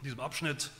In 0.00 0.04
diesem 0.04 0.20
Abschnitt, 0.20 0.70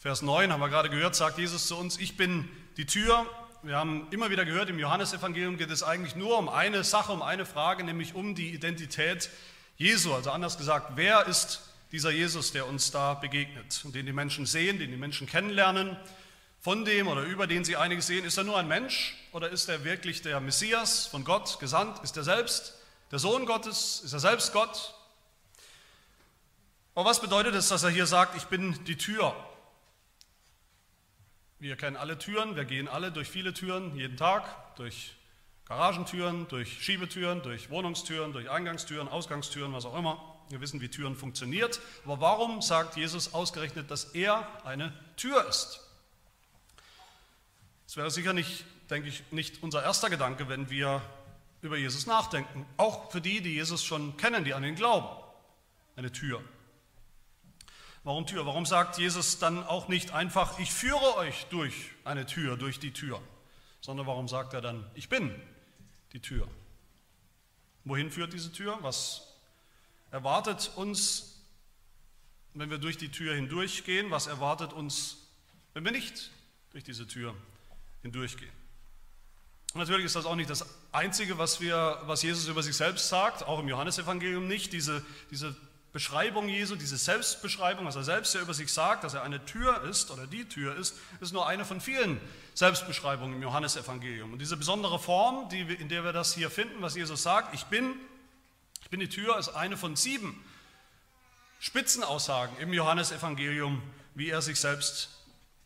Vers 0.00 0.20
9, 0.20 0.52
haben 0.52 0.58
wir 0.58 0.68
gerade 0.68 0.90
gehört, 0.90 1.14
sagt 1.14 1.38
Jesus 1.38 1.68
zu 1.68 1.76
uns, 1.76 1.96
ich 1.96 2.16
bin 2.16 2.50
die 2.76 2.86
Tür. 2.86 3.24
Wir 3.62 3.76
haben 3.76 4.08
immer 4.10 4.30
wieder 4.30 4.44
gehört, 4.44 4.68
im 4.68 4.80
Johannesevangelium 4.80 5.58
geht 5.58 5.70
es 5.70 5.84
eigentlich 5.84 6.16
nur 6.16 6.36
um 6.36 6.48
eine 6.48 6.82
Sache, 6.82 7.12
um 7.12 7.22
eine 7.22 7.46
Frage, 7.46 7.84
nämlich 7.84 8.16
um 8.16 8.34
die 8.34 8.52
Identität 8.52 9.30
Jesu. 9.76 10.12
Also 10.12 10.32
anders 10.32 10.58
gesagt, 10.58 10.94
wer 10.96 11.28
ist 11.28 11.60
dieser 11.92 12.10
Jesus, 12.10 12.50
der 12.50 12.66
uns 12.66 12.90
da 12.90 13.14
begegnet 13.14 13.80
und 13.84 13.94
den 13.94 14.06
die 14.06 14.12
Menschen 14.12 14.44
sehen, 14.44 14.80
den 14.80 14.90
die 14.90 14.96
Menschen 14.96 15.28
kennenlernen? 15.28 15.96
Von 16.60 16.84
dem 16.84 17.06
oder 17.06 17.22
über 17.22 17.46
den 17.46 17.64
sie 17.64 17.76
einiges 17.76 18.08
sehen, 18.08 18.24
ist 18.24 18.38
er 18.38 18.42
nur 18.42 18.58
ein 18.58 18.66
Mensch 18.66 19.14
oder 19.30 19.50
ist 19.50 19.68
er 19.68 19.84
wirklich 19.84 20.20
der 20.22 20.40
Messias 20.40 21.06
von 21.06 21.22
Gott 21.22 21.60
gesandt? 21.60 22.02
Ist 22.02 22.16
er 22.16 22.24
selbst 22.24 22.74
der 23.12 23.20
Sohn 23.20 23.46
Gottes? 23.46 24.00
Ist 24.04 24.14
er 24.14 24.18
selbst 24.18 24.52
Gott? 24.52 24.94
Aber 26.98 27.10
was 27.10 27.20
bedeutet 27.20 27.54
es, 27.54 27.68
dass 27.68 27.84
er 27.84 27.90
hier 27.90 28.06
sagt, 28.06 28.36
ich 28.36 28.46
bin 28.46 28.84
die 28.86 28.96
Tür? 28.96 29.32
Wir 31.60 31.76
kennen 31.76 31.94
alle 31.94 32.18
Türen, 32.18 32.56
wir 32.56 32.64
gehen 32.64 32.88
alle 32.88 33.12
durch 33.12 33.28
viele 33.28 33.54
Türen 33.54 33.94
jeden 33.94 34.16
Tag, 34.16 34.74
durch 34.74 35.14
Garagentüren, 35.66 36.48
durch 36.48 36.82
Schiebetüren, 36.82 37.40
durch 37.42 37.70
Wohnungstüren, 37.70 38.32
durch 38.32 38.50
Eingangstüren, 38.50 39.06
Ausgangstüren, 39.06 39.72
was 39.72 39.84
auch 39.84 39.96
immer. 39.96 40.40
Wir 40.48 40.60
wissen, 40.60 40.80
wie 40.80 40.88
Türen 40.88 41.14
funktioniert. 41.14 41.80
Aber 42.04 42.20
warum 42.20 42.62
sagt 42.62 42.96
Jesus 42.96 43.32
ausgerechnet, 43.32 43.92
dass 43.92 44.06
er 44.06 44.48
eine 44.64 44.92
Tür 45.16 45.46
ist? 45.48 45.78
Das 47.86 47.96
wäre 47.96 48.10
sicher 48.10 48.32
nicht, 48.32 48.64
denke 48.90 49.08
ich, 49.08 49.22
nicht 49.30 49.62
unser 49.62 49.84
erster 49.84 50.10
Gedanke, 50.10 50.48
wenn 50.48 50.68
wir 50.68 51.00
über 51.62 51.76
Jesus 51.76 52.06
nachdenken. 52.06 52.66
Auch 52.76 53.12
für 53.12 53.20
die, 53.20 53.40
die 53.40 53.54
Jesus 53.54 53.84
schon 53.84 54.16
kennen, 54.16 54.44
die 54.44 54.52
an 54.52 54.64
ihn 54.64 54.74
glauben. 54.74 55.06
Eine 55.94 56.10
Tür. 56.10 56.42
Warum 58.08 58.24
Tür? 58.24 58.46
Warum 58.46 58.64
sagt 58.64 58.96
Jesus 58.96 59.38
dann 59.38 59.62
auch 59.64 59.88
nicht 59.88 60.12
einfach, 60.12 60.58
ich 60.58 60.72
führe 60.72 61.16
euch 61.18 61.44
durch 61.50 61.74
eine 62.04 62.24
Tür, 62.24 62.56
durch 62.56 62.80
die 62.80 62.90
Tür, 62.90 63.20
sondern 63.82 64.06
warum 64.06 64.28
sagt 64.28 64.54
er 64.54 64.62
dann, 64.62 64.90
ich 64.94 65.10
bin 65.10 65.30
die 66.14 66.20
Tür? 66.20 66.48
Wohin 67.84 68.10
führt 68.10 68.32
diese 68.32 68.50
Tür? 68.50 68.78
Was 68.80 69.34
erwartet 70.10 70.72
uns, 70.76 71.42
wenn 72.54 72.70
wir 72.70 72.78
durch 72.78 72.96
die 72.96 73.10
Tür 73.10 73.34
hindurchgehen? 73.34 74.10
Was 74.10 74.26
erwartet 74.26 74.72
uns, 74.72 75.18
wenn 75.74 75.84
wir 75.84 75.92
nicht 75.92 76.30
durch 76.70 76.84
diese 76.84 77.06
Tür 77.06 77.34
hindurchgehen? 78.00 78.52
Und 79.74 79.80
natürlich 79.80 80.06
ist 80.06 80.16
das 80.16 80.24
auch 80.24 80.34
nicht 80.34 80.48
das 80.48 80.64
Einzige, 80.92 81.36
was, 81.36 81.60
wir, 81.60 82.00
was 82.04 82.22
Jesus 82.22 82.48
über 82.48 82.62
sich 82.62 82.74
selbst 82.74 83.10
sagt, 83.10 83.42
auch 83.42 83.58
im 83.58 83.68
Johannesevangelium 83.68 84.48
nicht. 84.48 84.72
Diese, 84.72 85.04
diese 85.30 85.54
Beschreibung 85.92 86.48
Jesu, 86.48 86.76
diese 86.76 86.98
Selbstbeschreibung, 86.98 87.86
was 87.86 87.96
er 87.96 88.04
selbst 88.04 88.34
ja 88.34 88.42
über 88.42 88.52
sich 88.52 88.70
sagt, 88.70 89.04
dass 89.04 89.14
er 89.14 89.22
eine 89.22 89.44
Tür 89.46 89.82
ist 89.84 90.10
oder 90.10 90.26
die 90.26 90.44
Tür 90.44 90.76
ist, 90.76 90.94
ist 91.20 91.32
nur 91.32 91.46
eine 91.46 91.64
von 91.64 91.80
vielen 91.80 92.20
Selbstbeschreibungen 92.54 93.36
im 93.36 93.42
Johannesevangelium. 93.42 94.32
Und 94.32 94.38
diese 94.40 94.58
besondere 94.58 94.98
Form, 94.98 95.48
die, 95.48 95.60
in 95.60 95.88
der 95.88 96.04
wir 96.04 96.12
das 96.12 96.34
hier 96.34 96.50
finden, 96.50 96.82
was 96.82 96.94
Jesus 96.94 97.22
sagt, 97.22 97.54
ich 97.54 97.64
bin, 97.64 97.94
ich 98.82 98.90
bin 98.90 99.00
die 99.00 99.08
Tür, 99.08 99.38
ist 99.38 99.48
eine 99.50 99.78
von 99.78 99.96
sieben 99.96 100.44
Spitzenaussagen 101.58 102.56
im 102.58 102.72
Johannesevangelium, 102.72 103.82
wie 104.14 104.28
er 104.28 104.42
sich 104.42 104.60
selbst 104.60 105.08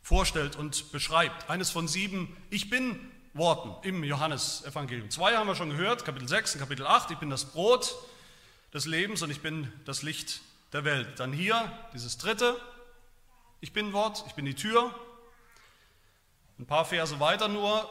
vorstellt 0.02 0.54
und 0.54 0.92
beschreibt. 0.92 1.50
Eines 1.50 1.70
von 1.70 1.88
sieben 1.88 2.36
Ich 2.48 2.70
bin 2.70 2.98
Worten 3.34 3.74
im 3.86 4.04
Johannesevangelium. 4.04 5.10
Zwei 5.10 5.36
haben 5.36 5.46
wir 5.48 5.56
schon 5.56 5.70
gehört, 5.70 6.04
Kapitel 6.04 6.28
6 6.28 6.54
und 6.54 6.60
Kapitel 6.60 6.86
8, 6.86 7.10
ich 7.10 7.18
bin 7.18 7.30
das 7.30 7.46
Brot 7.46 7.96
des 8.72 8.86
Lebens 8.86 9.22
und 9.22 9.30
ich 9.30 9.40
bin 9.40 9.70
das 9.84 10.02
Licht 10.02 10.40
der 10.72 10.84
Welt. 10.84 11.20
Dann 11.20 11.32
hier 11.32 11.70
dieses 11.92 12.18
dritte, 12.18 12.58
ich 13.60 13.72
bin 13.72 13.92
Wort, 13.92 14.24
ich 14.26 14.34
bin 14.34 14.44
die 14.44 14.54
Tür. 14.54 14.94
Ein 16.58 16.66
paar 16.66 16.84
Verse 16.84 17.20
weiter 17.20 17.48
nur 17.48 17.88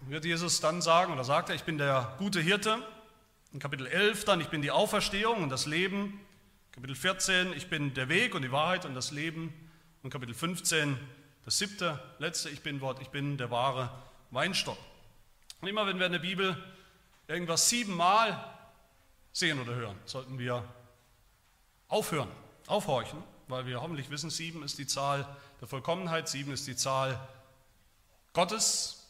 wird 0.00 0.24
Jesus 0.24 0.60
dann 0.60 0.82
sagen, 0.82 1.12
oder 1.12 1.24
sagt 1.24 1.48
er, 1.48 1.54
ich 1.54 1.64
bin 1.64 1.78
der 1.78 2.14
gute 2.18 2.40
Hirte. 2.40 2.82
In 3.52 3.58
Kapitel 3.60 3.86
11 3.86 4.24
dann, 4.24 4.40
ich 4.40 4.48
bin 4.48 4.62
die 4.62 4.70
Auferstehung 4.70 5.42
und 5.42 5.50
das 5.50 5.66
Leben. 5.66 6.20
Kapitel 6.72 6.94
14, 6.94 7.52
ich 7.54 7.68
bin 7.68 7.94
der 7.94 8.08
Weg 8.08 8.34
und 8.34 8.42
die 8.42 8.52
Wahrheit 8.52 8.84
und 8.84 8.94
das 8.94 9.10
Leben. 9.10 9.52
Und 10.02 10.10
Kapitel 10.10 10.34
15, 10.34 10.98
das 11.44 11.58
siebte, 11.58 11.98
letzte, 12.18 12.50
ich 12.50 12.62
bin 12.62 12.80
Wort, 12.80 13.00
ich 13.00 13.08
bin 13.08 13.36
der 13.36 13.50
wahre 13.50 13.90
Weinstock. 14.30 14.78
Und 15.60 15.68
immer 15.68 15.86
wenn 15.86 15.98
wir 15.98 16.06
in 16.06 16.12
der 16.12 16.18
Bibel 16.18 16.56
irgendwas 17.26 17.68
siebenmal 17.68 18.57
sehen 19.38 19.60
oder 19.60 19.74
hören, 19.74 19.96
sollten 20.04 20.38
wir 20.38 20.64
aufhören, 21.88 22.30
aufhorchen, 22.66 23.22
weil 23.46 23.66
wir 23.66 23.80
hoffentlich 23.80 24.10
wissen, 24.10 24.30
sieben 24.30 24.62
ist 24.62 24.78
die 24.78 24.86
Zahl 24.86 25.26
der 25.60 25.68
Vollkommenheit, 25.68 26.28
sieben 26.28 26.52
ist 26.52 26.66
die 26.66 26.76
Zahl 26.76 27.18
Gottes. 28.32 29.06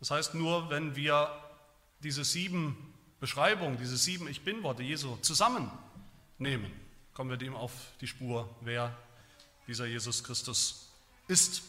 Das 0.00 0.10
heißt, 0.10 0.34
nur 0.34 0.70
wenn 0.70 0.96
wir 0.96 1.30
diese 2.00 2.24
sieben 2.24 2.94
Beschreibungen, 3.20 3.78
diese 3.78 3.96
sieben 3.96 4.28
Ich 4.28 4.44
Bin-Worte 4.44 4.82
Jesu 4.82 5.16
zusammennehmen, 5.18 6.72
kommen 7.14 7.30
wir 7.30 7.38
dem 7.38 7.54
auf 7.54 7.72
die 8.00 8.06
Spur, 8.06 8.48
wer 8.60 8.96
dieser 9.66 9.86
Jesus 9.86 10.22
Christus 10.22 10.90
ist. 11.28 11.62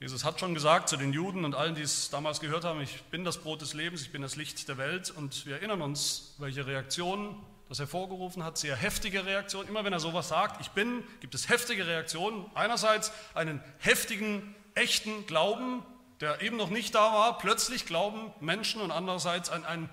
Jesus 0.00 0.24
hat 0.24 0.38
schon 0.38 0.54
gesagt 0.54 0.88
zu 0.88 0.96
den 0.96 1.12
Juden 1.12 1.44
und 1.44 1.56
allen, 1.56 1.74
die 1.74 1.82
es 1.82 2.08
damals 2.08 2.38
gehört 2.38 2.64
haben, 2.64 2.80
ich 2.80 3.02
bin 3.04 3.24
das 3.24 3.38
Brot 3.38 3.62
des 3.62 3.74
Lebens, 3.74 4.02
ich 4.02 4.12
bin 4.12 4.22
das 4.22 4.36
Licht 4.36 4.68
der 4.68 4.78
Welt. 4.78 5.10
Und 5.10 5.44
wir 5.44 5.56
erinnern 5.56 5.82
uns, 5.82 6.36
welche 6.38 6.66
Reaktionen 6.66 7.34
das 7.68 7.80
hervorgerufen 7.80 8.44
hat, 8.44 8.56
sehr 8.58 8.76
heftige 8.76 9.26
Reaktionen. 9.26 9.68
Immer 9.68 9.84
wenn 9.84 9.92
er 9.92 9.98
sowas 9.98 10.28
sagt, 10.28 10.60
ich 10.60 10.70
bin, 10.70 11.02
gibt 11.18 11.34
es 11.34 11.48
heftige 11.48 11.86
Reaktionen. 11.88 12.48
Einerseits 12.54 13.12
einen 13.34 13.60
heftigen, 13.78 14.54
echten 14.76 15.26
Glauben, 15.26 15.82
der 16.20 16.42
eben 16.42 16.56
noch 16.56 16.70
nicht 16.70 16.94
da 16.94 17.12
war. 17.12 17.38
Plötzlich 17.38 17.84
glauben 17.84 18.32
Menschen 18.38 18.80
und 18.80 18.92
andererseits 18.92 19.50
ein, 19.50 19.64
ein, 19.64 19.90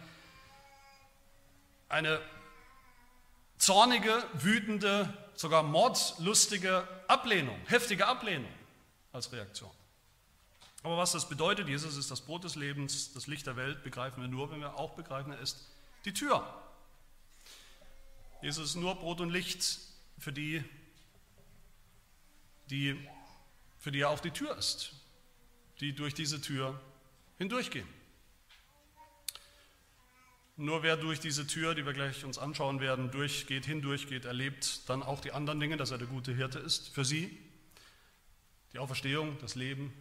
eine 1.89 2.21
zornige, 3.57 4.23
wütende, 4.33 5.11
sogar 5.33 5.63
mordlustige 5.63 6.87
Ablehnung, 7.07 7.57
heftige 7.65 8.05
Ablehnung 8.05 8.51
als 9.11 9.31
Reaktion. 9.31 9.71
Aber 10.85 10.97
was 10.97 11.13
das 11.13 11.27
bedeutet, 11.27 11.67
Jesus 11.67 11.97
ist 11.97 12.11
das 12.11 12.21
Brot 12.21 12.43
des 12.43 12.55
Lebens, 12.55 13.11
das 13.13 13.25
Licht 13.25 13.47
der 13.47 13.55
Welt, 13.55 13.81
begreifen 13.81 14.21
wir 14.21 14.27
nur, 14.27 14.51
wenn 14.51 14.59
wir 14.59 14.77
auch 14.77 14.93
begreifen, 14.93 15.31
er 15.31 15.39
ist 15.39 15.67
die 16.05 16.13
Tür. 16.13 16.47
Jesus 18.43 18.69
ist 18.69 18.75
nur 18.75 18.93
Brot 18.93 19.19
und 19.19 19.31
Licht 19.31 19.79
für 20.19 20.31
die, 20.31 20.63
die, 22.69 23.03
für 23.79 23.91
die 23.91 24.01
er 24.01 24.11
auch 24.11 24.19
die 24.19 24.29
Tür 24.29 24.55
ist, 24.57 24.93
die 25.79 25.95
durch 25.95 26.13
diese 26.13 26.39
Tür 26.39 26.79
hindurchgehen. 27.39 27.87
Nur 30.55 30.83
wer 30.83 30.97
durch 30.97 31.19
diese 31.19 31.47
Tür, 31.47 31.73
die 31.73 31.83
wir 31.83 31.93
gleich 31.93 32.23
uns 32.25 32.37
anschauen 32.37 32.79
werden, 32.79 33.09
durchgeht, 33.09 33.65
hindurchgeht, 33.65 34.25
erlebt 34.25 34.87
dann 34.87 35.01
auch 35.01 35.19
die 35.19 35.31
anderen 35.31 35.59
Dinge, 35.59 35.77
dass 35.77 35.89
er 35.89 35.97
der 35.97 36.05
gute 36.05 36.35
Hirte 36.35 36.59
ist 36.59 36.89
für 36.89 37.03
sie. 37.03 37.35
Die 38.73 38.77
Auferstehung, 38.77 39.39
das 39.41 39.55
Leben, 39.55 39.91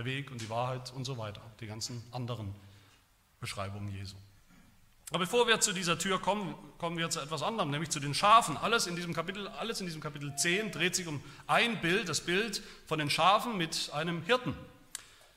der 0.00 0.06
Weg 0.06 0.30
und 0.30 0.40
die 0.40 0.48
Wahrheit 0.48 0.92
und 0.94 1.04
so 1.04 1.18
weiter, 1.18 1.42
die 1.60 1.66
ganzen 1.66 2.02
anderen 2.10 2.54
Beschreibungen 3.38 3.94
Jesu. 3.94 4.16
Aber 5.10 5.20
bevor 5.20 5.46
wir 5.46 5.60
zu 5.60 5.72
dieser 5.72 5.98
Tür 5.98 6.20
kommen, 6.20 6.54
kommen 6.78 6.96
wir 6.96 7.10
zu 7.10 7.20
etwas 7.20 7.42
anderem, 7.42 7.70
nämlich 7.70 7.90
zu 7.90 8.00
den 8.00 8.14
Schafen. 8.14 8.56
Alles 8.56 8.86
in 8.86 8.96
diesem 8.96 9.12
Kapitel, 9.12 9.48
alles 9.48 9.80
in 9.80 9.86
diesem 9.86 10.00
Kapitel 10.00 10.34
10 10.34 10.70
dreht 10.70 10.94
sich 10.94 11.06
um 11.06 11.20
ein 11.46 11.80
Bild, 11.80 12.08
das 12.08 12.20
Bild 12.20 12.62
von 12.86 12.98
den 12.98 13.10
Schafen 13.10 13.58
mit 13.58 13.90
einem 13.92 14.22
Hirten. 14.22 14.54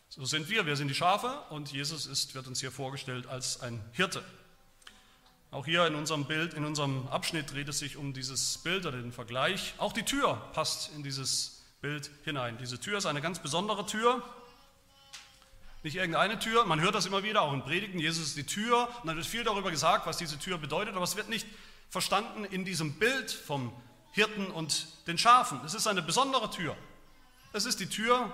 So 0.09 0.23
sind 0.25 0.49
wir, 0.49 0.65
wir 0.65 0.75
sind 0.75 0.87
die 0.87 0.95
Schafe 0.95 1.41
und 1.49 1.71
Jesus 1.71 2.05
ist, 2.05 2.35
wird 2.35 2.47
uns 2.47 2.59
hier 2.59 2.71
vorgestellt 2.71 3.27
als 3.27 3.61
ein 3.61 3.83
Hirte. 3.91 4.23
Auch 5.49 5.65
hier 5.65 5.85
in 5.87 5.95
unserem 5.95 6.25
Bild, 6.25 6.53
in 6.53 6.65
unserem 6.65 7.07
Abschnitt 7.07 7.51
dreht 7.51 7.67
es 7.67 7.79
sich 7.79 7.97
um 7.97 8.13
dieses 8.13 8.59
Bild 8.59 8.85
oder 8.85 9.01
den 9.01 9.11
Vergleich. 9.11 9.73
Auch 9.77 9.91
die 9.91 10.03
Tür 10.03 10.35
passt 10.53 10.91
in 10.95 11.03
dieses 11.03 11.63
Bild 11.81 12.09
hinein. 12.23 12.57
Diese 12.59 12.79
Tür 12.79 12.97
ist 12.97 13.05
eine 13.05 13.21
ganz 13.21 13.39
besondere 13.39 13.85
Tür, 13.85 14.23
nicht 15.83 15.95
irgendeine 15.95 16.39
Tür, 16.39 16.65
man 16.65 16.79
hört 16.79 16.95
das 16.95 17.05
immer 17.05 17.23
wieder, 17.23 17.41
auch 17.41 17.53
in 17.53 17.63
Predigten, 17.63 17.99
Jesus 17.99 18.27
ist 18.27 18.37
die 18.37 18.45
Tür 18.45 18.87
und 19.01 19.07
dann 19.07 19.17
wird 19.17 19.25
viel 19.25 19.43
darüber 19.43 19.69
gesagt, 19.69 20.05
was 20.05 20.17
diese 20.17 20.39
Tür 20.39 20.57
bedeutet, 20.57 20.95
aber 20.95 21.03
es 21.03 21.17
wird 21.17 21.29
nicht 21.29 21.45
verstanden 21.89 22.45
in 22.45 22.63
diesem 22.63 22.97
Bild 22.97 23.31
vom 23.31 23.73
Hirten 24.11 24.47
und 24.47 24.87
den 25.07 25.17
Schafen. 25.17 25.59
Es 25.65 25.73
ist 25.73 25.87
eine 25.87 26.01
besondere 26.01 26.49
Tür. 26.49 26.75
Es 27.51 27.65
ist 27.65 27.79
die 27.79 27.89
Tür 27.89 28.31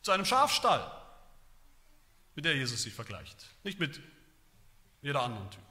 zu 0.00 0.12
einem 0.12 0.24
Schafstall, 0.24 0.90
mit 2.34 2.44
der 2.44 2.56
Jesus 2.56 2.82
sich 2.82 2.94
vergleicht, 2.94 3.46
nicht 3.64 3.78
mit 3.78 4.00
jeder 5.02 5.22
anderen 5.22 5.50
Tür. 5.50 5.62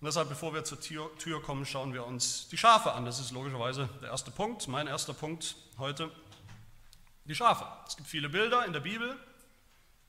Und 0.00 0.06
deshalb, 0.06 0.30
bevor 0.30 0.54
wir 0.54 0.64
zur 0.64 0.80
Tür 0.80 1.42
kommen, 1.42 1.66
schauen 1.66 1.92
wir 1.92 2.06
uns 2.06 2.48
die 2.48 2.56
Schafe 2.56 2.92
an. 2.92 3.04
Das 3.04 3.20
ist 3.20 3.32
logischerweise 3.32 3.90
der 4.00 4.08
erste 4.08 4.30
Punkt, 4.30 4.66
mein 4.66 4.86
erster 4.86 5.12
Punkt 5.12 5.56
heute 5.76 6.10
die 7.28 7.34
Schafe. 7.34 7.66
Es 7.86 7.96
gibt 7.96 8.08
viele 8.08 8.28
Bilder 8.28 8.64
in 8.64 8.72
der 8.72 8.80
Bibel 8.80 9.16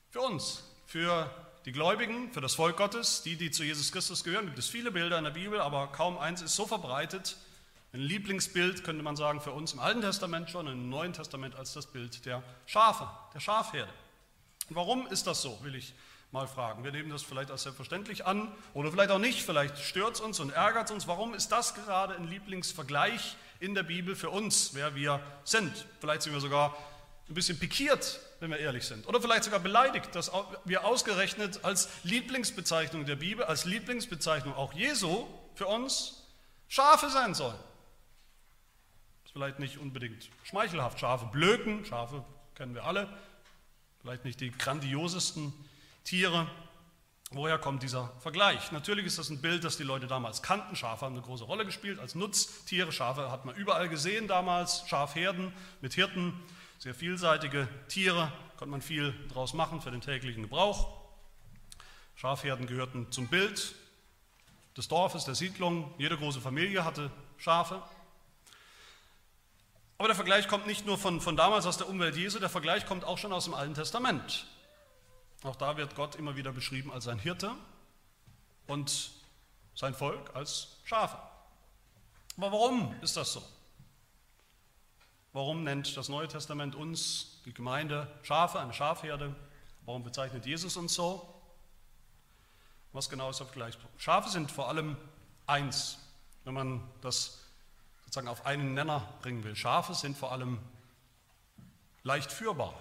für 0.09 0.21
uns, 0.21 0.63
für 0.85 1.29
die 1.65 1.71
Gläubigen, 1.71 2.31
für 2.33 2.41
das 2.41 2.55
Volk 2.55 2.77
Gottes, 2.77 3.21
die, 3.23 3.35
die 3.35 3.51
zu 3.51 3.63
Jesus 3.63 3.91
Christus 3.91 4.23
gehören, 4.23 4.45
gibt 4.45 4.59
es 4.59 4.67
viele 4.67 4.91
Bilder 4.91 5.17
in 5.17 5.23
der 5.23 5.31
Bibel, 5.31 5.61
aber 5.61 5.87
kaum 5.87 6.17
eins 6.17 6.41
ist 6.41 6.55
so 6.55 6.65
verbreitet. 6.65 7.37
Ein 7.93 7.99
Lieblingsbild 7.99 8.83
könnte 8.83 9.03
man 9.03 9.15
sagen 9.15 9.41
für 9.41 9.51
uns 9.51 9.73
im 9.73 9.79
Alten 9.79 10.01
Testament 10.01 10.49
schon, 10.49 10.67
im 10.67 10.89
Neuen 10.89 11.13
Testament 11.13 11.55
als 11.55 11.73
das 11.73 11.85
Bild 11.85 12.25
der 12.25 12.41
Schafe, 12.65 13.07
der 13.33 13.39
Schafherde. 13.39 13.91
Und 14.69 14.75
warum 14.75 15.07
ist 15.07 15.27
das 15.27 15.41
so, 15.41 15.59
will 15.63 15.75
ich 15.75 15.93
mal 16.31 16.47
fragen. 16.47 16.83
Wir 16.83 16.93
nehmen 16.93 17.09
das 17.09 17.23
vielleicht 17.23 17.51
als 17.51 17.63
selbstverständlich 17.63 18.25
an 18.25 18.49
oder 18.73 18.89
vielleicht 18.91 19.11
auch 19.11 19.19
nicht, 19.19 19.41
vielleicht 19.41 19.77
stört 19.77 20.15
es 20.15 20.21
uns 20.21 20.39
und 20.39 20.51
ärgert 20.51 20.85
es 20.85 20.91
uns. 20.91 21.07
Warum 21.07 21.33
ist 21.33 21.51
das 21.51 21.75
gerade 21.75 22.15
ein 22.15 22.27
Lieblingsvergleich 22.27 23.35
in 23.59 23.75
der 23.75 23.83
Bibel 23.83 24.15
für 24.15 24.29
uns, 24.29 24.73
wer 24.73 24.95
wir 24.95 25.19
sind? 25.43 25.85
Vielleicht 25.99 26.21
sind 26.21 26.31
wir 26.33 26.39
sogar 26.39 26.77
ein 27.31 27.35
bisschen 27.35 27.57
pikiert, 27.57 28.19
wenn 28.41 28.51
wir 28.51 28.59
ehrlich 28.59 28.85
sind. 28.85 29.07
Oder 29.07 29.21
vielleicht 29.21 29.45
sogar 29.45 29.59
beleidigt, 29.59 30.13
dass 30.13 30.31
wir 30.65 30.85
ausgerechnet 30.85 31.63
als 31.63 31.89
Lieblingsbezeichnung 32.03 33.05
der 33.05 33.15
Bibel, 33.15 33.45
als 33.45 33.65
Lieblingsbezeichnung 33.65 34.53
auch 34.53 34.73
Jesu 34.73 35.27
für 35.55 35.67
uns 35.67 36.27
Schafe 36.67 37.09
sein 37.09 37.33
sollen. 37.33 37.57
Ist 39.23 39.31
vielleicht 39.31 39.59
nicht 39.59 39.77
unbedingt 39.77 40.29
schmeichelhaft. 40.43 40.99
Schafe 40.99 41.25
blöken, 41.27 41.85
Schafe 41.85 42.23
kennen 42.55 42.75
wir 42.75 42.83
alle. 42.83 43.07
Vielleicht 44.01 44.25
nicht 44.25 44.41
die 44.41 44.51
grandiosesten 44.51 45.53
Tiere. 46.03 46.47
Woher 47.33 47.57
kommt 47.57 47.81
dieser 47.81 48.11
Vergleich? 48.19 48.73
Natürlich 48.73 49.05
ist 49.05 49.17
das 49.17 49.29
ein 49.29 49.41
Bild, 49.41 49.63
das 49.63 49.77
die 49.77 49.83
Leute 49.83 50.07
damals 50.07 50.41
kannten. 50.41 50.75
Schafe 50.75 51.05
haben 51.05 51.15
eine 51.15 51.23
große 51.23 51.45
Rolle 51.45 51.65
gespielt 51.65 51.97
als 51.97 52.13
Nutztiere. 52.13 52.91
Schafe 52.91 53.31
hat 53.31 53.45
man 53.45 53.55
überall 53.55 53.87
gesehen 53.87 54.27
damals. 54.27 54.83
Schafherden 54.87 55.53
mit 55.79 55.93
Hirten, 55.93 56.33
sehr 56.81 56.95
vielseitige 56.95 57.67
Tiere, 57.89 58.31
konnte 58.57 58.71
man 58.71 58.81
viel 58.81 59.13
draus 59.31 59.53
machen 59.53 59.81
für 59.81 59.91
den 59.91 60.01
täglichen 60.01 60.41
Gebrauch. 60.41 60.99
Schafherden 62.15 62.65
gehörten 62.65 63.11
zum 63.11 63.27
Bild 63.27 63.75
des 64.75 64.87
Dorfes, 64.87 65.25
der 65.25 65.35
Siedlung. 65.35 65.93
Jede 65.99 66.17
große 66.17 66.41
Familie 66.41 66.83
hatte 66.83 67.11
Schafe. 67.37 67.83
Aber 69.99 70.07
der 70.07 70.15
Vergleich 70.15 70.47
kommt 70.47 70.65
nicht 70.65 70.87
nur 70.87 70.97
von, 70.97 71.21
von 71.21 71.37
damals 71.37 71.67
aus 71.67 71.77
der 71.77 71.87
Umwelt 71.87 72.15
Jesu, 72.15 72.39
der 72.39 72.49
Vergleich 72.49 72.87
kommt 72.87 73.05
auch 73.05 73.19
schon 73.19 73.31
aus 73.31 73.43
dem 73.43 73.53
Alten 73.53 73.75
Testament. 73.75 74.47
Auch 75.43 75.55
da 75.55 75.77
wird 75.77 75.93
Gott 75.93 76.15
immer 76.15 76.35
wieder 76.35 76.51
beschrieben 76.51 76.91
als 76.91 77.07
ein 77.07 77.19
Hirte 77.19 77.51
und 78.65 79.11
sein 79.75 79.93
Volk 79.93 80.35
als 80.35 80.77
Schafe. 80.85 81.19
Aber 82.37 82.51
warum 82.51 82.95
ist 83.03 83.17
das 83.17 83.33
so? 83.33 83.43
Warum 85.33 85.63
nennt 85.63 85.95
das 85.95 86.09
Neue 86.09 86.27
Testament 86.27 86.75
uns, 86.75 87.41
die 87.45 87.53
Gemeinde, 87.53 88.07
Schafe, 88.23 88.59
eine 88.59 88.73
Schafherde? 88.73 89.33
Warum 89.85 90.03
bezeichnet 90.03 90.45
Jesus 90.45 90.75
uns 90.75 90.93
so? 90.93 91.33
Was 92.91 93.09
genau 93.09 93.29
ist 93.29 93.39
der 93.39 93.47
Vergleich? 93.47 93.77
Schafe 93.97 94.29
sind 94.29 94.51
vor 94.51 94.67
allem 94.67 94.97
eins, 95.47 95.97
wenn 96.43 96.53
man 96.53 96.83
das 96.99 97.39
sozusagen 98.03 98.27
auf 98.27 98.45
einen 98.45 98.73
Nenner 98.73 99.07
bringen 99.21 99.45
will. 99.45 99.55
Schafe 99.55 99.93
sind 99.93 100.17
vor 100.17 100.33
allem 100.33 100.59
leicht 102.03 102.29
führbar. 102.29 102.73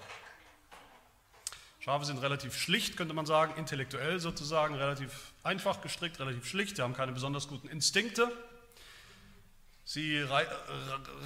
Schafe 1.79 2.05
sind 2.05 2.19
relativ 2.19 2.59
schlicht, 2.59 2.97
könnte 2.97 3.15
man 3.15 3.27
sagen, 3.27 3.55
intellektuell 3.57 4.19
sozusagen, 4.19 4.75
relativ 4.75 5.33
einfach 5.45 5.81
gestrickt, 5.83 6.19
relativ 6.19 6.47
schlicht. 6.47 6.77
Sie 6.77 6.83
haben 6.83 6.95
keine 6.95 7.13
besonders 7.13 7.47
guten 7.47 7.69
Instinkte. 7.69 8.31
Sie 9.93 10.19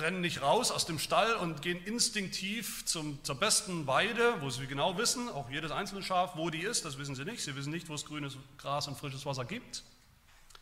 rennen 0.00 0.22
nicht 0.22 0.40
raus 0.40 0.70
aus 0.70 0.86
dem 0.86 0.98
Stall 0.98 1.34
und 1.34 1.60
gehen 1.60 1.84
instinktiv 1.84 2.86
zum, 2.86 3.22
zur 3.22 3.34
besten 3.34 3.86
Weide, 3.86 4.40
wo 4.40 4.48
sie 4.48 4.66
genau 4.66 4.96
wissen, 4.96 5.28
auch 5.28 5.50
jedes 5.50 5.70
einzelne 5.70 6.02
Schaf, 6.02 6.34
wo 6.36 6.48
die 6.48 6.62
ist, 6.62 6.86
das 6.86 6.96
wissen 6.96 7.14
sie 7.14 7.26
nicht. 7.26 7.44
Sie 7.44 7.54
wissen 7.56 7.70
nicht, 7.70 7.90
wo 7.90 7.94
es 7.94 8.06
grünes 8.06 8.38
Gras 8.56 8.88
und 8.88 8.96
frisches 8.96 9.26
Wasser 9.26 9.44
gibt. 9.44 9.84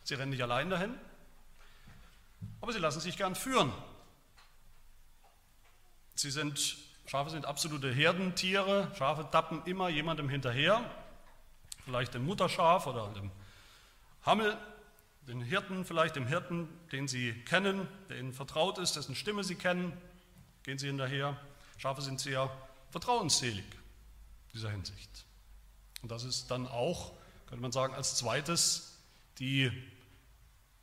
Sie 0.03 0.15
rennen 0.15 0.31
nicht 0.31 0.43
allein 0.43 0.69
dahin, 0.69 0.93
aber 2.59 2.73
sie 2.73 2.79
lassen 2.79 2.99
sich 2.99 3.15
gern 3.15 3.35
führen. 3.35 3.71
Sie 6.15 6.29
sind 6.29 6.75
Schafe 7.05 7.29
sind 7.29 7.45
absolute 7.45 7.89
Herdentiere. 7.89 8.91
Schafe 8.97 9.25
tappen 9.31 9.61
immer 9.63 9.87
jemandem 9.87 10.27
hinterher, 10.27 10.83
vielleicht 11.85 12.13
dem 12.13 12.25
Mutterschaf 12.25 12.85
oder 12.85 13.07
dem 13.13 13.31
Hammel, 14.25 14.57
den 15.27 15.41
Hirten, 15.41 15.85
vielleicht 15.85 16.15
dem 16.15 16.27
Hirten, 16.27 16.67
den 16.91 17.07
sie 17.07 17.33
kennen, 17.45 17.87
der 18.09 18.19
ihnen 18.19 18.33
vertraut 18.33 18.77
ist, 18.77 18.95
dessen 18.95 19.15
Stimme 19.15 19.43
sie 19.43 19.55
kennen, 19.55 19.93
gehen 20.63 20.77
sie 20.77 20.87
hinterher. 20.87 21.39
Schafe 21.77 22.01
sind 22.01 22.19
sehr 22.19 22.51
vertrauensselig 22.89 23.65
in 23.65 24.53
dieser 24.53 24.71
Hinsicht. 24.71 25.25
Und 26.01 26.11
das 26.11 26.23
ist 26.23 26.51
dann 26.51 26.67
auch, 26.67 27.13
könnte 27.47 27.61
man 27.61 27.71
sagen, 27.71 27.93
als 27.93 28.15
zweites 28.15 28.99
die 29.39 29.71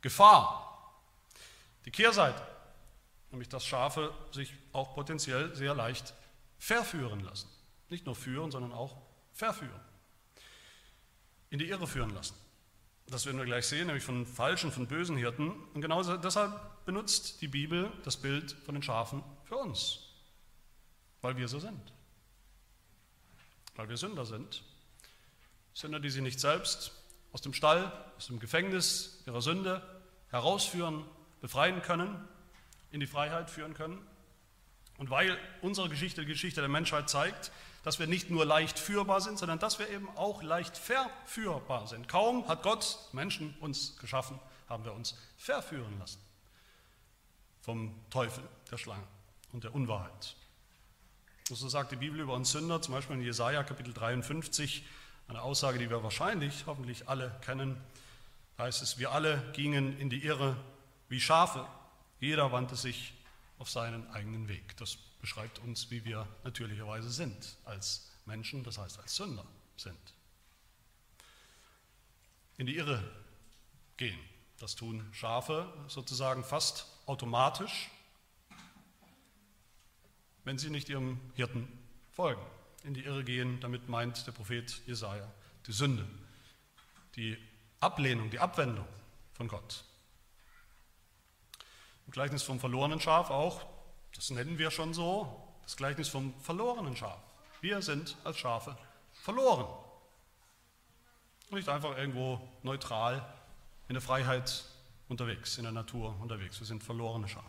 Gefahr, 0.01 0.67
die 1.85 1.91
Kehrseite 1.91 2.41
nämlich 3.31 3.49
dass 3.49 3.65
Schafe 3.65 4.13
sich 4.31 4.53
auch 4.73 4.93
potenziell 4.93 5.55
sehr 5.55 5.73
leicht 5.73 6.13
verführen 6.59 7.21
lassen. 7.21 7.49
Nicht 7.89 8.05
nur 8.05 8.15
führen, 8.15 8.51
sondern 8.51 8.73
auch 8.73 8.97
verführen. 9.33 9.79
In 11.49 11.59
die 11.59 11.67
Irre 11.67 11.87
führen 11.87 12.11
lassen. 12.11 12.35
Das 13.11 13.25
werden 13.25 13.39
wir 13.39 13.45
gleich 13.45 13.67
sehen, 13.67 13.87
nämlich 13.87 14.05
von 14.05 14.25
falschen, 14.25 14.71
von 14.71 14.87
bösen 14.87 15.17
Hirten. 15.17 15.51
Und 15.73 15.81
genau 15.81 16.01
deshalb 16.01 16.85
benutzt 16.85 17.41
die 17.41 17.49
Bibel 17.49 17.91
das 18.05 18.15
Bild 18.15 18.53
von 18.65 18.73
den 18.73 18.81
Schafen 18.81 19.21
für 19.43 19.57
uns. 19.57 19.99
Weil 21.21 21.35
wir 21.35 21.49
so 21.49 21.59
sind. 21.59 21.91
Weil 23.75 23.89
wir 23.89 23.97
Sünder 23.97 24.25
sind. 24.25 24.63
Sünder, 25.73 25.99
die 25.99 26.09
sie 26.09 26.21
nicht 26.21 26.39
selbst 26.39 26.93
aus 27.33 27.41
dem 27.41 27.53
Stall, 27.53 27.91
aus 28.15 28.27
dem 28.27 28.39
Gefängnis 28.39 29.21
ihrer 29.25 29.41
Sünde 29.41 29.81
herausführen, 30.29 31.03
befreien 31.41 31.81
können, 31.81 32.25
in 32.91 33.01
die 33.01 33.07
Freiheit 33.07 33.49
führen 33.49 33.73
können. 33.73 33.99
Und 35.01 35.09
weil 35.09 35.35
unsere 35.63 35.89
Geschichte, 35.89 36.21
die 36.21 36.27
Geschichte 36.27 36.61
der 36.61 36.69
Menschheit 36.69 37.09
zeigt, 37.09 37.51
dass 37.81 37.97
wir 37.97 38.05
nicht 38.05 38.29
nur 38.29 38.45
leicht 38.45 38.77
führbar 38.77 39.19
sind, 39.19 39.39
sondern 39.39 39.57
dass 39.57 39.79
wir 39.79 39.89
eben 39.89 40.07
auch 40.15 40.43
leicht 40.43 40.77
verführbar 40.77 41.87
sind. 41.87 42.07
Kaum 42.07 42.47
hat 42.47 42.61
Gott 42.61 42.99
Menschen 43.11 43.55
uns 43.61 43.97
geschaffen, 43.97 44.39
haben 44.69 44.85
wir 44.85 44.93
uns 44.93 45.17
verführen 45.37 45.97
lassen 45.97 46.19
vom 47.61 47.95
Teufel, 48.11 48.43
der 48.69 48.77
Schlange 48.77 49.07
und 49.51 49.63
der 49.63 49.73
Unwahrheit. 49.73 50.35
Und 51.49 51.55
so 51.55 51.67
sagt 51.67 51.91
die 51.91 51.95
Bibel 51.95 52.19
über 52.19 52.35
uns 52.35 52.51
Sünder, 52.51 52.79
zum 52.83 52.93
Beispiel 52.93 53.15
in 53.15 53.23
Jesaja 53.23 53.63
Kapitel 53.63 53.95
53, 53.95 54.85
eine 55.29 55.41
Aussage, 55.41 55.79
die 55.79 55.89
wir 55.89 56.03
wahrscheinlich, 56.03 56.65
hoffentlich 56.67 57.09
alle 57.09 57.35
kennen. 57.43 57.75
Da 58.55 58.65
heißt 58.65 58.83
es: 58.83 58.99
Wir 58.99 59.13
alle 59.13 59.41
gingen 59.53 59.97
in 59.97 60.11
die 60.11 60.23
Irre 60.23 60.57
wie 61.09 61.19
Schafe. 61.19 61.65
Jeder 62.19 62.51
wandte 62.51 62.75
sich 62.75 63.15
auf 63.61 63.69
seinen 63.69 64.09
eigenen 64.09 64.47
Weg. 64.47 64.75
Das 64.77 64.97
beschreibt 65.21 65.59
uns, 65.59 65.91
wie 65.91 66.03
wir 66.03 66.27
natürlicherweise 66.43 67.11
sind 67.11 67.57
als 67.63 68.09
Menschen, 68.25 68.63
das 68.63 68.79
heißt 68.79 68.99
als 68.99 69.15
Sünder 69.15 69.45
sind. 69.77 70.15
In 72.57 72.65
die 72.65 72.75
Irre 72.75 73.03
gehen, 73.97 74.19
das 74.57 74.75
tun 74.75 75.07
Schafe 75.13 75.71
sozusagen 75.87 76.43
fast 76.43 76.87
automatisch, 77.05 77.91
wenn 80.43 80.57
sie 80.57 80.71
nicht 80.71 80.89
ihrem 80.89 81.19
Hirten 81.35 81.67
folgen. 82.09 82.41
In 82.83 82.95
die 82.95 83.03
Irre 83.03 83.23
gehen, 83.23 83.59
damit 83.59 83.87
meint 83.89 84.25
der 84.25 84.31
Prophet 84.31 84.81
Jesaja 84.87 85.31
die 85.67 85.71
Sünde, 85.71 86.07
die 87.15 87.37
Ablehnung, 87.79 88.31
die 88.31 88.39
Abwendung 88.39 88.87
von 89.33 89.47
Gott. 89.47 89.83
Im 92.05 92.11
Gleichnis 92.11 92.43
vom 92.43 92.59
verlorenen 92.59 92.99
Schaf 92.99 93.29
auch, 93.29 93.65
das 94.15 94.29
nennen 94.29 94.57
wir 94.57 94.71
schon 94.71 94.93
so, 94.93 95.47
das 95.63 95.77
Gleichnis 95.77 96.09
vom 96.09 96.33
verlorenen 96.41 96.95
Schaf. 96.95 97.19
Wir 97.61 97.81
sind 97.81 98.17
als 98.23 98.37
Schafe 98.37 98.77
verloren. 99.13 99.67
Nicht 101.51 101.69
einfach 101.69 101.97
irgendwo 101.97 102.41
neutral 102.63 103.25
in 103.87 103.93
der 103.93 104.01
Freiheit 104.01 104.63
unterwegs, 105.09 105.57
in 105.57 105.63
der 105.63 105.71
Natur 105.71 106.15
unterwegs. 106.21 106.59
Wir 106.59 106.67
sind 106.67 106.83
verlorene 106.83 107.27
Schafe. 107.27 107.45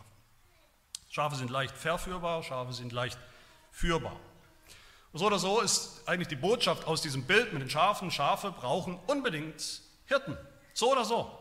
Schafe 1.09 1.35
sind 1.35 1.49
leicht 1.49 1.75
verführbar, 1.75 2.43
Schafe 2.43 2.73
sind 2.73 2.91
leicht 2.91 3.17
führbar. 3.71 4.19
So 5.13 5.27
oder 5.27 5.37
so 5.37 5.61
ist 5.61 6.01
eigentlich 6.07 6.27
die 6.27 6.35
Botschaft 6.35 6.85
aus 6.85 7.01
diesem 7.01 7.25
Bild 7.25 7.53
mit 7.53 7.61
den 7.61 7.69
Schafen, 7.69 8.09
Schafe 8.09 8.51
brauchen 8.51 8.99
unbedingt 9.07 9.81
Hirten. 10.05 10.37
So 10.73 10.91
oder 10.91 11.05
so. 11.05 11.31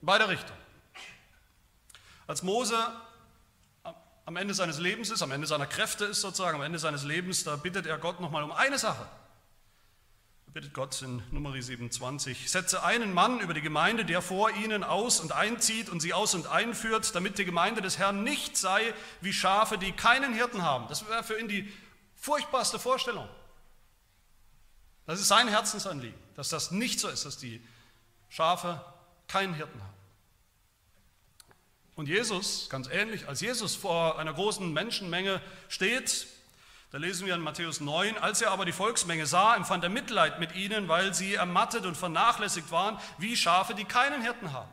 In 0.00 0.06
beide 0.06 0.28
Richtungen. 0.28 0.63
Als 2.26 2.42
Mose 2.42 2.76
am 4.26 4.36
Ende 4.36 4.54
seines 4.54 4.78
Lebens 4.78 5.10
ist, 5.10 5.22
am 5.22 5.30
Ende 5.30 5.46
seiner 5.46 5.66
Kräfte 5.66 6.06
ist 6.06 6.22
sozusagen, 6.22 6.56
am 6.56 6.62
Ende 6.62 6.78
seines 6.78 7.04
Lebens, 7.04 7.44
da 7.44 7.56
bittet 7.56 7.86
er 7.86 7.98
Gott 7.98 8.20
nochmal 8.20 8.42
um 8.42 8.52
eine 8.52 8.78
Sache. 8.78 9.06
Er 10.46 10.52
bittet 10.52 10.72
Gott 10.72 11.02
in 11.02 11.22
Nummer 11.30 11.60
27, 11.60 12.50
setze 12.50 12.82
einen 12.82 13.12
Mann 13.12 13.40
über 13.40 13.52
die 13.52 13.60
Gemeinde, 13.60 14.04
der 14.04 14.22
vor 14.22 14.50
ihnen 14.50 14.82
aus 14.82 15.20
und 15.20 15.32
einzieht 15.32 15.90
und 15.90 16.00
sie 16.00 16.14
aus 16.14 16.34
und 16.34 16.46
einführt, 16.46 17.14
damit 17.14 17.36
die 17.38 17.44
Gemeinde 17.44 17.82
des 17.82 17.98
Herrn 17.98 18.22
nicht 18.22 18.56
sei 18.56 18.94
wie 19.20 19.32
Schafe, 19.32 19.76
die 19.76 19.92
keinen 19.92 20.32
Hirten 20.32 20.62
haben. 20.62 20.88
Das 20.88 21.06
wäre 21.06 21.22
für 21.22 21.38
ihn 21.38 21.48
die 21.48 21.70
furchtbarste 22.14 22.78
Vorstellung. 22.78 23.28
Das 25.06 25.20
ist 25.20 25.28
sein 25.28 25.48
Herzensanliegen, 25.48 26.18
dass 26.34 26.48
das 26.48 26.70
nicht 26.70 26.98
so 26.98 27.08
ist, 27.08 27.26
dass 27.26 27.36
die 27.36 27.62
Schafe 28.30 28.82
keinen 29.28 29.52
Hirten 29.52 29.82
haben. 29.82 29.93
Und 31.96 32.08
Jesus, 32.08 32.68
ganz 32.68 32.88
ähnlich, 32.88 33.28
als 33.28 33.40
Jesus 33.40 33.76
vor 33.76 34.18
einer 34.18 34.32
großen 34.32 34.72
Menschenmenge 34.72 35.40
steht, 35.68 36.26
da 36.90 36.98
lesen 36.98 37.26
wir 37.26 37.34
in 37.34 37.40
Matthäus 37.40 37.80
9, 37.80 38.18
als 38.18 38.40
er 38.40 38.50
aber 38.50 38.64
die 38.64 38.72
Volksmenge 38.72 39.26
sah, 39.26 39.56
empfand 39.56 39.82
er 39.82 39.90
Mitleid 39.90 40.38
mit 40.38 40.54
ihnen, 40.54 40.88
weil 40.88 41.12
sie 41.12 41.34
ermattet 41.34 41.86
und 41.86 41.96
vernachlässigt 41.96 42.70
waren, 42.70 42.98
wie 43.18 43.36
Schafe, 43.36 43.74
die 43.74 43.84
keinen 43.84 44.22
Hirten 44.22 44.52
haben. 44.52 44.70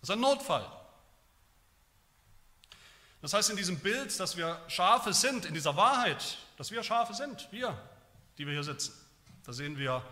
Das 0.00 0.08
ist 0.08 0.14
ein 0.14 0.20
Notfall. 0.20 0.66
Das 3.20 3.34
heißt 3.34 3.50
in 3.50 3.56
diesem 3.56 3.78
Bild, 3.80 4.18
dass 4.18 4.36
wir 4.36 4.58
Schafe 4.68 5.12
sind, 5.12 5.44
in 5.44 5.52
dieser 5.52 5.76
Wahrheit, 5.76 6.38
dass 6.56 6.70
wir 6.70 6.82
Schafe 6.82 7.12
sind, 7.12 7.48
wir, 7.50 7.76
die 8.38 8.46
wir 8.46 8.54
hier 8.54 8.64
sitzen. 8.64 8.94
Da 9.44 9.52
sehen 9.52 9.76
wir 9.76 10.02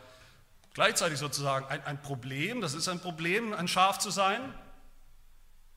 gleichzeitig 0.78 1.18
sozusagen 1.18 1.66
ein, 1.66 1.82
ein 1.82 2.00
Problem, 2.00 2.60
das 2.60 2.72
ist 2.72 2.86
ein 2.86 3.00
Problem, 3.00 3.52
ein 3.52 3.66
Schaf 3.66 3.98
zu 3.98 4.12
sein, 4.12 4.40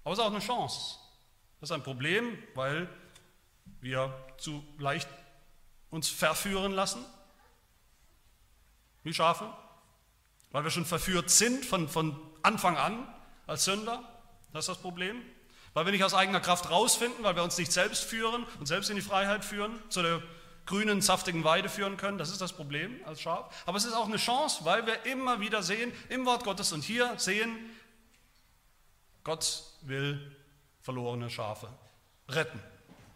aber 0.04 0.14
es 0.14 0.20
ist 0.20 0.24
auch 0.24 0.30
eine 0.30 0.38
Chance. 0.38 1.00
Das 1.60 1.72
ist 1.72 1.74
ein 1.74 1.82
Problem, 1.82 2.38
weil 2.54 2.88
wir 3.80 4.14
zu 4.38 4.64
leicht 4.78 5.10
uns 5.90 6.08
verführen 6.08 6.74
lassen, 6.74 7.04
wie 9.02 9.12
Schafe, 9.12 9.52
weil 10.52 10.66
wir 10.66 10.70
schon 10.70 10.86
verführt 10.86 11.32
sind 11.32 11.66
von, 11.66 11.90
von 11.90 12.16
Anfang 12.44 12.78
an 12.78 13.12
als 13.48 13.66
Sünder, 13.66 14.04
das 14.54 14.66
ist 14.66 14.70
das 14.70 14.78
Problem. 14.84 15.20
Weil 15.74 15.86
wir 15.86 15.94
nicht 15.94 16.04
aus 16.04 16.14
eigener 16.14 16.42
Kraft 16.42 16.70
rausfinden, 16.70 17.24
weil 17.24 17.36
wir 17.36 17.44
uns 17.44 17.58
nicht 17.58 17.72
selbst 17.72 18.04
führen 18.04 18.46
und 18.60 18.68
selbst 18.68 18.92
in 18.92 18.98
die 18.98 19.02
Freiheit 19.02 19.46
führen, 19.46 19.82
zu 19.90 20.04
der 20.04 20.22
grünen, 20.66 21.02
saftigen 21.02 21.44
Weide 21.44 21.70
führen 21.70 21.98
können. 21.98 22.18
Das 22.18 22.30
ist 22.30 22.42
das 22.42 22.54
Problem 22.54 23.00
als 23.06 23.22
Schaf. 23.22 23.64
Aber 23.66 23.78
es 23.78 23.86
ist 23.86 23.94
auch 23.94 24.08
eine 24.08 24.18
Chance, 24.18 24.64
weil 24.66 24.86
wir 24.86 25.06
immer 25.06 25.40
wieder 25.40 25.64
sehen 25.64 25.92
im 26.10 26.26
Wort 26.26 26.44
Gottes 26.44 26.72
und 26.72 26.84
hier 26.84 27.18
sehen, 27.18 27.58
Gott 29.24 29.64
will 29.82 30.36
verlorene 30.82 31.30
Schafe 31.30 31.70
retten. 32.28 32.60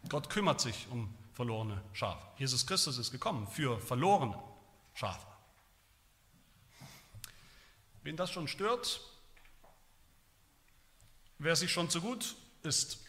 Gott 0.10 0.30
kümmert 0.30 0.62
sich 0.62 0.88
um 0.92 1.14
verlorene 1.34 1.82
Schafe. 1.94 2.26
Jesus 2.38 2.66
Christus 2.66 2.98
ist 2.98 3.12
gekommen 3.12 3.48
für 3.48 3.80
verlorene 3.80 4.42
Schafe. 4.94 5.26
Wen 8.04 8.16
das 8.16 8.32
schon 8.32 8.48
stört, 8.48 9.02
wer 11.40 11.56
sich 11.56 11.72
schon 11.72 11.90
zu 11.90 12.02
gut 12.02 12.36
ist, 12.62 13.04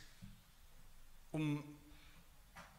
um 1.32 1.75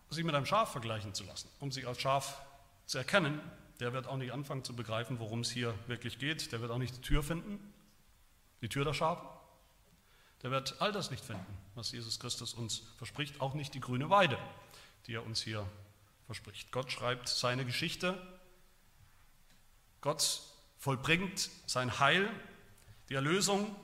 sich 0.10 0.24
mit 0.24 0.36
einem 0.36 0.46
Schaf 0.46 0.72
vergleichen 0.72 1.14
zu 1.14 1.24
lassen, 1.24 1.50
um 1.60 1.72
sich 1.72 1.88
als 1.88 2.00
Schaf 2.00 2.42
zu 2.86 2.98
erkennen, 2.98 3.42
der 3.80 3.94
wird 3.94 4.08
auch 4.08 4.18
nicht 4.18 4.32
anfangen 4.32 4.64
zu 4.64 4.76
begreifen, 4.76 5.20
worum 5.20 5.42
es 5.42 5.52
hier 5.52 5.74
wirklich 5.88 6.18
geht. 6.18 6.52
Der 6.52 6.62
wird 6.62 6.72
auch 6.72 6.78
nicht 6.78 6.98
die 6.98 7.02
Tür 7.02 7.22
finden, 7.22 7.74
die 8.62 8.70
Tür 8.70 8.86
der 8.86 8.94
Schafe. 8.94 9.28
Der 10.44 10.52
wird 10.52 10.82
all 10.82 10.92
das 10.92 11.12
nicht 11.12 11.24
finden, 11.24 11.46
was 11.76 11.92
Jesus 11.92 12.20
Christus 12.20 12.54
uns 12.54 12.84
verspricht, 12.98 13.42
auch 13.42 13.54
nicht 13.54 13.74
die 13.74 13.80
grüne 13.80 14.10
Weide, 14.10 14.38
die 15.06 15.14
er 15.14 15.26
uns 15.26 15.42
hier 15.42 15.68
verspricht. 16.26 16.72
Gott 16.72 16.92
schreibt 16.92 17.28
seine 17.28 17.66
Geschichte. 17.66 18.20
Gott 20.02 20.42
vollbringt 20.78 21.50
sein 21.66 22.00
Heil, 22.00 22.30
die 23.10 23.16
Erlösung 23.16 23.76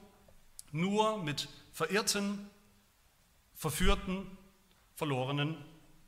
nur 0.72 1.22
mit 1.24 1.50
verirrten, 1.72 2.50
verführten, 3.56 4.25
verlorenen 4.96 5.58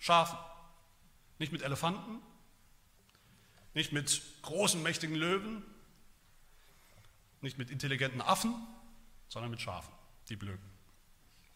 Schafen. 0.05 0.38
Nicht 1.39 1.51
mit 1.51 1.63
Elefanten, 1.63 2.21
nicht 3.74 3.91
mit 3.91 4.21
großen, 4.43 4.83
mächtigen 4.83 5.15
Löwen, 5.15 5.63
nicht 7.41 7.57
mit 7.57 7.71
intelligenten 7.71 8.21
Affen, 8.21 8.53
sondern 9.29 9.50
mit 9.50 9.62
Schafen, 9.62 9.91
die 10.29 10.35
blöken. 10.35 10.69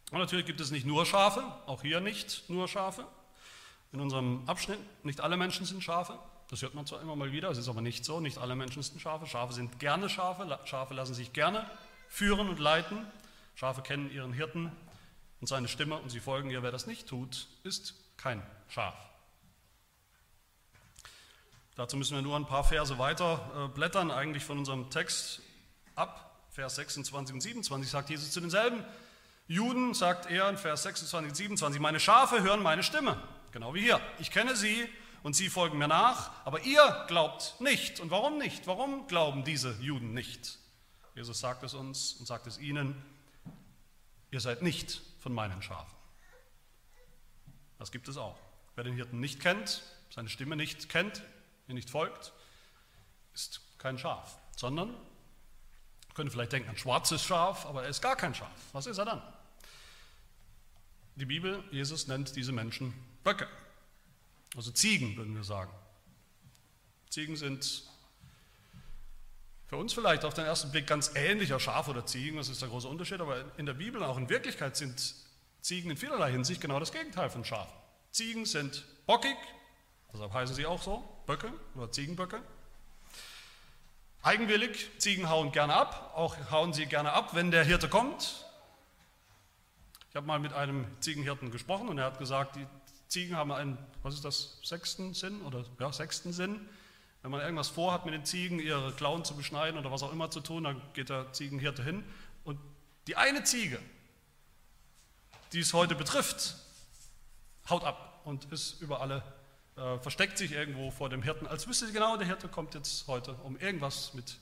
Und 0.10 0.18
natürlich 0.18 0.48
gibt 0.48 0.60
es 0.62 0.72
nicht 0.72 0.88
nur 0.88 1.06
Schafe, 1.06 1.44
auch 1.68 1.84
hier 1.84 2.00
nicht 2.00 2.50
nur 2.50 2.68
Schafe. 2.68 3.08
In 3.92 4.02
unserem 4.02 4.50
Abschnitt, 4.50 4.80
nicht 5.06 5.22
alle 5.22 5.38
Menschen 5.38 5.68
sind 5.68 5.84
Schafe. 5.84 6.18
Das 6.48 6.64
hört 6.64 6.74
man 6.74 6.88
zwar 6.88 7.04
immer 7.04 7.16
mal 7.16 7.32
wieder, 7.32 7.52
es 7.52 7.60
ist 7.60 7.70
aber 7.70 7.82
nicht 7.82 8.04
so. 8.04 8.20
Nicht 8.20 8.40
alle 8.40 8.56
Menschen 8.56 8.82
sind 8.82 9.00
Schafe. 9.00 9.28
Schafe 9.28 9.54
sind 9.54 9.78
gerne 9.78 10.10
Schafe. 10.10 10.60
Schafe 10.66 10.96
lassen 10.96 11.14
sich 11.14 11.34
gerne 11.34 11.70
führen 12.08 12.50
und 12.50 12.58
leiten. 12.58 13.06
Schafe 13.54 13.84
kennen 13.84 14.10
ihren 14.12 14.34
Hirten 14.34 14.72
und 15.40 15.46
seine 15.46 15.68
Stimme 15.68 16.00
und 16.00 16.10
sie 16.10 16.20
folgen 16.20 16.50
ihr. 16.50 16.64
Wer 16.64 16.72
das 16.72 16.88
nicht 16.88 17.08
tut, 17.08 17.48
ist 17.62 17.94
kein 18.20 18.44
Schaf. 18.68 18.96
Dazu 21.76 21.96
müssen 21.96 22.16
wir 22.16 22.22
nur 22.22 22.36
ein 22.36 22.46
paar 22.46 22.66
Verse 22.66 23.00
weiter 23.00 23.50
äh, 23.56 23.74
blättern, 23.74 24.12
eigentlich 24.12 24.44
von 24.44 24.58
unserem 24.58 24.90
Text 24.90 25.42
ab. 25.96 26.26
Vers 26.52 26.76
26 26.76 27.34
und 27.34 27.42
27 27.42 27.90
sagt 27.90 28.10
Jesus 28.10 28.32
zu 28.32 28.42
denselben 28.42 28.84
Juden, 29.48 29.94
sagt 29.94 30.30
er 30.30 30.50
in 30.50 30.58
Vers 30.58 30.84
26 30.84 31.30
und 31.30 31.36
27, 31.36 31.80
meine 31.80 32.00
Schafe 32.00 32.44
hören 32.44 32.62
meine 32.62 32.84
Stimme, 32.84 33.22
genau 33.52 33.74
wie 33.74 33.82
hier. 33.82 34.02
Ich 34.20 34.30
kenne 34.30 34.56
sie 34.58 34.90
und 35.24 35.36
sie 35.36 35.48
folgen 35.48 35.78
mir 35.78 35.88
nach, 35.88 36.32
aber 36.44 36.62
ihr 36.62 37.06
glaubt 37.08 37.56
nicht. 37.60 38.02
Und 38.02 38.12
warum 38.12 38.38
nicht? 38.38 38.68
Warum 38.68 39.08
glauben 39.08 39.46
diese 39.46 39.72
Juden 39.80 40.14
nicht? 40.14 40.60
Jesus 41.16 41.40
sagt 41.40 41.64
es 41.64 41.74
uns 41.74 42.14
und 42.14 42.26
sagt 42.26 42.46
es 42.48 42.58
ihnen, 42.58 43.02
ihr 44.32 44.42
seid 44.42 44.62
nicht 44.62 45.02
von 45.20 45.34
meinen 45.34 45.62
Schafen. 45.62 45.99
Das 47.80 47.92
gibt 47.92 48.08
es 48.08 48.18
auch. 48.18 48.38
Wer 48.76 48.84
den 48.84 48.94
Hirten 48.94 49.20
nicht 49.20 49.40
kennt, 49.40 49.82
seine 50.14 50.30
Stimme 50.30 50.56
nicht 50.56 50.90
kennt, 50.90 51.24
ihr 51.68 51.74
nicht 51.74 51.90
folgt, 51.90 52.34
ist 53.34 53.62
kein 53.78 53.98
Schaf, 53.98 54.38
sondern, 54.56 54.90
ihr 54.90 56.14
könnt 56.14 56.32
vielleicht 56.32 56.52
denken, 56.52 56.70
ein 56.70 56.78
schwarzes 56.78 57.24
Schaf, 57.24 57.66
aber 57.66 57.84
er 57.84 57.90
ist 57.90 58.02
gar 58.02 58.16
kein 58.16 58.36
Schaf. 58.36 58.52
Was 58.74 58.86
ist 58.86 58.98
er 58.98 59.06
dann? 59.06 59.22
Die 61.16 61.26
Bibel, 61.26 61.64
Jesus 61.72 62.08
nennt 62.08 62.36
diese 62.36 62.52
Menschen 62.52 62.94
Böcke, 63.24 63.48
also 64.56 64.72
Ziegen, 64.72 65.16
würden 65.18 65.36
wir 65.36 65.44
sagen. 65.44 65.72
Ziegen 67.10 67.36
sind 67.36 67.84
für 69.68 69.78
uns 69.78 69.94
vielleicht 69.94 70.26
auf 70.26 70.34
den 70.34 70.46
ersten 70.46 70.72
Blick 70.72 70.88
ganz 70.88 71.12
ähnlicher 71.16 71.60
Schaf 71.60 71.88
oder 71.88 72.06
Ziegen, 72.06 72.38
das 72.38 72.50
ist 72.50 72.62
der 72.62 72.70
große 72.70 72.88
Unterschied, 72.88 73.22
aber 73.22 73.58
in 73.58 73.66
der 73.66 73.74
Bibel, 73.76 74.04
auch 74.04 74.18
in 74.18 74.30
Wirklichkeit, 74.30 74.76
sind 74.76 75.14
Ziegen 75.62 75.92
in 75.92 75.98
vielerlei 75.98 76.32
Hinsicht 76.32 76.62
genau 76.62 76.80
das 76.80 76.92
Gegenteil 76.92 77.30
von 77.30 77.44
Schafen. 77.44 77.74
Ziegen 78.12 78.46
sind 78.46 78.86
bockig, 79.06 79.38
deshalb 80.14 80.34
heißen 80.34 80.56
sie 80.56 80.66
auch 80.66 80.82
so, 80.82 81.04
Böcke 81.26 81.52
oder 81.76 81.92
Ziegenböcke. 81.92 82.42
Eigenwillig, 84.22 84.90
Ziegen 84.98 85.30
hauen 85.30 85.52
gerne 85.52 85.74
ab, 85.74 86.14
auch 86.16 86.36
hauen 86.52 86.74
sie 86.74 86.86
gerne 86.86 87.14
ab, 87.14 87.36
wenn 87.36 87.52
der 87.52 87.64
Hirte 87.64 87.88
kommt. 87.88 88.46
Ich 90.10 90.16
habe 90.16 90.26
mal 90.26 90.40
mit 90.40 90.54
einem 90.54 90.86
Ziegenhirten 91.00 91.52
gesprochen 91.52 91.88
und 91.88 91.98
er 92.00 92.06
hat 92.06 92.20
gesagt, 92.20 92.56
die 92.56 92.66
Ziegen 93.08 93.36
haben 93.36 93.52
einen, 93.52 93.78
was 94.02 94.16
ist 94.16 94.26
das, 94.26 94.60
sechsten 94.64 95.14
Sinn 95.14 95.42
oder 95.44 95.64
ja, 95.80 95.92
sechsten 95.94 96.34
Sinn. 96.34 96.68
Wenn 97.22 97.32
man 97.32 97.42
irgendwas 97.42 97.68
vorhat 97.68 98.06
mit 98.06 98.14
den 98.14 98.26
Ziegen, 98.26 98.60
ihre 98.60 98.94
Klauen 98.94 99.24
zu 99.24 99.36
beschneiden 99.36 99.80
oder 99.80 99.92
was 99.92 100.04
auch 100.04 100.12
immer 100.12 100.32
zu 100.32 100.40
tun, 100.40 100.64
dann 100.64 100.82
geht 100.94 101.10
der 101.10 101.32
Ziegenhirte 101.32 101.84
hin 101.84 102.04
und 102.44 102.60
die 103.08 103.16
eine 103.16 103.44
Ziege, 103.44 103.80
die 105.54 105.60
es 105.60 105.74
heute 105.74 105.96
betrifft, 105.96 106.56
haut 107.70 107.84
ab 107.84 108.22
und 108.26 108.46
ist 108.52 108.82
über 108.82 109.02
alle, 109.02 109.24
äh, 109.76 109.98
versteckt 110.00 110.38
sich 110.38 110.52
irgendwo 110.52 110.92
vor 110.92 111.10
dem 111.10 111.24
Hirten, 111.24 111.48
als 111.48 111.68
wüsste 111.68 111.88
sie 111.88 111.94
genau, 111.94 112.18
der 112.18 112.28
Hirte 112.28 112.48
kommt 112.48 112.74
jetzt 112.76 113.08
heute, 113.08 113.34
um 113.36 113.58
irgendwas 113.58 114.14
mit 114.14 114.38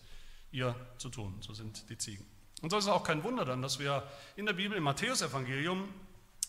ihr 0.51 0.75
zu 0.97 1.09
tun. 1.09 1.37
So 1.41 1.53
sind 1.53 1.89
die 1.89 1.97
Ziegen. 1.97 2.25
Und 2.61 2.71
so 2.71 2.77
ist 2.77 2.85
es 2.85 2.89
auch 2.89 3.03
kein 3.03 3.23
Wunder 3.23 3.45
dann, 3.45 3.61
dass 3.61 3.79
wir 3.79 4.03
in 4.35 4.45
der 4.45 4.53
Bibel, 4.53 4.77
im 4.77 4.83
Matthäusevangelium, 4.83 5.93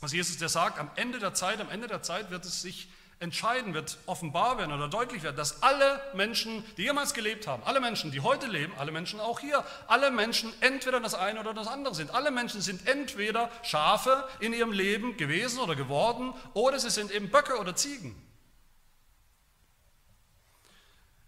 was 0.00 0.12
Jesus 0.12 0.38
der 0.38 0.48
sagt, 0.48 0.78
am 0.78 0.90
Ende 0.96 1.18
der 1.18 1.34
Zeit, 1.34 1.60
am 1.60 1.70
Ende 1.70 1.86
der 1.86 2.02
Zeit 2.02 2.30
wird 2.30 2.44
es 2.44 2.62
sich 2.62 2.88
entscheiden, 3.20 3.74
wird 3.74 3.98
offenbar 4.06 4.58
werden 4.58 4.72
oder 4.72 4.88
deutlich 4.88 5.22
werden, 5.22 5.36
dass 5.36 5.62
alle 5.62 6.00
Menschen, 6.14 6.64
die 6.76 6.82
jemals 6.82 7.14
gelebt 7.14 7.46
haben, 7.46 7.62
alle 7.64 7.80
Menschen, 7.80 8.12
die 8.12 8.20
heute 8.20 8.46
leben, 8.46 8.72
alle 8.78 8.92
Menschen 8.92 9.18
auch 9.18 9.40
hier, 9.40 9.64
alle 9.88 10.10
Menschen 10.10 10.52
entweder 10.60 11.00
das 11.00 11.14
eine 11.14 11.40
oder 11.40 11.52
das 11.52 11.66
andere 11.66 11.94
sind. 11.94 12.12
Alle 12.12 12.30
Menschen 12.30 12.60
sind 12.60 12.86
entweder 12.86 13.50
Schafe 13.62 14.28
in 14.38 14.52
ihrem 14.52 14.72
Leben 14.72 15.16
gewesen 15.16 15.58
oder 15.58 15.74
geworden 15.74 16.32
oder 16.54 16.78
sie 16.78 16.90
sind 16.90 17.10
eben 17.10 17.28
Böcke 17.28 17.58
oder 17.58 17.74
Ziegen. 17.74 18.14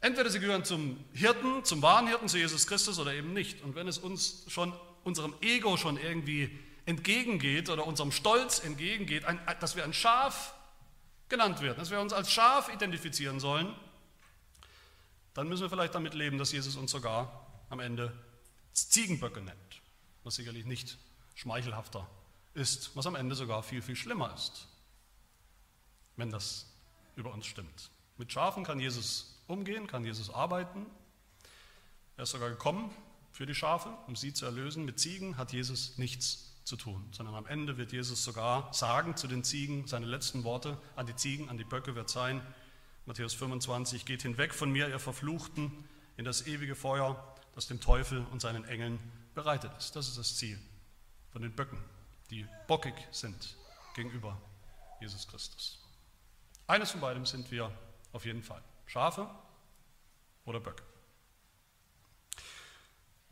Entweder 0.01 0.31
sie 0.31 0.41
gehören 0.41 0.65
zum 0.65 1.05
Hirten, 1.13 1.65
zum 1.65 1.83
wahren 1.83 2.07
Hirten, 2.07 2.29
zu 2.29 2.39
Jesus 2.39 2.67
Christus 2.67 2.99
oder 2.99 3.13
eben 3.13 3.35
nicht. 3.35 3.63
Und 3.63 3.75
wenn 3.75 3.87
es 3.87 3.99
uns 3.99 4.45
schon, 4.49 4.73
unserem 5.05 5.35
Ego 5.43 5.77
schon 5.77 5.99
irgendwie 5.99 6.57
entgegengeht 6.87 7.69
oder 7.69 7.87
unserem 7.87 8.13
Stolz 8.13 8.61
entgegengeht, 8.65 9.25
ein, 9.25 9.41
dass 9.61 9.77
wir 9.77 9.85
ein 9.85 9.93
Schaf 9.93 10.55
genannt 11.31 11.61
werden, 11.63 11.79
dass 11.79 11.91
wir 11.91 12.01
uns 12.01 12.13
als 12.13 12.31
Schaf 12.31 12.73
identifizieren 12.73 13.41
sollen, 13.41 13.75
dann 15.35 15.49
müssen 15.49 15.63
wir 15.63 15.71
vielleicht 15.71 15.95
damit 15.95 16.15
leben, 16.15 16.39
dass 16.39 16.53
Jesus 16.53 16.77
uns 16.77 16.91
sogar 16.91 17.47
am 17.71 17.81
Ende 17.81 18.13
Ziegenböcke 18.73 19.41
nennt, 19.41 19.81
was 20.25 20.35
sicherlich 20.35 20.67
nicht 20.67 20.99
schmeichelhafter 21.35 22.09
ist, 22.55 22.95
was 22.97 23.07
am 23.07 23.15
Ende 23.15 23.35
sogar 23.35 23.63
viel, 23.63 23.81
viel 23.81 23.97
schlimmer 23.97 24.35
ist, 24.35 24.67
wenn 26.17 26.31
das 26.31 26.67
über 27.17 27.33
uns 27.33 27.47
stimmt. 27.47 27.91
Mit 28.19 28.33
Schafen 28.33 28.65
kann 28.65 28.81
Jesus 28.81 29.41
umgehen, 29.47 29.87
kann 29.87 30.05
Jesus 30.05 30.31
arbeiten. 30.31 30.87
Er 32.17 32.25
ist 32.25 32.31
sogar 32.31 32.51
gekommen 32.51 32.95
für 33.33 33.47
die 33.47 33.55
Schafe, 33.55 33.97
um 34.07 34.17
sie 34.17 34.35
zu 34.35 34.45
erlösen. 34.45 34.85
Mit 34.85 34.99
Ziegen 35.01 35.37
hat 35.37 35.53
Jesus 35.53 35.97
nichts 35.97 36.50
zu 36.71 36.77
tun, 36.77 37.05
sondern 37.11 37.35
am 37.35 37.47
Ende 37.47 37.77
wird 37.79 37.91
Jesus 37.91 38.23
sogar 38.23 38.73
sagen 38.73 39.17
zu 39.17 39.27
den 39.27 39.43
Ziegen, 39.43 39.89
seine 39.89 40.07
letzten 40.07 40.45
Worte 40.45 40.79
an 40.95 41.05
die 41.05 41.17
Ziegen, 41.17 41.49
an 41.49 41.59
die 41.59 41.65
Böcke 41.65 41.97
wird 41.97 42.09
sein, 42.09 42.41
Matthäus 43.07 43.35
25, 43.35 44.05
geht 44.05 44.23
hinweg 44.23 44.55
von 44.55 44.71
mir, 44.71 44.89
ihr 44.89 45.01
Verfluchten, 45.01 45.73
in 46.17 46.25
das 46.25 46.47
ewige 46.47 46.77
Feuer, 46.77 47.35
das 47.57 47.67
dem 47.67 47.81
Teufel 47.81 48.25
und 48.31 48.41
seinen 48.41 48.65
Engeln 48.65 49.01
bereitet 49.35 49.73
ist. 49.79 49.97
Das 49.97 50.07
ist 50.07 50.17
das 50.17 50.37
Ziel 50.37 50.61
von 51.33 51.43
den 51.43 51.53
Böcken, 51.53 51.79
die 52.31 52.47
bockig 52.69 52.95
sind 53.11 53.57
gegenüber 53.97 54.41
Jesus 55.01 55.27
Christus. 55.27 55.85
Eines 56.69 56.93
von 56.93 57.01
beidem 57.01 57.27
sind 57.27 57.51
wir 57.51 57.73
auf 58.13 58.25
jeden 58.25 58.45
Fall. 58.45 58.63
Schafe 58.87 59.29
oder 60.45 60.61
Böcke. 60.61 60.85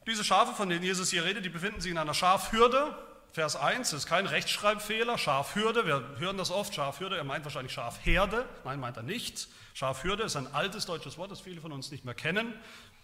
Diese 0.08 0.24
Schafe, 0.24 0.54
von 0.54 0.68
denen 0.68 0.82
Jesus 0.82 1.10
hier 1.10 1.24
redet, 1.24 1.44
die 1.44 1.50
befinden 1.50 1.80
sich 1.80 1.92
in 1.92 1.98
einer 1.98 2.14
Schafhürde. 2.14 2.96
Vers 3.32 3.56
1 3.56 3.90
das 3.90 4.00
ist 4.00 4.06
kein 4.06 4.26
Rechtschreibfehler, 4.26 5.18
Schafhürde, 5.18 5.86
wir 5.86 6.18
hören 6.18 6.38
das 6.38 6.50
oft, 6.50 6.74
Schafhürde, 6.74 7.16
er 7.16 7.24
meint 7.24 7.44
wahrscheinlich 7.44 7.72
Schafherde, 7.72 8.46
nein, 8.64 8.80
meint 8.80 8.96
er 8.96 9.02
nicht. 9.02 9.48
Schafhürde 9.74 10.22
ist 10.24 10.36
ein 10.36 10.52
altes 10.54 10.86
deutsches 10.86 11.18
Wort, 11.18 11.30
das 11.30 11.40
viele 11.40 11.60
von 11.60 11.70
uns 11.70 11.90
nicht 11.90 12.04
mehr 12.04 12.14
kennen. 12.14 12.54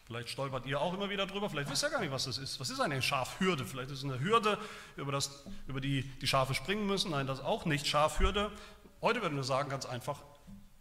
Vielleicht 0.07 0.29
stolpert 0.29 0.67
ihr 0.67 0.81
auch 0.81 0.93
immer 0.93 1.09
wieder 1.09 1.27
drüber, 1.27 1.49
vielleicht 1.49 1.71
wisst 1.71 1.85
ihr 1.85 1.91
gar 1.91 2.01
nicht, 2.01 2.11
was 2.11 2.25
das 2.25 2.39
ist. 2.39 2.59
Was 2.59 2.71
ist 2.71 2.81
eine 2.81 3.01
Schafhürde? 3.01 3.65
Vielleicht 3.65 3.91
ist 3.91 3.99
es 3.99 4.05
eine 4.05 4.21
Hürde, 4.21 4.59
über, 4.97 5.13
das, 5.13 5.45
über 5.67 5.81
die 5.81 6.03
die 6.21 6.27
Schafe 6.27 6.55
springen 6.55 6.87
müssen. 6.87 7.11
Nein, 7.11 7.27
das 7.27 7.41
auch 7.41 7.65
nicht. 7.65 7.87
Schafhürde, 7.87 8.51
heute 9.01 9.23
würden 9.23 9.37
wir 9.37 9.45
sagen, 9.45 9.71
ganz 9.71 9.87
einfach, 9.87 10.19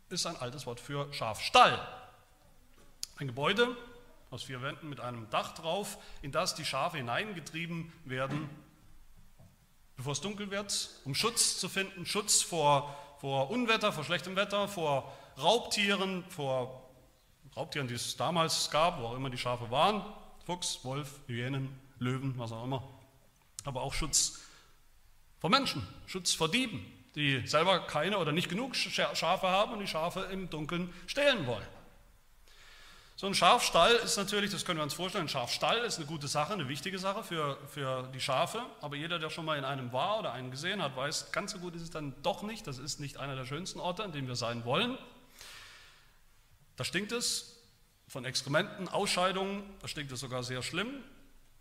ist 0.09 0.25
ein 0.25 0.35
altes 0.35 0.65
Wort 0.65 0.79
für 0.79 1.11
Schafstall. 1.13 1.79
Ein 3.17 3.27
Gebäude 3.27 3.77
aus 4.29 4.43
vier 4.43 4.61
Wänden 4.61 4.89
mit 4.89 4.99
einem 4.99 5.29
Dach 5.29 5.53
drauf, 5.53 5.97
in 6.21 6.31
das 6.31 6.55
die 6.55 6.65
Schafe 6.65 6.97
hineingetrieben 6.97 7.93
werden, 8.05 8.49
bevor 9.95 10.13
es 10.13 10.21
dunkel 10.21 10.49
wird, 10.51 10.89
um 11.05 11.15
Schutz 11.15 11.59
zu 11.59 11.69
finden, 11.69 12.05
Schutz 12.05 12.41
vor, 12.41 12.95
vor 13.19 13.49
Unwetter, 13.49 13.91
vor 13.91 14.03
schlechtem 14.03 14.35
Wetter, 14.35 14.67
vor 14.67 15.11
Raubtieren, 15.37 16.23
vor 16.29 16.89
Raubtieren, 17.55 17.87
die 17.87 17.93
es 17.93 18.17
damals 18.17 18.69
gab, 18.71 18.99
wo 18.99 19.05
auch 19.07 19.15
immer 19.15 19.29
die 19.29 19.37
Schafe 19.37 19.69
waren, 19.71 20.03
Fuchs, 20.45 20.83
Wolf, 20.83 21.19
Hyänen, 21.27 21.79
Löwen, 21.99 22.33
was 22.37 22.51
auch 22.51 22.63
immer, 22.63 22.83
aber 23.63 23.81
auch 23.81 23.93
Schutz 23.93 24.41
vor 25.39 25.49
Menschen, 25.49 25.85
Schutz 26.07 26.33
vor 26.33 26.49
Dieben, 26.49 26.85
die 27.15 27.45
selber 27.45 27.85
keine 27.85 28.17
oder 28.17 28.31
nicht 28.31 28.49
genug 28.49 28.75
Schafe 28.75 29.47
haben 29.47 29.73
und 29.73 29.79
die 29.79 29.87
Schafe 29.87 30.21
im 30.31 30.49
Dunkeln 30.49 30.93
stehlen 31.05 31.45
wollen. 31.45 31.67
So 33.23 33.27
ein 33.27 33.35
Schafstall 33.35 33.95
ist 34.03 34.17
natürlich, 34.17 34.51
das 34.51 34.65
können 34.65 34.79
wir 34.79 34.83
uns 34.83 34.95
vorstellen, 34.95 35.27
ein 35.27 35.29
Schafstall 35.29 35.77
ist 35.85 35.95
eine 35.95 36.05
gute 36.05 36.27
Sache, 36.27 36.51
eine 36.51 36.67
wichtige 36.67 36.99
Sache 36.99 37.23
für, 37.23 37.57
für 37.69 38.03
die 38.13 38.19
Schafe, 38.19 38.65
aber 38.81 38.97
jeder, 38.97 39.17
der 39.17 39.29
schon 39.29 39.45
mal 39.45 39.57
in 39.57 39.63
einem 39.63 39.93
war 39.93 40.19
oder 40.19 40.33
einen 40.33 40.51
gesehen 40.51 40.83
hat, 40.83 40.97
weiß, 40.97 41.31
ganz 41.31 41.53
so 41.53 41.59
gut 41.59 41.73
ist 41.73 41.83
es 41.83 41.89
dann 41.89 42.13
doch 42.21 42.43
nicht. 42.43 42.67
Das 42.67 42.79
ist 42.79 42.99
nicht 42.99 43.15
einer 43.15 43.37
der 43.37 43.45
schönsten 43.45 43.79
Orte, 43.79 44.03
an 44.03 44.11
dem 44.11 44.27
wir 44.27 44.35
sein 44.35 44.65
wollen. 44.65 44.97
Da 46.75 46.83
stinkt 46.83 47.13
es 47.13 47.63
von 48.09 48.25
Exkrementen, 48.25 48.89
Ausscheidungen, 48.89 49.63
da 49.79 49.87
stinkt 49.87 50.11
es 50.11 50.19
sogar 50.19 50.43
sehr 50.43 50.61
schlimm. 50.61 50.91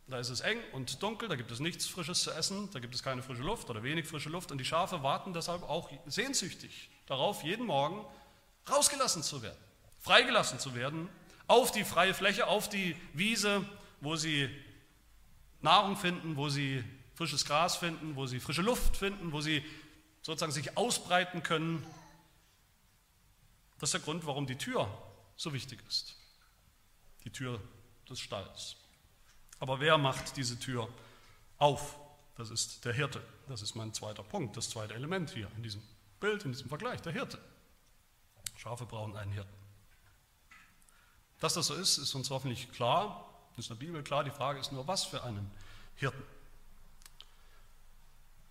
Da 0.09 0.19
ist 0.19 0.31
es 0.31 0.41
eng 0.41 0.59
und 0.73 1.01
dunkel, 1.01 1.29
da 1.29 1.37
gibt 1.37 1.53
es 1.53 1.61
nichts 1.61 1.87
Frisches 1.87 2.25
zu 2.25 2.33
essen, 2.33 2.71
da 2.73 2.81
gibt 2.81 2.97
es 2.97 3.05
keine 3.05 3.23
frische 3.23 3.45
Luft 3.45 3.71
oder 3.71 3.85
wenig 3.85 4.09
frische 4.09 4.31
Luft 4.31 4.51
und 4.51 4.59
die 4.59 4.65
Schafe 4.65 5.05
warten 5.05 5.33
deshalb 5.33 5.63
auch 5.63 5.91
sehnsüchtig 6.07 6.91
darauf, 7.07 7.45
jeden 7.45 7.67
Morgen 7.67 8.05
rausgelassen 8.69 9.23
zu 9.23 9.43
werden, 9.43 9.63
freigelassen 10.01 10.59
zu 10.59 10.75
werden 10.75 11.09
auf 11.53 11.71
die 11.71 11.85
freie 11.85 12.15
Fläche, 12.15 12.47
auf 12.47 12.71
die 12.71 12.97
Wiese, 13.13 13.63
wo 14.01 14.17
sie 14.17 14.49
Nahrung 15.61 15.99
finden, 15.99 16.37
wo 16.37 16.49
sie 16.49 16.83
frisches 17.15 17.45
Gras 17.45 17.77
finden, 17.77 18.17
wo 18.17 18.27
sie 18.27 18.41
frische 18.41 18.63
Luft 18.63 18.97
finden, 18.97 19.33
wo 19.33 19.43
sie 19.43 19.63
sozusagen 20.23 20.51
sich 20.51 20.79
ausbreiten 20.79 21.43
können. 21.43 21.87
Das 23.79 23.89
ist 23.89 23.93
der 23.93 24.01
Grund, 24.01 24.25
warum 24.25 24.47
die 24.47 24.57
Tür 24.57 24.89
so 25.37 25.53
wichtig 25.53 25.81
ist. 25.87 26.17
Die 27.25 27.31
Tür 27.31 27.61
des 28.09 28.19
Stalls. 28.19 28.77
Aber 29.59 29.79
wer 29.79 29.99
macht 29.99 30.39
diese 30.39 30.59
Tür 30.59 30.89
auf? 31.59 31.99
Das 32.39 32.49
ist 32.49 32.87
der 32.87 32.95
Hirte. 32.95 33.23
Das 33.47 33.61
ist 33.61 33.75
mein 33.75 33.93
zweiter 33.93 34.23
Punkt, 34.23 34.57
das 34.57 34.71
zweite 34.71 34.95
Element 34.95 35.29
hier 35.29 35.51
in 35.59 35.63
diesem 35.63 35.83
Bild, 36.19 36.47
in 36.47 36.53
diesem 36.53 36.71
Vergleich, 36.71 37.03
der 37.03 37.13
Hirte. 37.13 37.39
Schafe 38.57 38.87
brauchen 38.87 39.15
einen 39.19 39.33
Hirten. 39.33 39.62
Dass 41.43 41.55
das 41.55 41.67
so 41.67 41.75
ist, 41.75 41.99
ist 41.99 42.15
uns 42.15 42.31
hoffentlich 42.31 42.71
klar, 42.71 43.29
ist 43.57 43.69
in 43.69 43.77
der 43.77 43.85
Bibel 43.85 44.05
klar. 44.05 44.23
Die 44.23 44.31
Frage 44.31 44.61
ist 44.61 44.71
nur, 44.71 44.87
was 44.87 45.05
für 45.05 45.25
einen 45.25 45.51
Hirten? 45.97 46.23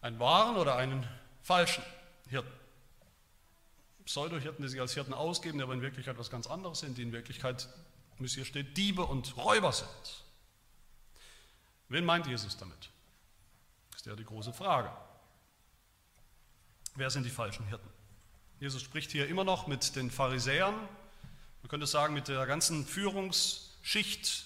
Einen 0.02 0.20
wahren 0.20 0.58
oder 0.58 0.76
einen 0.76 1.08
falschen 1.42 1.86
Hirten? 2.28 2.52
Pseudo-Hirten, 4.04 4.62
die 4.62 4.68
sich 4.68 4.82
als 4.82 4.94
Hirten 4.94 5.14
ausgeben, 5.14 5.58
die 5.58 5.64
aber 5.64 5.74
in 5.74 5.82
Wirklichkeit 5.82 6.20
was 6.20 6.30
ganz 6.30 6.48
anderes 6.48 6.80
sind, 6.80 6.98
die 6.98 7.04
in 7.04 7.14
Wirklichkeit, 7.14 7.70
wie 8.20 8.26
es 8.26 8.34
hier 8.34 8.44
steht, 8.44 8.76
Diebe 8.76 9.06
und 9.06 9.38
Räuber 9.38 9.72
sind. 9.72 10.26
Wen 11.88 12.04
meint 12.04 12.28
Jesus 12.28 12.58
damit? 12.58 12.90
Ist 13.96 14.06
ja 14.06 14.18
die 14.18 14.26
große 14.26 14.52
Frage. 14.52 14.92
Wer 16.96 17.10
sind 17.10 17.24
die 17.24 17.30
falschen 17.30 17.66
Hirten? 17.68 17.88
Jesus 18.60 18.82
spricht 18.82 19.12
hier 19.12 19.30
immer 19.30 19.46
noch 19.46 19.68
mit 19.68 19.96
den 19.96 20.12
Pharisäern, 20.12 20.76
man 21.62 21.70
könnte 21.70 21.88
sagen, 21.88 22.14
mit 22.14 22.28
der 22.28 22.46
ganzen 22.46 22.86
Führungsschicht 22.86 24.46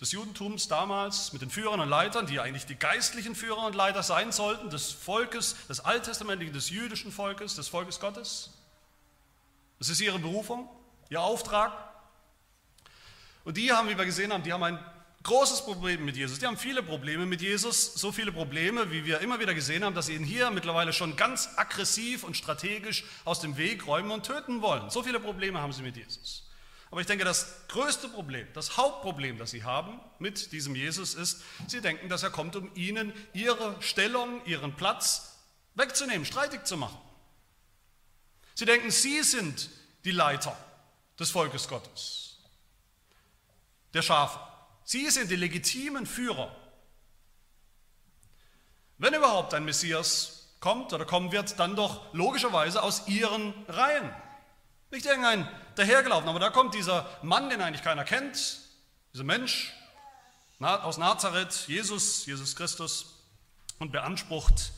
des 0.00 0.12
Judentums 0.12 0.68
damals, 0.68 1.32
mit 1.32 1.42
den 1.42 1.50
Führern 1.50 1.80
und 1.80 1.88
Leitern, 1.88 2.26
die 2.26 2.38
eigentlich 2.38 2.66
die 2.66 2.76
geistlichen 2.76 3.34
Führer 3.34 3.66
und 3.66 3.74
Leiter 3.74 4.02
sein 4.02 4.30
sollten, 4.30 4.70
des 4.70 4.92
Volkes, 4.92 5.56
des 5.68 5.80
alttestamentlichen, 5.80 6.54
des 6.54 6.70
jüdischen 6.70 7.10
Volkes, 7.10 7.56
des 7.56 7.68
Volkes 7.68 7.98
Gottes. 7.98 8.50
Das 9.78 9.88
ist 9.88 10.00
ihre 10.00 10.18
Berufung, 10.18 10.68
ihr 11.08 11.20
Auftrag. 11.20 11.72
Und 13.44 13.56
die 13.56 13.72
haben, 13.72 13.88
wie 13.88 13.98
wir 13.98 14.04
gesehen 14.04 14.32
haben, 14.32 14.42
die 14.42 14.52
haben 14.52 14.62
ein 14.62 14.78
großes 15.28 15.62
Problem 15.62 16.06
mit 16.06 16.16
Jesus. 16.16 16.38
Die 16.38 16.46
haben 16.46 16.56
viele 16.56 16.82
Probleme 16.82 17.26
mit 17.26 17.42
Jesus, 17.42 17.92
so 17.94 18.12
viele 18.12 18.32
Probleme, 18.32 18.90
wie 18.90 19.04
wir 19.04 19.20
immer 19.20 19.38
wieder 19.38 19.52
gesehen 19.52 19.84
haben, 19.84 19.94
dass 19.94 20.06
sie 20.06 20.14
ihn 20.14 20.24
hier 20.24 20.50
mittlerweile 20.50 20.94
schon 20.94 21.16
ganz 21.16 21.50
aggressiv 21.56 22.24
und 22.24 22.34
strategisch 22.34 23.04
aus 23.26 23.40
dem 23.40 23.58
Weg 23.58 23.86
räumen 23.86 24.10
und 24.10 24.24
töten 24.24 24.62
wollen. 24.62 24.88
So 24.88 25.02
viele 25.02 25.20
Probleme 25.20 25.60
haben 25.60 25.74
sie 25.74 25.82
mit 25.82 25.98
Jesus. 25.98 26.48
Aber 26.90 27.02
ich 27.02 27.06
denke, 27.06 27.26
das 27.26 27.68
größte 27.68 28.08
Problem, 28.08 28.46
das 28.54 28.78
Hauptproblem, 28.78 29.36
das 29.36 29.50
sie 29.50 29.64
haben 29.64 30.00
mit 30.18 30.52
diesem 30.52 30.74
Jesus 30.74 31.14
ist, 31.14 31.42
sie 31.66 31.82
denken, 31.82 32.08
dass 32.08 32.22
er 32.22 32.30
kommt, 32.30 32.56
um 32.56 32.70
ihnen 32.74 33.12
ihre 33.34 33.76
Stellung, 33.82 34.42
ihren 34.46 34.76
Platz 34.76 35.36
wegzunehmen, 35.74 36.24
streitig 36.24 36.64
zu 36.64 36.78
machen. 36.78 36.98
Sie 38.54 38.64
denken, 38.64 38.90
sie 38.90 39.22
sind 39.22 39.68
die 40.04 40.10
Leiter 40.10 40.56
des 41.18 41.30
Volkes 41.30 41.68
Gottes, 41.68 42.38
der 43.92 44.00
Schafe. 44.00 44.48
Sie 44.88 45.10
sind 45.10 45.30
die 45.30 45.36
legitimen 45.36 46.06
Führer. 46.06 46.50
Wenn 48.96 49.12
überhaupt 49.12 49.52
ein 49.52 49.66
Messias 49.66 50.48
kommt 50.60 50.94
oder 50.94 51.04
kommen 51.04 51.30
wird, 51.30 51.58
dann 51.58 51.76
doch 51.76 52.14
logischerweise 52.14 52.82
aus 52.82 53.06
ihren 53.06 53.52
Reihen. 53.68 54.10
Nicht 54.90 55.04
irgendein 55.04 55.46
dahergelaufen, 55.74 56.26
aber 56.26 56.38
da 56.38 56.48
kommt 56.48 56.74
dieser 56.74 57.06
Mann, 57.22 57.50
den 57.50 57.60
eigentlich 57.60 57.82
keiner 57.82 58.04
kennt, 58.04 58.60
dieser 59.12 59.24
Mensch 59.24 59.74
aus 60.58 60.96
Nazareth, 60.96 61.66
Jesus, 61.68 62.24
Jesus 62.24 62.56
Christus, 62.56 63.14
und 63.78 63.92
beansprucht, 63.92 64.72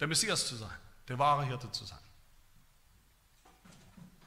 der 0.00 0.06
Messias 0.06 0.46
zu 0.46 0.56
sein, 0.56 0.78
der 1.08 1.18
wahre 1.18 1.44
Hirte 1.44 1.70
zu 1.72 1.84
sein. 1.84 1.98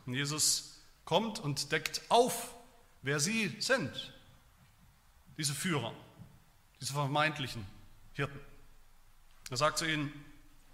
Und 0.05 0.13
Jesus 0.13 0.83
kommt 1.03 1.39
und 1.39 1.71
deckt 1.71 2.03
auf 2.10 2.53
wer 3.08 3.22
sie 3.22 3.56
sind, 3.60 4.12
diese 5.38 5.54
Führer, 5.54 5.93
diese 6.82 6.91
vermeintlichen 6.91 7.65
Hirten. 8.12 8.38
Er 9.50 9.56
sagt 9.56 9.78
zu 9.78 9.89
ihnen, 9.89 10.12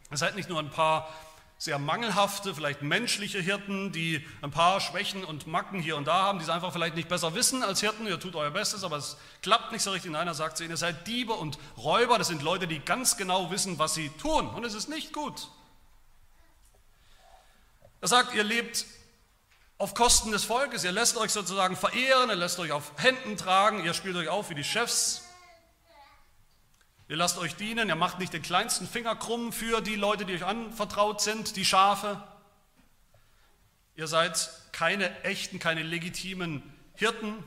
ihr 0.09 0.17
seid 0.17 0.35
nicht 0.35 0.49
nur 0.49 0.57
ein 0.57 0.71
paar 0.71 1.13
sehr 1.59 1.77
mangelhafte, 1.77 2.55
vielleicht 2.55 2.81
menschliche 2.81 3.39
Hirten, 3.39 3.91
die 3.91 4.25
ein 4.41 4.49
paar 4.49 4.81
Schwächen 4.81 5.23
und 5.23 5.45
Macken 5.45 5.79
hier 5.79 5.95
und 5.95 6.07
da 6.07 6.23
haben, 6.23 6.39
die 6.39 6.43
es 6.43 6.49
einfach 6.49 6.73
vielleicht 6.73 6.95
nicht 6.95 7.07
besser 7.07 7.35
wissen 7.35 7.61
als 7.61 7.81
Hirten, 7.81 8.07
ihr 8.07 8.19
tut 8.19 8.35
euer 8.35 8.49
Bestes, 8.49 8.83
aber 8.83 8.97
es 8.97 9.15
klappt 9.43 9.71
nicht 9.71 9.83
so 9.83 9.91
richtig. 9.91 10.11
Nein, 10.11 10.27
er 10.27 10.33
sagt 10.33 10.57
zu 10.57 10.63
ihnen, 10.63 10.71
ihr 10.71 10.77
seid 10.77 11.05
Diebe 11.05 11.33
und 11.33 11.59
Räuber, 11.77 12.17
das 12.17 12.29
sind 12.29 12.41
Leute, 12.41 12.67
die 12.67 12.79
ganz 12.79 13.15
genau 13.15 13.51
wissen, 13.51 13.77
was 13.77 13.93
sie 13.93 14.09
tun 14.09 14.49
und 14.49 14.63
es 14.65 14.73
ist 14.73 14.89
nicht 14.89 15.13
gut. 15.13 15.51
Er 18.01 18.07
sagt, 18.07 18.33
ihr 18.33 18.43
lebt 18.43 18.85
auf 19.83 19.93
Kosten 19.95 20.31
des 20.31 20.45
Volkes. 20.45 20.85
Ihr 20.85 20.93
lässt 20.93 21.17
euch 21.17 21.31
sozusagen 21.31 21.75
verehren, 21.75 22.29
ihr 22.29 22.37
lässt 22.37 22.57
euch 22.57 22.71
auf 22.71 22.93
Händen 22.95 23.35
tragen, 23.35 23.83
ihr 23.83 23.93
spielt 23.93 24.15
euch 24.15 24.29
auf 24.29 24.49
wie 24.49 24.55
die 24.55 24.63
Chefs. 24.63 25.23
Ihr 27.09 27.17
lasst 27.17 27.37
euch 27.37 27.57
dienen, 27.57 27.89
ihr 27.89 27.97
macht 27.97 28.17
nicht 28.17 28.31
den 28.31 28.41
kleinsten 28.41 28.87
Finger 28.87 29.13
krumm 29.17 29.51
für 29.51 29.81
die 29.81 29.97
Leute, 29.97 30.23
die 30.23 30.35
euch 30.35 30.45
anvertraut 30.45 31.19
sind, 31.19 31.57
die 31.57 31.65
Schafe. 31.65 32.23
Ihr 33.97 34.07
seid 34.07 34.49
keine 34.71 35.21
echten, 35.23 35.59
keine 35.59 35.83
legitimen 35.83 36.63
Hirten. 36.95 37.43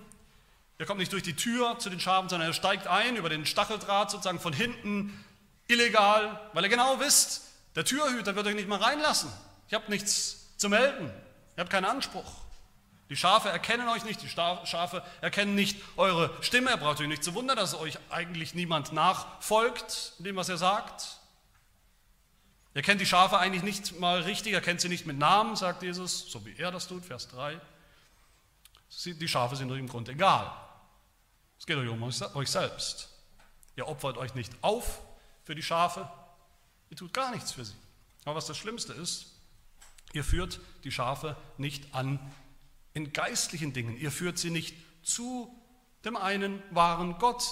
Ihr 0.79 0.85
kommt 0.85 1.01
nicht 1.01 1.15
durch 1.15 1.23
die 1.23 1.37
Tür 1.37 1.79
zu 1.79 1.89
den 1.89 2.01
Schafen, 2.01 2.29
sondern 2.29 2.51
ihr 2.51 2.55
steigt 2.55 2.87
ein 2.87 3.17
über 3.17 3.31
den 3.31 3.47
Stacheldraht 3.47 4.11
sozusagen 4.11 4.41
von 4.41 4.53
hinten, 4.53 5.25
illegal, 5.69 6.51
weil 6.53 6.65
ihr 6.65 6.71
genau 6.71 7.01
wisst, 7.01 7.45
der 7.77 7.87
Türhüter 7.87 8.37
wird 8.37 8.47
euch 8.47 8.55
nicht 8.55 8.69
mal 8.69 8.83
reinlassen. 8.83 9.33
Ich 9.69 9.75
habe 9.75 9.91
nichts 9.91 10.55
zu 10.59 10.69
melden. 10.69 11.11
Ihr 11.57 11.61
habt 11.61 11.71
keinen 11.71 11.87
Anspruch. 11.87 12.31
Die 13.09 13.17
Schafe 13.17 13.49
erkennen 13.49 13.89
euch 13.89 14.05
nicht, 14.05 14.21
die 14.21 14.29
Schafe 14.29 15.03
erkennen 15.21 15.55
nicht 15.55 15.81
eure 15.97 16.31
Stimme. 16.43 16.71
Er 16.71 16.77
braucht 16.77 17.01
euch 17.01 17.07
nicht 17.07 17.23
zu 17.23 17.35
wundern, 17.35 17.57
dass 17.57 17.75
euch 17.75 17.99
eigentlich 18.11 18.55
niemand 18.55 18.93
nachfolgt 18.93 20.15
in 20.19 20.25
dem, 20.25 20.37
was 20.37 20.49
er 20.49 20.57
sagt. 20.57 21.19
Er 22.75 22.83
kennt 22.83 23.01
die 23.01 23.07
Schafe 23.07 23.39
eigentlich 23.39 23.63
nicht 23.63 23.99
mal 24.01 24.21
richtig, 24.23 24.53
er 24.53 24.61
kennt 24.61 24.81
sie 24.81 24.89
nicht 24.89 25.07
mit 25.07 25.19
Namen, 25.19 25.57
sagt 25.57 25.83
Jesus, 25.83 26.31
so 26.31 26.45
wie 26.45 26.57
er 26.57 26.71
das 26.71 26.89
tut, 26.89 27.05
Vers 27.07 27.29
3. 27.29 27.59
Die 29.05 29.29
Schafe 29.29 29.57
sind 29.57 29.71
euch 29.71 29.79
im 29.79 29.89
Grunde 29.89 30.13
egal. 30.13 30.53
Es 31.59 31.65
geht 31.65 31.77
euch 31.77 31.89
um 31.89 32.03
euch 32.03 32.51
selbst. 32.51 33.09
Ihr 33.77 33.87
opfert 33.87 34.19
euch 34.19 34.35
nicht 34.35 34.53
auf 34.63 35.01
für 35.45 35.55
die 35.55 35.63
Schafe, 35.63 36.11
ihr 36.91 36.97
tut 36.97 37.13
gar 37.13 37.31
nichts 37.31 37.53
für 37.53 37.65
sie. 37.65 37.77
Aber 38.25 38.35
was 38.35 38.47
das 38.47 38.59
Schlimmste 38.59 38.93
ist, 38.93 39.36
ihr 40.17 40.25
führt 40.25 40.61
die 40.83 40.91
Schafe 40.91 41.37
nicht 41.59 41.95
an 41.95 42.19
in 42.95 43.13
geistlichen 43.13 43.75
Dingen. 43.75 43.97
Ihr 43.99 44.11
führt 44.11 44.39
sie 44.39 44.51
nicht 44.51 44.75
zu 45.03 45.55
dem 46.05 46.17
einen 46.17 46.63
wahren 46.71 47.19
Gott, 47.19 47.45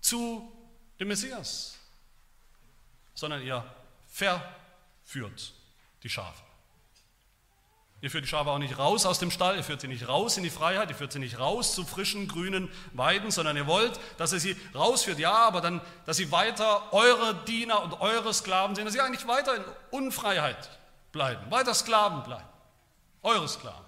zu 0.00 0.52
dem 1.00 1.08
Messias, 1.08 1.78
sondern 3.14 3.42
ihr 3.42 3.64
verführt 4.06 5.52
die 6.04 6.08
Schafe. 6.08 6.42
Ihr 8.02 8.10
führt 8.10 8.24
die 8.24 8.28
Schafe 8.28 8.50
auch 8.50 8.58
nicht 8.58 8.78
raus 8.78 9.04
aus 9.04 9.18
dem 9.18 9.32
Stall, 9.32 9.56
ihr 9.56 9.64
führt 9.64 9.80
sie 9.80 9.88
nicht 9.88 10.06
raus 10.06 10.36
in 10.36 10.44
die 10.44 10.50
Freiheit, 10.50 10.90
ihr 10.90 10.96
führt 10.96 11.10
sie 11.10 11.18
nicht 11.18 11.40
raus 11.40 11.74
zu 11.74 11.84
frischen, 11.84 12.28
grünen 12.28 12.70
Weiden, 12.92 13.32
sondern 13.32 13.56
ihr 13.56 13.66
wollt, 13.66 13.98
dass 14.18 14.32
ihr 14.32 14.38
sie 14.38 14.56
rausführt, 14.74 15.18
ja, 15.18 15.34
aber 15.34 15.60
dann, 15.60 15.80
dass 16.04 16.18
sie 16.18 16.30
weiter 16.30 16.92
eure 16.92 17.34
Diener 17.46 17.82
und 17.82 17.94
eure 18.00 18.32
Sklaven 18.32 18.76
sind, 18.76 18.84
dass 18.84 18.92
sie 18.92 19.00
eigentlich 19.00 19.26
weiter 19.26 19.56
in 19.56 19.64
Unfreiheit 19.90 20.70
bleiben, 21.16 21.50
weiter 21.50 21.72
Sklaven 21.72 22.22
bleiben, 22.24 22.48
eure 23.22 23.48
Sklaven. 23.48 23.86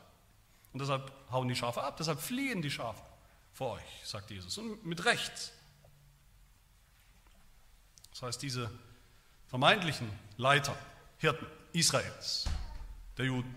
Und 0.73 0.81
deshalb 0.81 1.13
hauen 1.31 1.47
die 1.47 1.55
Schafe 1.55 1.83
ab, 1.83 1.99
deshalb 1.99 2.21
fliehen 2.21 2.63
die 2.63 2.71
Schafe 2.71 3.03
vor 3.53 3.73
euch, 3.73 3.83
sagt 4.03 4.31
Jesus, 4.31 4.57
und 4.57 4.87
mit 4.87 5.05
Recht. 5.05 5.53
Das 8.13 8.23
heißt, 8.23 8.43
diese 8.43 8.71
vermeintlichen 9.47 10.11
Leiter, 10.39 10.75
Hirten 11.19 11.47
Israels, 11.73 12.47
der 13.19 13.27
Juden, 13.27 13.55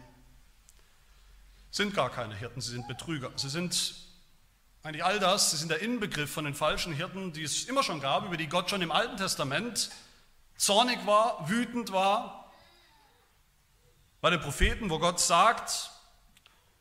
sind 1.71 1.93
gar 1.93 2.09
keine 2.09 2.35
Hirten, 2.35 2.59
sie 2.59 2.71
sind 2.71 2.89
Betrüger. 2.89 3.31
Sie 3.37 3.49
sind 3.49 3.95
eigentlich 4.83 5.05
all 5.05 5.19
das, 5.19 5.51
sie 5.51 5.57
sind 5.57 5.69
der 5.69 5.81
Inbegriff 5.81 6.29
von 6.29 6.43
den 6.43 6.55
falschen 6.55 6.91
Hirten, 6.91 7.31
die 7.31 7.43
es 7.43 7.65
immer 7.65 7.83
schon 7.83 8.01
gab, 8.01 8.25
über 8.25 8.35
die 8.35 8.47
Gott 8.47 8.69
schon 8.69 8.81
im 8.81 8.91
Alten 8.91 9.15
Testament 9.15 9.91
zornig 10.57 11.05
war, 11.05 11.47
wütend 11.49 11.93
war. 11.93 12.40
Bei 14.21 14.29
den 14.29 14.39
Propheten, 14.39 14.91
wo 14.91 14.99
Gott 14.99 15.19
sagt, 15.19 15.89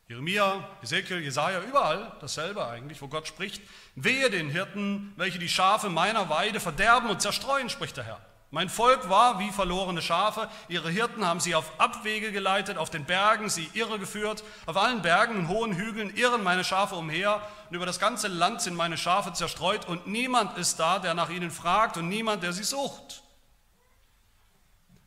Jeremia, 0.07 0.63
Ezekiel, 0.83 1.21
Jesaja, 1.21 1.61
überall 1.61 2.11
dasselbe 2.21 2.67
eigentlich, 2.67 3.01
wo 3.01 3.07
Gott 3.07 3.27
spricht, 3.27 3.63
wehe 3.95 4.29
den 4.29 4.49
Hirten, 4.49 5.11
welche 5.15 5.39
die 5.39 5.49
Schafe 5.49 5.89
meiner 5.89 6.29
Weide 6.29 6.59
verderben 6.59 7.09
und 7.09 7.19
zerstreuen, 7.19 7.69
spricht 7.69 7.97
der 7.97 8.03
Herr. 8.03 8.21
Mein 8.51 8.69
Volk 8.69 9.09
war 9.09 9.39
wie 9.39 9.49
verlorene 9.49 10.03
Schafe, 10.03 10.49
ihre 10.67 10.91
Hirten 10.91 11.25
haben 11.25 11.39
sie 11.39 11.55
auf 11.55 11.79
Abwege 11.79 12.31
geleitet, 12.31 12.77
auf 12.77 12.91
den 12.91 13.05
Bergen 13.05 13.49
sie 13.49 13.69
irregeführt, 13.73 14.43
auf 14.67 14.77
allen 14.77 15.01
Bergen 15.01 15.37
und 15.37 15.47
hohen 15.47 15.73
Hügeln 15.73 16.13
irren 16.15 16.43
meine 16.43 16.63
Schafe 16.63 16.95
umher 16.95 17.41
und 17.69 17.75
über 17.75 17.87
das 17.87 17.99
ganze 17.99 18.27
Land 18.27 18.61
sind 18.61 18.75
meine 18.75 18.97
Schafe 18.97 19.33
zerstreut 19.33 19.87
und 19.87 20.05
niemand 20.05 20.59
ist 20.59 20.79
da, 20.79 20.99
der 20.99 21.15
nach 21.15 21.29
ihnen 21.29 21.49
fragt 21.49 21.97
und 21.97 22.07
niemand, 22.07 22.43
der 22.43 22.53
sie 22.53 22.65
sucht. 22.65 23.23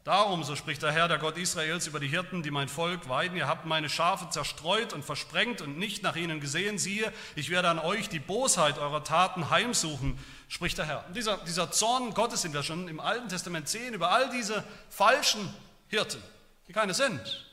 Darum, 0.05 0.45
so 0.45 0.55
spricht 0.55 0.83
der 0.83 0.93
Herr, 0.93 1.09
der 1.09 1.17
Gott 1.17 1.39
Israels, 1.39 1.87
über 1.87 1.99
die 1.99 2.09
Hirten, 2.09 2.43
die 2.43 2.51
mein 2.51 2.69
Volk 2.69 3.09
weiden, 3.09 3.39
ihr 3.39 3.49
habt 3.49 3.65
meine 3.65 3.89
Schafe 3.89 4.29
zerstreut 4.29 4.93
und 4.93 5.03
versprengt 5.03 5.63
und 5.63 5.79
nicht 5.79 6.03
nach 6.03 6.15
ihnen 6.15 6.41
gesehen, 6.41 6.77
siehe, 6.77 7.11
ich 7.37 7.49
werde 7.49 7.71
an 7.71 7.79
euch 7.79 8.11
die 8.11 8.19
Bosheit 8.19 8.77
eurer 8.77 9.03
Taten 9.03 9.49
heimsuchen 9.49 10.19
spricht 10.49 10.77
der 10.77 10.85
Herr. 10.85 11.07
Und 11.07 11.17
dieser, 11.17 11.39
dieser 11.39 11.71
Zorn 11.71 12.13
Gottes, 12.13 12.43
den 12.43 12.53
wir 12.53 12.63
schon 12.63 12.87
im 12.87 13.01
Alten 13.01 13.31
Testament 13.31 13.67
sehen, 13.67 13.95
über 13.95 14.11
all 14.11 14.29
diese 14.29 14.63
falschen 14.91 15.53
Hirten, 15.89 16.23
die 16.69 16.73
keine 16.75 16.93
sind, 16.93 17.51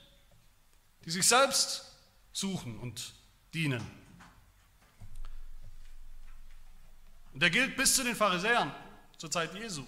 die 1.06 1.12
sich 1.12 1.26
selbst 1.26 1.96
suchen 2.34 2.78
und 2.80 3.14
dienen. 3.54 3.90
Und 7.34 7.42
der 7.42 7.50
gilt 7.50 7.78
bis 7.78 7.96
zu 7.96 8.04
den 8.04 8.16
Pharisäern 8.16 8.72
zur 9.18 9.32
Zeit 9.32 9.54
Jesu. 9.56 9.86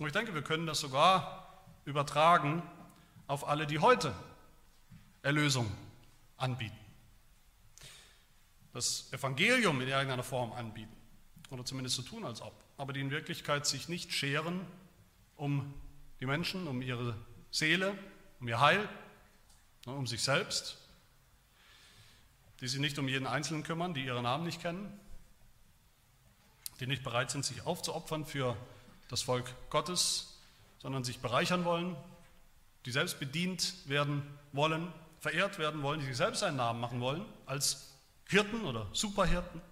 Und 0.00 0.06
ich 0.06 0.12
denke, 0.12 0.34
wir 0.34 0.42
können 0.42 0.66
das 0.66 0.80
sogar 0.80 1.62
übertragen 1.84 2.62
auf 3.26 3.46
alle, 3.46 3.66
die 3.66 3.78
heute 3.78 4.14
Erlösung 5.22 5.70
anbieten. 6.36 6.76
Das 8.72 9.12
Evangelium 9.12 9.80
in 9.80 9.88
irgendeiner 9.88 10.24
Form 10.24 10.52
anbieten 10.52 10.94
oder 11.50 11.64
zumindest 11.64 11.96
so 11.96 12.02
tun, 12.02 12.24
als 12.24 12.40
ob, 12.42 12.52
aber 12.76 12.92
die 12.92 13.00
in 13.00 13.10
Wirklichkeit 13.10 13.66
sich 13.66 13.88
nicht 13.88 14.12
scheren 14.12 14.66
um 15.36 15.72
die 16.20 16.26
Menschen, 16.26 16.66
um 16.66 16.82
ihre 16.82 17.16
Seele, 17.50 17.96
um 18.40 18.48
ihr 18.48 18.60
Heil, 18.60 18.88
um 19.86 20.06
sich 20.06 20.22
selbst, 20.22 20.76
die 22.60 22.68
sich 22.68 22.80
nicht 22.80 22.98
um 22.98 23.08
jeden 23.08 23.26
Einzelnen 23.26 23.62
kümmern, 23.62 23.94
die 23.94 24.04
ihren 24.04 24.24
Namen 24.24 24.44
nicht 24.44 24.60
kennen, 24.60 24.98
die 26.80 26.86
nicht 26.86 27.04
bereit 27.04 27.30
sind, 27.30 27.44
sich 27.44 27.64
aufzuopfern 27.64 28.26
für 28.26 28.56
das 29.14 29.22
Volk 29.22 29.54
Gottes, 29.70 30.40
sondern 30.78 31.04
sich 31.04 31.20
bereichern 31.20 31.64
wollen, 31.64 31.94
die 32.84 32.90
selbst 32.90 33.20
bedient 33.20 33.88
werden 33.88 34.24
wollen, 34.50 34.92
verehrt 35.20 35.60
werden 35.60 35.84
wollen, 35.84 36.00
die 36.00 36.06
sich 36.06 36.16
selbst 36.16 36.42
einen 36.42 36.56
Namen 36.56 36.80
machen 36.80 37.00
wollen 37.00 37.24
als 37.46 37.92
Hirten 38.28 38.64
oder 38.64 38.88
Superhirten, 38.92 39.62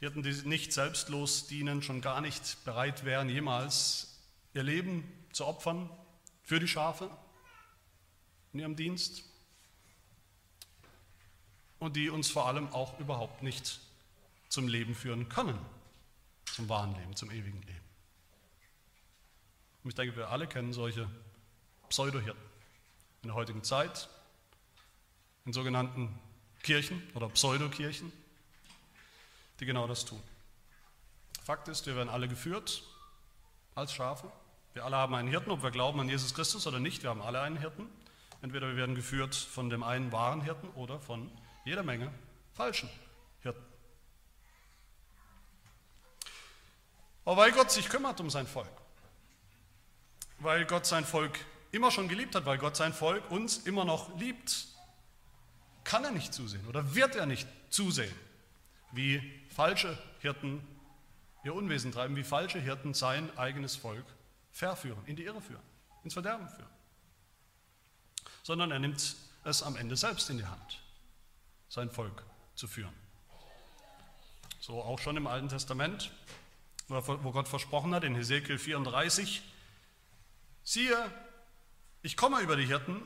Hirten, 0.00 0.22
die 0.22 0.34
nicht 0.46 0.74
selbstlos 0.74 1.46
dienen, 1.46 1.80
schon 1.82 2.02
gar 2.02 2.20
nicht 2.20 2.62
bereit 2.66 3.06
wären, 3.06 3.30
jemals 3.30 4.18
ihr 4.52 4.64
Leben 4.64 5.10
zu 5.32 5.46
opfern 5.46 5.88
für 6.42 6.60
die 6.60 6.68
Schafe 6.68 7.08
in 8.52 8.60
ihrem 8.60 8.76
Dienst. 8.76 9.24
Und 11.78 11.96
die 11.96 12.10
uns 12.10 12.30
vor 12.30 12.48
allem 12.48 12.68
auch 12.68 13.00
überhaupt 13.00 13.42
nicht 13.42 13.80
zum 14.50 14.68
Leben 14.68 14.94
führen 14.94 15.30
können, 15.30 15.58
zum 16.54 16.68
wahren 16.68 16.94
Leben, 16.94 17.14
zum 17.16 17.30
ewigen 17.30 17.62
Leben. 17.62 17.88
Und 19.82 19.90
ich 19.90 19.94
denke, 19.94 20.16
wir 20.16 20.28
alle 20.28 20.46
kennen 20.46 20.72
solche 20.72 21.08
Pseudohirten 21.88 22.42
in 23.22 23.28
der 23.28 23.34
heutigen 23.34 23.64
Zeit, 23.64 24.08
in 25.44 25.52
sogenannten 25.52 26.18
Kirchen 26.62 27.02
oder 27.14 27.28
Pseudokirchen, 27.28 28.12
die 29.60 29.66
genau 29.66 29.86
das 29.86 30.04
tun. 30.04 30.22
Fakt 31.44 31.68
ist, 31.68 31.86
wir 31.86 31.96
werden 31.96 32.10
alle 32.10 32.28
geführt 32.28 32.82
als 33.74 33.92
Schafe. 33.92 34.30
Wir 34.74 34.84
alle 34.84 34.96
haben 34.96 35.14
einen 35.14 35.28
Hirten, 35.28 35.50
ob 35.50 35.62
wir 35.62 35.70
glauben 35.70 35.98
an 36.00 36.08
Jesus 36.08 36.34
Christus 36.34 36.66
oder 36.66 36.78
nicht. 36.78 37.02
Wir 37.02 37.10
haben 37.10 37.22
alle 37.22 37.40
einen 37.40 37.56
Hirten. 37.56 37.86
Entweder 38.42 38.68
wir 38.68 38.76
werden 38.76 38.94
geführt 38.94 39.34
von 39.34 39.70
dem 39.70 39.82
einen 39.82 40.12
wahren 40.12 40.42
Hirten 40.42 40.68
oder 40.70 41.00
von 41.00 41.30
jeder 41.64 41.82
Menge 41.82 42.12
falschen 42.52 42.88
Hirten. 43.40 43.64
Aber 47.28 47.42
weil 47.42 47.52
Gott 47.52 47.70
sich 47.70 47.90
kümmert 47.90 48.20
um 48.20 48.30
sein 48.30 48.46
Volk, 48.46 48.72
weil 50.38 50.64
Gott 50.64 50.86
sein 50.86 51.04
Volk 51.04 51.38
immer 51.72 51.90
schon 51.90 52.08
geliebt 52.08 52.34
hat, 52.34 52.46
weil 52.46 52.56
Gott 52.56 52.74
sein 52.74 52.94
Volk 52.94 53.30
uns 53.30 53.58
immer 53.58 53.84
noch 53.84 54.18
liebt, 54.18 54.66
kann 55.84 56.04
er 56.04 56.10
nicht 56.10 56.32
zusehen 56.32 56.66
oder 56.68 56.94
wird 56.94 57.16
er 57.16 57.26
nicht 57.26 57.46
zusehen, 57.68 58.14
wie 58.92 59.20
falsche 59.50 59.98
Hirten 60.20 60.66
ihr 61.44 61.54
Unwesen 61.54 61.92
treiben, 61.92 62.16
wie 62.16 62.24
falsche 62.24 62.60
Hirten 62.60 62.94
sein 62.94 63.36
eigenes 63.36 63.76
Volk 63.76 64.06
verführen, 64.50 65.02
in 65.04 65.16
die 65.16 65.24
Irre 65.24 65.42
führen, 65.42 65.60
ins 66.04 66.14
Verderben 66.14 66.48
führen. 66.48 66.70
Sondern 68.42 68.70
er 68.70 68.78
nimmt 68.78 69.16
es 69.44 69.62
am 69.62 69.76
Ende 69.76 69.98
selbst 69.98 70.30
in 70.30 70.38
die 70.38 70.46
Hand, 70.46 70.80
sein 71.68 71.90
Volk 71.90 72.22
zu 72.54 72.66
führen. 72.66 72.94
So 74.60 74.82
auch 74.82 74.98
schon 74.98 75.18
im 75.18 75.26
Alten 75.26 75.50
Testament, 75.50 76.10
wo 76.88 77.32
Gott 77.32 77.48
versprochen 77.48 77.94
hat, 77.94 78.04
in 78.04 78.14
Hesekiel 78.14 78.58
34, 78.58 79.42
siehe, 80.64 80.96
ich 82.02 82.16
komme 82.16 82.40
über 82.40 82.56
die 82.56 82.66
Hirten 82.66 83.02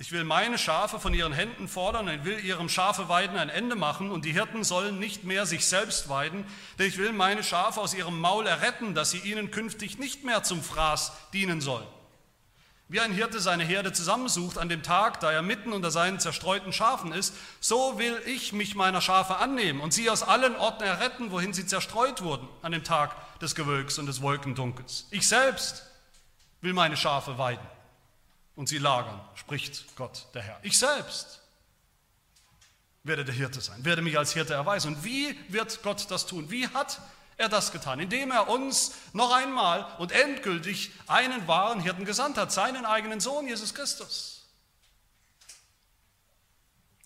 ich 0.00 0.12
will 0.12 0.22
meine 0.22 0.58
Schafe 0.58 1.00
von 1.00 1.12
ihren 1.12 1.32
Händen 1.32 1.66
fordern, 1.66 2.08
ich 2.08 2.24
will 2.24 2.38
ihrem 2.44 2.68
Schafeweiden 2.68 3.36
ein 3.36 3.48
Ende 3.48 3.74
machen 3.74 4.12
und 4.12 4.24
die 4.24 4.32
Hirten 4.32 4.62
sollen 4.62 5.00
nicht 5.00 5.24
mehr 5.24 5.44
sich 5.44 5.66
selbst 5.66 6.08
weiden, 6.08 6.44
denn 6.78 6.86
ich 6.86 6.98
will 6.98 7.12
meine 7.12 7.42
Schafe 7.42 7.80
aus 7.80 7.94
ihrem 7.94 8.20
Maul 8.20 8.46
erretten, 8.46 8.94
dass 8.94 9.10
sie 9.10 9.18
ihnen 9.18 9.50
künftig 9.50 9.98
nicht 9.98 10.22
mehr 10.22 10.44
zum 10.44 10.62
Fraß 10.62 11.12
dienen 11.32 11.60
sollen. 11.60 11.86
Wie 12.90 13.00
ein 13.00 13.12
Hirte 13.12 13.38
seine 13.38 13.64
Herde 13.64 13.92
zusammensucht 13.92 14.56
an 14.56 14.70
dem 14.70 14.82
Tag, 14.82 15.20
da 15.20 15.30
er 15.30 15.42
mitten 15.42 15.74
unter 15.74 15.90
seinen 15.90 16.20
zerstreuten 16.20 16.72
Schafen 16.72 17.12
ist, 17.12 17.34
so 17.60 17.98
will 17.98 18.18
ich 18.24 18.54
mich 18.54 18.74
meiner 18.74 19.02
Schafe 19.02 19.36
annehmen 19.36 19.80
und 19.82 19.92
sie 19.92 20.08
aus 20.08 20.22
allen 20.22 20.56
Orten 20.56 20.84
erretten, 20.84 21.30
wohin 21.30 21.52
sie 21.52 21.66
zerstreut 21.66 22.22
wurden 22.22 22.48
an 22.62 22.72
dem 22.72 22.84
Tag 22.84 23.14
des 23.40 23.54
Gewölks 23.54 23.98
und 23.98 24.06
des 24.06 24.22
Wolkendunkels. 24.22 25.06
Ich 25.10 25.28
selbst 25.28 25.84
will 26.62 26.72
meine 26.72 26.96
Schafe 26.96 27.36
weiden 27.36 27.66
und 28.56 28.70
sie 28.70 28.78
lagern, 28.78 29.20
spricht 29.34 29.94
Gott 29.96 30.26
der 30.32 30.42
Herr. 30.42 30.58
Ich 30.62 30.78
selbst 30.78 31.42
werde 33.04 33.24
der 33.24 33.34
Hirte 33.34 33.60
sein, 33.60 33.84
werde 33.84 34.00
mich 34.00 34.16
als 34.16 34.32
Hirte 34.32 34.54
erweisen. 34.54 34.94
Und 34.94 35.04
wie 35.04 35.38
wird 35.48 35.82
Gott 35.82 36.10
das 36.10 36.26
tun? 36.26 36.50
Wie 36.50 36.68
hat 36.68 37.00
er 37.38 37.48
das 37.48 37.72
getan, 37.72 38.00
indem 38.00 38.32
er 38.32 38.48
uns 38.48 38.94
noch 39.12 39.32
einmal 39.32 39.86
und 39.98 40.12
endgültig 40.12 40.90
einen 41.06 41.46
wahren 41.46 41.80
Hirten 41.80 42.04
gesandt 42.04 42.36
hat, 42.36 42.52
seinen 42.52 42.84
eigenen 42.84 43.20
Sohn 43.20 43.46
Jesus 43.46 43.74
Christus. 43.74 44.46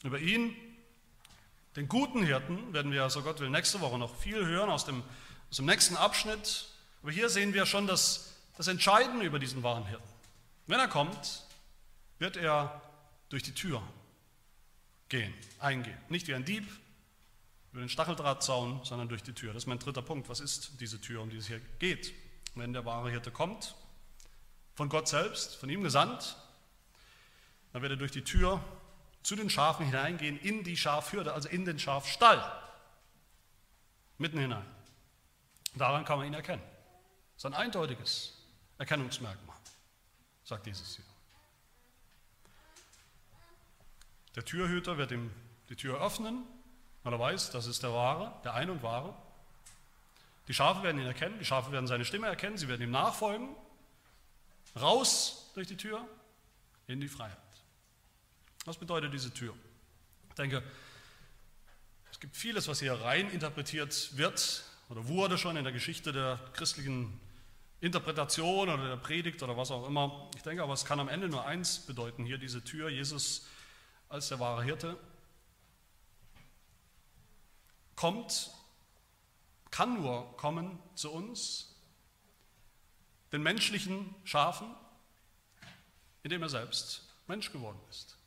Über 0.02 0.18
ihn, 0.18 0.56
den 1.76 1.86
guten 1.86 2.24
Hirten, 2.24 2.72
werden 2.72 2.90
wir, 2.92 3.08
so 3.10 3.22
Gott 3.22 3.40
will, 3.40 3.50
nächste 3.50 3.80
Woche 3.80 3.98
noch 3.98 4.16
viel 4.16 4.44
hören 4.44 4.70
aus 4.70 4.86
dem, 4.86 5.04
aus 5.50 5.56
dem 5.56 5.66
nächsten 5.66 5.96
Abschnitt. 5.96 6.66
Aber 7.02 7.12
hier 7.12 7.28
sehen 7.28 7.52
wir 7.52 7.66
schon 7.66 7.86
das, 7.86 8.34
das 8.56 8.68
Entscheidende 8.68 9.26
über 9.26 9.38
diesen 9.38 9.62
wahren 9.62 9.86
Hirten. 9.86 10.08
Wenn 10.66 10.80
er 10.80 10.88
kommt, 10.88 11.44
wird 12.18 12.38
er 12.38 12.80
durch 13.28 13.42
die 13.42 13.54
Tür 13.54 13.82
gehen, 15.10 15.34
eingehen. 15.58 15.98
Nicht 16.08 16.26
wie 16.26 16.34
ein 16.34 16.44
Dieb, 16.44 16.66
über 17.72 17.80
den 17.80 17.88
Stacheldrahtzaun, 17.88 18.84
sondern 18.84 19.08
durch 19.08 19.22
die 19.22 19.32
Tür. 19.32 19.54
Das 19.54 19.64
ist 19.64 19.66
mein 19.66 19.78
dritter 19.78 20.02
Punkt. 20.02 20.28
Was 20.28 20.40
ist 20.40 20.80
diese 20.80 21.00
Tür, 21.00 21.22
um 21.22 21.30
die 21.30 21.38
es 21.38 21.46
hier 21.46 21.60
geht? 21.78 22.12
Wenn 22.54 22.74
der 22.74 22.84
wahre 22.84 23.10
Hirte 23.10 23.30
kommt, 23.30 23.74
von 24.74 24.90
Gott 24.90 25.08
selbst, 25.08 25.56
von 25.56 25.70
ihm 25.70 25.82
gesandt, 25.82 26.36
dann 27.72 27.80
wird 27.80 27.92
er 27.92 27.96
durch 27.96 28.12
die 28.12 28.24
Tür 28.24 28.62
zu 29.22 29.36
den 29.36 29.48
Schafen 29.48 29.86
hineingehen, 29.86 30.38
in 30.38 30.64
die 30.64 30.76
Schafhürde, 30.76 31.32
also 31.32 31.48
in 31.48 31.64
den 31.64 31.78
Schafstall, 31.78 32.42
mitten 34.18 34.38
hinein. 34.38 34.66
Daran 35.74 36.04
kann 36.04 36.18
man 36.18 36.26
ihn 36.26 36.34
erkennen. 36.34 36.62
Das 37.34 37.44
ist 37.44 37.46
ein 37.46 37.54
eindeutiges 37.54 38.34
Erkennungsmerkmal, 38.76 39.56
sagt 40.44 40.66
Jesus 40.66 40.96
hier. 40.96 41.04
Der 44.34 44.44
Türhüter 44.44 44.98
wird 44.98 45.12
ihm 45.12 45.30
die 45.70 45.76
Tür 45.76 46.02
öffnen 46.02 46.44
weil 47.02 47.12
er 47.12 47.18
weiß, 47.18 47.50
das 47.50 47.66
ist 47.66 47.82
der 47.82 47.92
Wahre, 47.92 48.32
der 48.44 48.54
Ein 48.54 48.70
und 48.70 48.82
Wahre. 48.82 49.14
Die 50.48 50.54
Schafe 50.54 50.82
werden 50.82 51.00
ihn 51.00 51.06
erkennen, 51.06 51.38
die 51.38 51.44
Schafe 51.44 51.72
werden 51.72 51.86
seine 51.86 52.04
Stimme 52.04 52.26
erkennen, 52.26 52.56
sie 52.56 52.68
werden 52.68 52.82
ihm 52.82 52.90
nachfolgen. 52.90 53.48
Raus 54.80 55.50
durch 55.54 55.68
die 55.68 55.76
Tür 55.76 56.06
in 56.86 57.00
die 57.00 57.08
Freiheit. 57.08 57.36
Was 58.64 58.76
bedeutet 58.76 59.12
diese 59.12 59.32
Tür? 59.32 59.54
Ich 60.28 60.34
denke, 60.34 60.62
es 62.10 62.20
gibt 62.20 62.36
vieles, 62.36 62.68
was 62.68 62.80
hier 62.80 62.94
rein 62.94 63.30
interpretiert 63.30 64.16
wird 64.16 64.64
oder 64.88 65.08
wurde 65.08 65.38
schon 65.38 65.56
in 65.56 65.64
der 65.64 65.72
Geschichte 65.72 66.12
der 66.12 66.38
christlichen 66.52 67.20
Interpretation 67.80 68.68
oder 68.68 68.88
der 68.88 68.96
Predigt 68.96 69.42
oder 69.42 69.56
was 69.56 69.70
auch 69.70 69.86
immer. 69.88 70.30
Ich 70.36 70.42
denke 70.42 70.62
aber, 70.62 70.72
es 70.72 70.84
kann 70.84 71.00
am 71.00 71.08
Ende 71.08 71.28
nur 71.28 71.44
eins 71.44 71.80
bedeuten, 71.80 72.24
hier 72.24 72.38
diese 72.38 72.62
Tür, 72.62 72.88
Jesus 72.88 73.46
als 74.08 74.28
der 74.28 74.38
wahre 74.38 74.62
Hirte, 74.62 74.96
kommt, 78.02 78.50
kann 79.70 79.94
nur 79.94 80.36
kommen 80.36 80.76
zu 80.96 81.08
uns, 81.12 81.72
den 83.30 83.44
menschlichen 83.44 84.12
Schafen, 84.24 84.74
indem 86.24 86.42
er 86.42 86.48
selbst 86.48 87.14
Mensch 87.28 87.52
geworden 87.52 87.78
ist. 87.90 88.18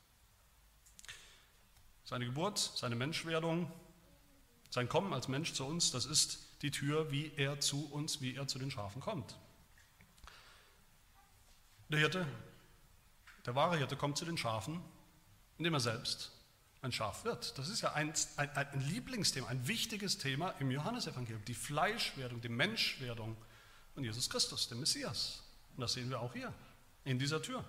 Seine 2.05 2.23
Geburt, 2.23 2.57
seine 2.57 2.95
Menschwerdung, 2.95 3.69
sein 4.69 4.87
Kommen 4.87 5.11
als 5.11 5.27
Mensch 5.27 5.51
zu 5.51 5.65
uns, 5.65 5.91
das 5.91 6.05
ist 6.05 6.39
die 6.61 6.71
Tür, 6.71 7.11
wie 7.11 7.33
er 7.35 7.59
zu 7.59 7.91
uns, 7.91 8.21
wie 8.21 8.33
er 8.33 8.47
zu 8.47 8.57
den 8.57 8.71
Schafen 8.71 9.01
kommt. 9.01 9.35
Der 11.89 11.99
Hirte, 11.99 12.25
der 13.45 13.55
wahre 13.55 13.75
Hirte 13.75 13.97
kommt 13.97 14.17
zu 14.17 14.23
den 14.23 14.37
Schafen, 14.37 14.81
indem 15.57 15.73
er 15.73 15.81
selbst 15.81 16.34
ein 16.85 16.91
Schaf 16.91 17.25
wird. 17.25 17.57
Das 17.57 17.67
ist 17.67 17.81
ja 17.81 17.93
ein, 17.93 18.13
ein, 18.37 18.49
ein 18.55 18.81
Lieblingsthema, 18.81 19.47
ein 19.47 19.67
wichtiges 19.67 20.17
Thema 20.17 20.51
im 20.59 20.71
Johannesevangelium, 20.71 21.43
die 21.45 21.55
Fleischwerdung, 21.55 22.39
die 22.41 22.49
Menschwerdung 22.49 23.35
von 23.93 24.03
Jesus 24.03 24.29
Christus, 24.29 24.69
dem 24.69 24.79
Messias. 24.79 25.41
Und 25.75 25.81
das 25.81 25.93
sehen 25.93 26.09
wir 26.09 26.21
auch 26.21 26.33
hier, 26.33 26.53
in 27.03 27.19
dieser 27.19 27.41
Tür. 27.41 27.65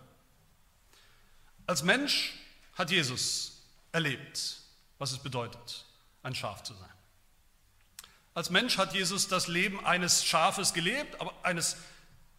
Als 1.66 1.82
Mensch 1.82 2.34
hat 2.74 2.90
Jesus 2.90 3.62
erlebt, 3.90 4.60
was 4.98 5.12
es 5.12 5.18
bedeutet, 5.18 5.84
ein 6.22 6.34
Schaf 6.34 6.62
zu 6.62 6.74
sein. 6.74 6.92
Als 8.34 8.50
Mensch 8.50 8.76
hat 8.76 8.92
Jesus 8.92 9.28
das 9.28 9.48
Leben 9.48 9.84
eines 9.84 10.24
Schafes 10.24 10.74
gelebt, 10.74 11.20
aber 11.20 11.32
eines 11.42 11.76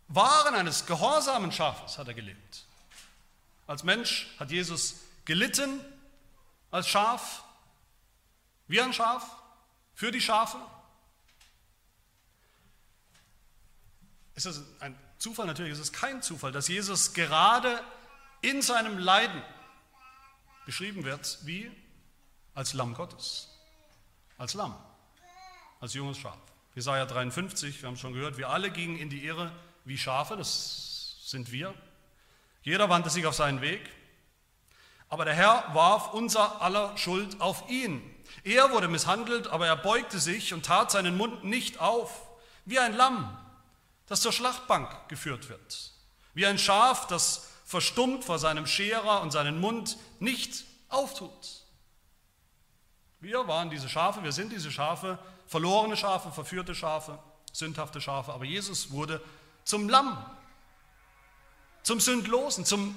wahren, 0.08 0.54
eines 0.54 0.86
gehorsamen 0.86 1.52
Schafes 1.52 1.98
hat 1.98 2.08
er 2.08 2.14
gelebt. 2.14 2.66
Als 3.66 3.84
Mensch 3.84 4.28
hat 4.40 4.52
Jesus 4.52 4.98
gelitten 5.26 5.82
als 6.72 6.88
Schaf, 6.88 7.44
wie 8.68 8.82
ein 8.82 8.94
Schaf, 8.94 9.24
für 9.94 10.12
die 10.12 10.22
Schafe? 10.22 10.58
Ist 14.36 14.46
das 14.46 14.62
ein 14.80 14.98
Zufall? 15.18 15.48
Natürlich 15.48 15.74
ist 15.74 15.80
es 15.80 15.92
kein 15.92 16.22
Zufall, 16.22 16.52
dass 16.52 16.68
Jesus 16.68 17.14
gerade 17.14 17.84
in 18.42 18.62
seinem 18.62 18.98
Leiden 18.98 19.42
beschrieben 20.66 21.04
wird 21.06 21.40
wie 21.44 21.72
als 22.54 22.74
Lamm 22.74 22.94
Gottes, 22.94 23.50
als 24.38 24.54
Lamm, 24.54 24.76
als 25.80 25.94
junges 25.94 26.18
Schaf. 26.18 26.38
Jesaja 26.76 27.06
53, 27.08 27.82
wir 27.82 27.88
haben 27.88 27.96
es 27.96 28.00
schon 28.00 28.14
gehört, 28.14 28.38
wir 28.38 28.50
alle 28.50 28.70
gingen 28.70 28.98
in 28.98 29.10
die 29.10 29.26
Irre 29.26 29.52
wie 29.86 29.98
Schafe, 29.98 30.36
das 30.36 31.18
sind 31.26 31.52
wir. 31.52 31.74
Jeder 32.62 32.90
wandte 32.90 33.10
sich 33.10 33.26
auf 33.26 33.34
seinen 33.34 33.62
Weg. 33.62 33.90
Aber 35.10 35.26
der 35.26 35.34
Herr 35.34 35.74
warf 35.74 36.14
unser 36.14 36.62
aller 36.62 36.98
Schuld 36.98 37.40
auf 37.40 37.70
ihn. 37.70 38.02
Er 38.44 38.72
wurde 38.72 38.88
misshandelt, 38.88 39.48
aber 39.48 39.68
er 39.68 39.78
beugte 39.78 40.20
sich 40.20 40.54
und 40.54 40.66
tat 40.66 40.92
seinen 40.92 41.18
Mund 41.18 41.44
nicht 41.44 41.80
auf, 41.80 42.28
wie 42.66 42.80
ein 42.80 42.96
Lamm, 42.96 43.38
das 44.08 44.22
zur 44.22 44.34
Schlachtbank 44.34 44.90
geführt 45.08 45.50
wird, 45.50 45.92
wie 46.34 46.46
ein 46.46 46.58
Schaf, 46.58 47.08
das 47.08 47.50
verstummt 47.66 48.24
vor 48.24 48.40
seinem 48.40 48.66
Scherer 48.68 49.22
und 49.22 49.32
seinen 49.32 49.60
Mund 49.60 49.98
nicht 50.20 50.66
auftut. 50.90 51.64
Wir 53.20 53.48
waren 53.48 53.70
diese 53.70 53.90
Schafe, 53.90 54.24
wir 54.24 54.32
sind 54.32 54.52
diese 54.52 54.72
Schafe, 54.72 55.18
verlorene 55.48 55.98
Schafe, 55.98 56.32
verführte 56.32 56.76
Schafe, 56.76 57.18
sündhafte 57.52 58.00
Schafe, 58.00 58.34
aber 58.34 58.46
Jesus 58.46 58.92
wurde 58.92 59.22
zum 59.64 59.90
Lamm, 59.90 60.24
zum 61.84 62.00
Sündlosen, 62.00 62.66
zum 62.66 62.96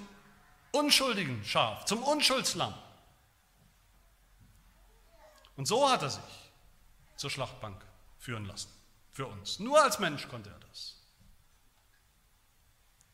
unschuldigen 0.72 1.44
Schaf, 1.44 1.84
zum 1.84 2.02
Unschuldslamm. 2.02 2.74
Und 5.56 5.66
so 5.66 5.88
hat 5.88 6.02
er 6.02 6.10
sich 6.10 6.22
zur 7.16 7.30
Schlachtbank 7.30 7.84
führen 8.18 8.46
lassen, 8.46 8.70
für 9.12 9.26
uns. 9.26 9.58
Nur 9.58 9.82
als 9.82 9.98
Mensch 9.98 10.26
konnte 10.28 10.50
er 10.50 10.58
das. 10.68 10.96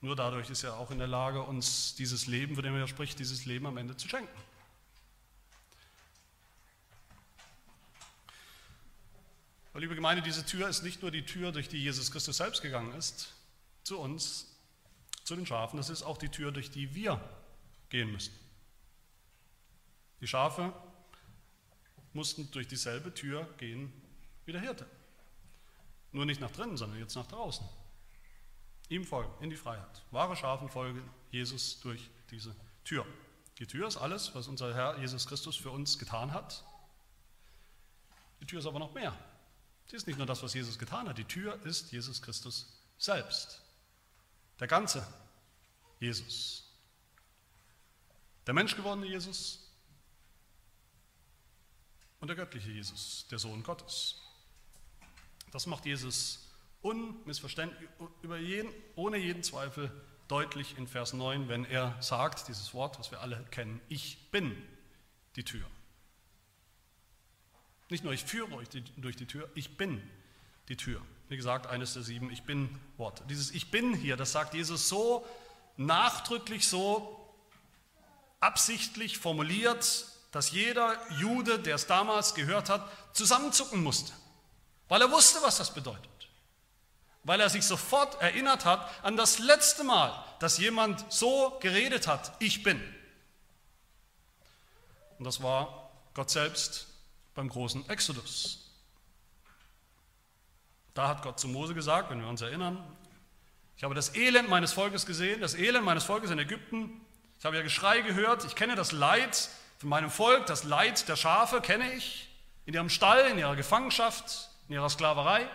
Nur 0.00 0.14
dadurch 0.14 0.50
ist 0.50 0.62
er 0.62 0.76
auch 0.76 0.90
in 0.90 0.98
der 0.98 1.08
Lage, 1.08 1.42
uns 1.42 1.94
dieses 1.96 2.26
Leben, 2.26 2.54
von 2.54 2.62
dem 2.62 2.76
er 2.76 2.86
spricht, 2.86 3.18
dieses 3.18 3.46
Leben 3.46 3.66
am 3.66 3.76
Ende 3.76 3.96
zu 3.96 4.08
schenken. 4.08 4.38
Aber 9.72 9.80
liebe 9.80 9.94
Gemeinde, 9.94 10.22
diese 10.22 10.46
Tür 10.46 10.68
ist 10.68 10.82
nicht 10.82 11.02
nur 11.02 11.10
die 11.10 11.26
Tür, 11.26 11.52
durch 11.52 11.68
die 11.68 11.82
Jesus 11.82 12.10
Christus 12.10 12.36
selbst 12.36 12.62
gegangen 12.62 12.94
ist, 12.94 13.34
zu 13.82 13.98
uns, 13.98 14.46
zu 15.24 15.34
den 15.34 15.44
Schafen, 15.44 15.76
das 15.76 15.90
ist 15.90 16.02
auch 16.02 16.16
die 16.16 16.28
Tür, 16.28 16.52
durch 16.52 16.70
die 16.70 16.94
wir 16.94 17.20
gehen 17.88 18.10
müssen. 18.10 18.34
Die 20.20 20.26
Schafe 20.26 20.72
mussten 22.12 22.50
durch 22.50 22.66
dieselbe 22.66 23.12
Tür 23.12 23.48
gehen 23.58 23.92
wie 24.44 24.52
der 24.52 24.60
Hirte. 24.60 24.86
Nur 26.12 26.24
nicht 26.24 26.40
nach 26.40 26.50
drinnen, 26.50 26.76
sondern 26.76 26.98
jetzt 26.98 27.14
nach 27.14 27.26
draußen. 27.26 27.66
Ihm 28.88 29.04
folgen, 29.04 29.32
in 29.42 29.50
die 29.50 29.56
Freiheit. 29.56 30.02
Wahre 30.10 30.36
Schafen 30.36 30.68
folgen 30.68 31.02
Jesus 31.30 31.80
durch 31.80 32.08
diese 32.30 32.54
Tür. 32.84 33.04
Die 33.58 33.66
Tür 33.66 33.88
ist 33.88 33.96
alles, 33.96 34.34
was 34.34 34.48
unser 34.48 34.74
Herr 34.74 34.98
Jesus 34.98 35.26
Christus 35.26 35.56
für 35.56 35.70
uns 35.70 35.98
getan 35.98 36.32
hat. 36.32 36.64
Die 38.40 38.46
Tür 38.46 38.60
ist 38.60 38.66
aber 38.66 38.78
noch 38.78 38.94
mehr. 38.94 39.16
Sie 39.86 39.96
ist 39.96 40.06
nicht 40.06 40.16
nur 40.16 40.26
das, 40.26 40.42
was 40.42 40.54
Jesus 40.54 40.78
getan 40.78 41.08
hat. 41.08 41.18
Die 41.18 41.24
Tür 41.24 41.60
ist 41.64 41.92
Jesus 41.92 42.20
Christus 42.22 42.80
selbst. 42.98 43.62
Der 44.60 44.66
ganze 44.66 45.06
Jesus. 46.00 46.65
Der 48.46 48.54
menschgewordene 48.54 49.06
Jesus 49.06 49.72
und 52.20 52.28
der 52.28 52.36
göttliche 52.36 52.70
Jesus, 52.70 53.26
der 53.30 53.38
Sohn 53.38 53.62
Gottes. 53.62 54.22
Das 55.50 55.66
macht 55.66 55.86
Jesus 55.86 56.48
unmissverständlich, 56.82 57.88
über 58.22 58.38
jeden, 58.38 58.72
ohne 58.94 59.16
jeden 59.16 59.42
Zweifel 59.42 59.90
deutlich 60.28 60.76
in 60.78 60.86
Vers 60.86 61.12
9, 61.12 61.48
wenn 61.48 61.64
er 61.64 62.00
sagt, 62.00 62.48
dieses 62.48 62.74
Wort, 62.74 62.98
das 62.98 63.10
wir 63.10 63.20
alle 63.20 63.44
kennen, 63.50 63.80
ich 63.88 64.30
bin 64.30 64.56
die 65.36 65.44
Tür. 65.44 65.64
Nicht 67.88 68.02
nur 68.02 68.12
ich 68.12 68.24
führe 68.24 68.52
euch 68.54 68.68
durch 68.96 69.16
die 69.16 69.26
Tür, 69.26 69.48
ich 69.54 69.76
bin 69.76 70.02
die 70.68 70.76
Tür. 70.76 71.00
Wie 71.28 71.36
gesagt, 71.36 71.66
eines 71.66 71.94
der 71.94 72.02
sieben 72.02 72.30
Ich 72.30 72.42
bin 72.42 72.78
Worte. 72.96 73.24
Dieses 73.28 73.50
Ich 73.50 73.70
bin 73.70 73.94
hier, 73.94 74.16
das 74.16 74.32
sagt 74.32 74.54
Jesus 74.54 74.88
so 74.88 75.26
nachdrücklich, 75.76 76.66
so 76.66 77.25
absichtlich 78.46 79.18
formuliert, 79.18 80.06
dass 80.30 80.52
jeder 80.52 80.96
Jude, 81.18 81.58
der 81.58 81.74
es 81.74 81.88
damals 81.88 82.34
gehört 82.34 82.68
hat, 82.68 82.88
zusammenzucken 83.12 83.82
musste, 83.82 84.12
weil 84.88 85.02
er 85.02 85.10
wusste, 85.10 85.42
was 85.42 85.58
das 85.58 85.74
bedeutet. 85.74 86.08
Weil 87.24 87.40
er 87.40 87.50
sich 87.50 87.64
sofort 87.64 88.22
erinnert 88.22 88.64
hat 88.64 88.88
an 89.04 89.16
das 89.16 89.40
letzte 89.40 89.82
Mal, 89.82 90.24
dass 90.38 90.58
jemand 90.58 91.12
so 91.12 91.58
geredet 91.60 92.06
hat, 92.06 92.32
ich 92.38 92.62
bin. 92.62 92.80
Und 95.18 95.24
das 95.24 95.42
war 95.42 95.90
Gott 96.14 96.30
selbst 96.30 96.86
beim 97.34 97.48
großen 97.48 97.88
Exodus. 97.88 98.70
Da 100.94 101.08
hat 101.08 101.22
Gott 101.22 101.40
zu 101.40 101.48
Mose 101.48 101.74
gesagt, 101.74 102.10
wenn 102.10 102.20
wir 102.20 102.28
uns 102.28 102.42
erinnern, 102.42 102.78
ich 103.76 103.82
habe 103.82 103.94
das 103.94 104.14
Elend 104.14 104.48
meines 104.48 104.72
Volkes 104.72 105.04
gesehen, 105.04 105.40
das 105.40 105.54
Elend 105.54 105.84
meines 105.84 106.04
Volkes 106.04 106.30
in 106.30 106.38
Ägypten. 106.38 107.05
Ich 107.38 107.44
habe 107.44 107.56
ja 107.56 107.62
Geschrei 107.62 108.00
gehört, 108.00 108.44
ich 108.44 108.54
kenne 108.54 108.74
das 108.74 108.92
Leid 108.92 109.48
von 109.78 109.88
meinem 109.88 110.10
Volk, 110.10 110.46
das 110.46 110.64
Leid 110.64 111.08
der 111.08 111.16
Schafe 111.16 111.60
kenne 111.60 111.92
ich, 111.92 112.28
in 112.64 112.74
ihrem 112.74 112.88
Stall, 112.88 113.26
in 113.26 113.38
ihrer 113.38 113.56
Gefangenschaft, 113.56 114.48
in 114.68 114.74
ihrer 114.74 114.88
Sklaverei. 114.88 115.48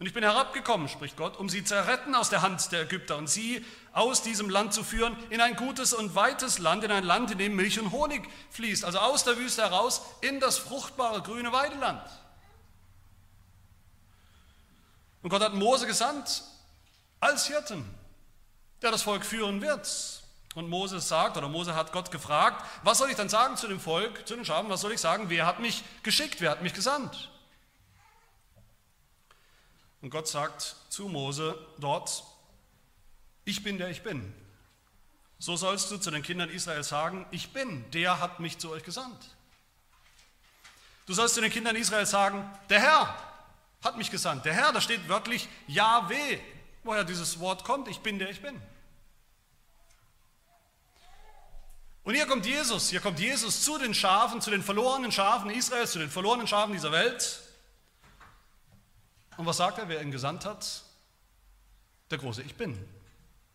Und 0.00 0.06
ich 0.06 0.12
bin 0.12 0.24
herabgekommen, 0.24 0.88
spricht 0.88 1.16
Gott, 1.16 1.38
um 1.38 1.48
sie 1.48 1.62
zu 1.62 1.74
erretten 1.74 2.14
aus 2.14 2.28
der 2.28 2.42
Hand 2.42 2.72
der 2.72 2.82
Ägypter 2.82 3.16
und 3.16 3.28
sie 3.28 3.64
aus 3.92 4.22
diesem 4.22 4.50
Land 4.50 4.74
zu 4.74 4.82
führen 4.82 5.16
in 5.30 5.40
ein 5.40 5.54
gutes 5.54 5.94
und 5.94 6.16
weites 6.16 6.58
Land, 6.58 6.82
in 6.82 6.90
ein 6.90 7.04
Land, 7.04 7.30
in 7.30 7.38
dem 7.38 7.54
Milch 7.54 7.78
und 7.78 7.92
Honig 7.92 8.28
fließt, 8.50 8.84
also 8.84 8.98
aus 8.98 9.22
der 9.22 9.38
Wüste 9.38 9.62
heraus 9.62 10.02
in 10.20 10.40
das 10.40 10.58
fruchtbare 10.58 11.22
grüne 11.22 11.52
Weideland. 11.52 12.02
Und 15.22 15.30
Gott 15.30 15.42
hat 15.42 15.54
Mose 15.54 15.86
gesandt 15.86 16.42
als 17.20 17.46
Hirten, 17.46 17.88
der 18.84 18.92
das 18.92 19.02
Volk 19.02 19.24
führen 19.24 19.60
wird. 19.60 19.88
Und 20.54 20.68
Mose 20.68 21.00
sagt, 21.00 21.36
oder 21.36 21.48
Mose 21.48 21.74
hat 21.74 21.90
Gott 21.90 22.12
gefragt, 22.12 22.64
was 22.84 22.98
soll 22.98 23.10
ich 23.10 23.16
dann 23.16 23.28
sagen 23.28 23.56
zu 23.56 23.66
dem 23.66 23.80
Volk, 23.80 24.26
zu 24.28 24.36
den 24.36 24.44
Schafen, 24.44 24.70
was 24.70 24.82
soll 24.82 24.92
ich 24.92 25.00
sagen, 25.00 25.28
wer 25.28 25.46
hat 25.46 25.58
mich 25.58 25.82
geschickt, 26.04 26.40
wer 26.40 26.50
hat 26.50 26.62
mich 26.62 26.74
gesandt? 26.74 27.30
Und 30.00 30.10
Gott 30.10 30.28
sagt 30.28 30.76
zu 30.90 31.08
Mose 31.08 31.58
dort, 31.78 32.22
ich 33.44 33.64
bin 33.64 33.78
der 33.78 33.88
ich 33.88 34.02
bin. 34.02 34.32
So 35.38 35.56
sollst 35.56 35.90
du 35.90 35.98
zu 35.98 36.10
den 36.10 36.22
Kindern 36.22 36.50
Israels 36.50 36.88
sagen, 36.88 37.26
ich 37.32 37.52
bin, 37.52 37.90
der 37.90 38.20
hat 38.20 38.38
mich 38.38 38.58
zu 38.58 38.70
euch 38.70 38.84
gesandt. 38.84 39.34
Du 41.06 41.14
sollst 41.14 41.34
zu 41.34 41.40
den 41.40 41.50
Kindern 41.50 41.74
Israels 41.74 42.10
sagen, 42.10 42.48
der 42.70 42.80
Herr 42.80 43.18
hat 43.82 43.98
mich 43.98 44.10
gesandt. 44.10 44.44
Der 44.44 44.54
Herr, 44.54 44.72
da 44.72 44.80
steht 44.80 45.08
wörtlich 45.08 45.48
Yahweh, 45.66 46.38
woher 46.84 47.04
dieses 47.04 47.40
Wort 47.40 47.64
kommt, 47.64 47.88
ich 47.88 48.00
bin 48.00 48.18
der 48.18 48.30
ich 48.30 48.40
bin. 48.40 48.60
Und 52.04 52.14
hier 52.14 52.26
kommt 52.26 52.44
Jesus, 52.44 52.90
hier 52.90 53.00
kommt 53.00 53.18
Jesus 53.18 53.62
zu 53.62 53.78
den 53.78 53.94
Schafen, 53.94 54.42
zu 54.42 54.50
den 54.50 54.62
verlorenen 54.62 55.10
Schafen 55.10 55.50
Israels, 55.50 55.92
zu 55.92 55.98
den 55.98 56.10
verlorenen 56.10 56.46
Schafen 56.46 56.74
dieser 56.74 56.92
Welt. 56.92 57.40
Und 59.38 59.46
was 59.46 59.56
sagt 59.56 59.78
er, 59.78 59.88
wer 59.88 60.02
ihn 60.02 60.10
gesandt 60.10 60.44
hat? 60.44 60.82
Der 62.10 62.18
große 62.18 62.42
Ich 62.42 62.54
bin, 62.54 62.78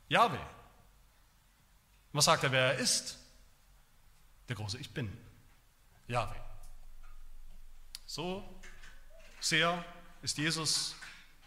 Yahweh. 0.10 0.40
Was 2.12 2.26
sagt 2.26 2.44
er, 2.44 2.52
wer 2.52 2.74
er 2.74 2.80
ist? 2.80 3.20
Der 4.50 4.56
große 4.56 4.80
Ich 4.80 4.90
bin, 4.90 5.16
Yahweh. 6.08 6.40
So 8.08 8.44
sehr 9.40 9.86
ist 10.24 10.40
Jesus 10.40 10.96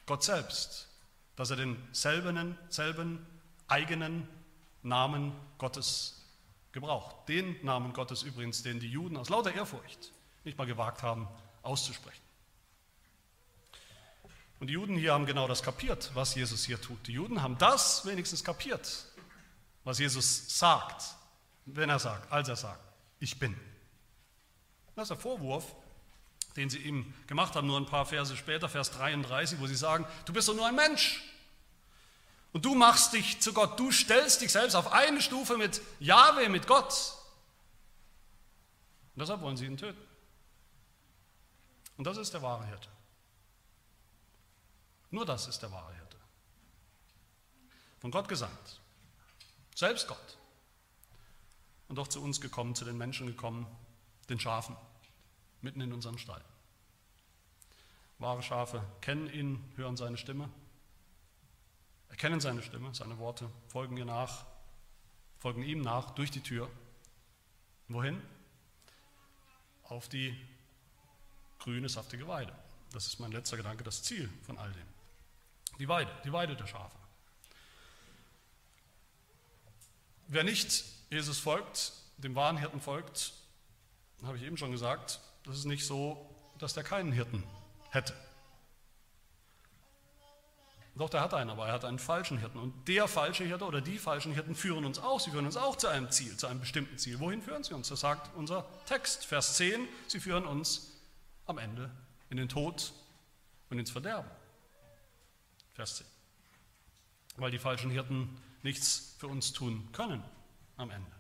Gott 0.07 0.23
selbst, 0.23 0.89
dass 1.35 1.51
er 1.51 1.57
denselben 1.57 2.57
selben 2.69 3.27
eigenen 3.67 4.29
Namen 4.83 5.33
Gottes 5.59 6.22
gebraucht. 6.73 7.29
Den 7.29 7.57
Namen 7.65 7.93
Gottes 7.93 8.23
übrigens, 8.23 8.63
den 8.63 8.81
die 8.81 8.91
Juden 8.91 9.17
aus 9.17 9.29
lauter 9.29 9.55
Ehrfurcht 9.55 10.13
nicht 10.45 10.59
mal 10.59 10.67
gewagt 10.67 11.03
haben 11.03 11.29
auszusprechen. 11.63 12.21
Und 14.61 14.69
die 14.69 14.75
Juden 14.75 14.97
hier 14.97 15.13
haben 15.13 15.27
genau 15.27 15.49
das 15.49 15.63
kapiert, 15.63 16.11
was 16.15 16.35
Jesus 16.35 16.65
hier 16.65 16.81
tut. 16.81 17.07
Die 17.07 17.13
Juden 17.13 17.43
haben 17.43 17.59
das 17.59 18.07
wenigstens 18.07 18.45
kapiert, 18.45 19.07
was 19.85 19.99
Jesus 19.99 20.59
sagt, 20.59 21.03
wenn 21.67 21.91
er 21.91 21.99
sagt, 21.99 22.31
als 22.31 22.49
er 22.49 22.57
sagt, 22.57 22.81
ich 23.19 23.39
bin. 23.39 23.59
Das 24.95 25.05
ist 25.05 25.11
der 25.11 25.17
Vorwurf, 25.17 25.75
den 26.57 26.71
sie 26.71 26.79
ihm 26.79 27.13
gemacht 27.27 27.57
haben, 27.57 27.67
nur 27.67 27.79
ein 27.79 27.87
paar 27.87 28.07
Verse 28.07 28.37
später, 28.37 28.69
Vers 28.69 28.91
33, 28.93 29.59
wo 29.59 29.67
sie 29.67 29.75
sagen, 29.75 30.07
du 30.27 30.33
bist 30.33 30.49
doch 30.49 30.55
nur 30.55 30.67
ein 30.67 30.77
Mensch. 30.77 31.23
Und 32.53 32.65
du 32.65 32.75
machst 32.75 33.15
dich 33.15 33.41
zu 33.41 33.55
Gott, 33.55 33.79
du 33.79 33.91
stellst 33.91 34.43
dich 34.43 34.53
selbst 34.53 34.75
auf 34.75 34.93
eine 34.93 35.23
Stufe 35.23 35.57
mit 35.57 35.81
Jahwe, 36.01 36.49
mit 36.49 36.67
Gott. 36.67 37.17
Und 39.15 39.21
deshalb 39.21 39.41
wollen 39.41 39.57
sie 39.57 39.67
ihn 39.67 39.79
töten. 39.79 40.01
Und 41.97 42.07
das 42.07 42.19
ist 42.19 42.33
der 42.35 42.43
wahre 42.43 42.67
Hirte. 42.67 42.89
Nur 45.11 45.25
das 45.25 45.47
ist 45.47 45.61
der 45.61 45.71
wahre 45.71 45.95
Hirte. 45.95 46.17
Von 48.01 48.11
Gott 48.11 48.29
gesandt. 48.29 48.81
Selbst 49.75 50.07
Gott. 50.09 50.39
Und 51.89 51.97
doch 51.97 52.09
zu 52.09 52.23
uns 52.23 52.41
gekommen, 52.41 52.75
zu 52.75 52.85
den 52.85 52.99
Menschen 52.99 53.27
gekommen, 53.27 53.67
den 54.29 54.41
Schafen, 54.41 54.77
mitten 55.61 55.81
in 55.81 55.93
unserem 55.93 56.19
Stall. 56.19 56.43
Wahre 58.19 58.43
Schafe 58.43 58.83
kennen 59.01 59.29
ihn, 59.31 59.73
hören 59.77 59.97
seine 59.97 60.17
Stimme 60.17 60.49
erkennen 62.13 62.41
seine 62.41 62.63
Stimme, 62.63 62.95
seine 62.95 63.19
Worte, 63.19 63.51
folgen 63.69 63.97
ihr 63.97 64.05
nach, 64.05 64.45
folgen 65.39 65.63
ihm 65.63 65.81
nach 65.81 66.11
durch 66.11 66.31
die 66.31 66.43
Tür. 66.43 66.71
Wohin? 67.89 68.23
Auf 69.85 70.09
die 70.09 70.37
grüne, 71.59 71.89
saftige 71.89 72.29
Weide. 72.29 72.55
Das 72.93 73.07
ist 73.07 73.19
mein 73.19 73.33
letzter 73.33 73.57
Gedanke, 73.57 73.83
das 73.83 74.03
Ziel 74.03 74.31
von 74.43 74.59
all 74.59 74.71
dem. 74.73 74.87
Die 75.79 75.89
Weide, 75.89 76.11
die 76.25 76.33
Weide 76.33 76.55
der 76.55 76.67
Schafe. 76.67 76.97
Wer 80.29 80.45
nicht 80.45 80.85
Jesus 81.09 81.39
folgt, 81.39 81.93
dem 82.19 82.35
wahren 82.35 82.59
Hirten 82.59 82.81
folgt, 82.81 83.33
habe 84.23 84.37
ich 84.37 84.43
eben 84.43 84.59
schon 84.59 84.71
gesagt, 84.71 85.19
das 85.45 85.57
ist 85.57 85.65
nicht 85.65 85.87
so, 85.87 86.31
dass 86.59 86.75
der 86.75 86.85
keinen 86.85 87.13
Hirten 87.13 87.43
hätte. 87.91 88.15
Doch, 90.95 91.09
der 91.09 91.23
hat 91.23 91.33
einen, 91.33 91.49
aber 91.49 91.69
er 91.69 91.73
hat 91.73 91.85
einen 91.87 91.99
falschen 91.99 92.39
Hirten. 92.39 92.59
Und 92.59 92.87
der 92.87 93.09
falsche 93.09 93.45
Hirte 93.45 93.65
oder 93.65 93.81
die 93.81 93.99
falschen 93.99 94.33
Hirten 94.33 94.55
führen 94.55 94.85
uns 94.85 94.99
auch. 94.99 95.21
Sie 95.21 95.31
führen 95.31 95.47
uns 95.47 95.57
auch 95.57 95.77
zu 95.77 95.89
einem 95.89 96.11
Ziel, 96.11 96.37
zu 96.37 96.47
einem 96.47 96.61
bestimmten 96.61 96.99
Ziel. 96.99 97.19
Wohin 97.19 97.41
führen 97.41 97.65
sie 97.65 97.75
uns? 97.75 97.89
Das 97.89 98.01
sagt 98.01 98.35
unser 98.37 98.67
Text, 98.85 99.25
Vers 99.25 99.57
10. 99.57 99.89
Sie 100.07 100.21
führen 100.21 100.45
uns 100.45 101.01
am 101.47 101.57
Ende 101.57 101.91
in 102.29 102.37
den 102.37 102.49
Tod 102.49 102.93
und 103.71 103.79
ins 103.79 103.91
Verderben. 103.91 104.31
Vers 105.73 105.97
10. 105.97 106.07
Weil 107.37 107.51
die 107.51 107.59
falschen 107.59 107.91
Hirten 107.91 108.29
nichts 108.63 109.17
für 109.19 109.29
uns 109.29 109.55
tun 109.55 109.89
können 109.93 110.23
am 110.77 110.91
Ende. 110.91 111.11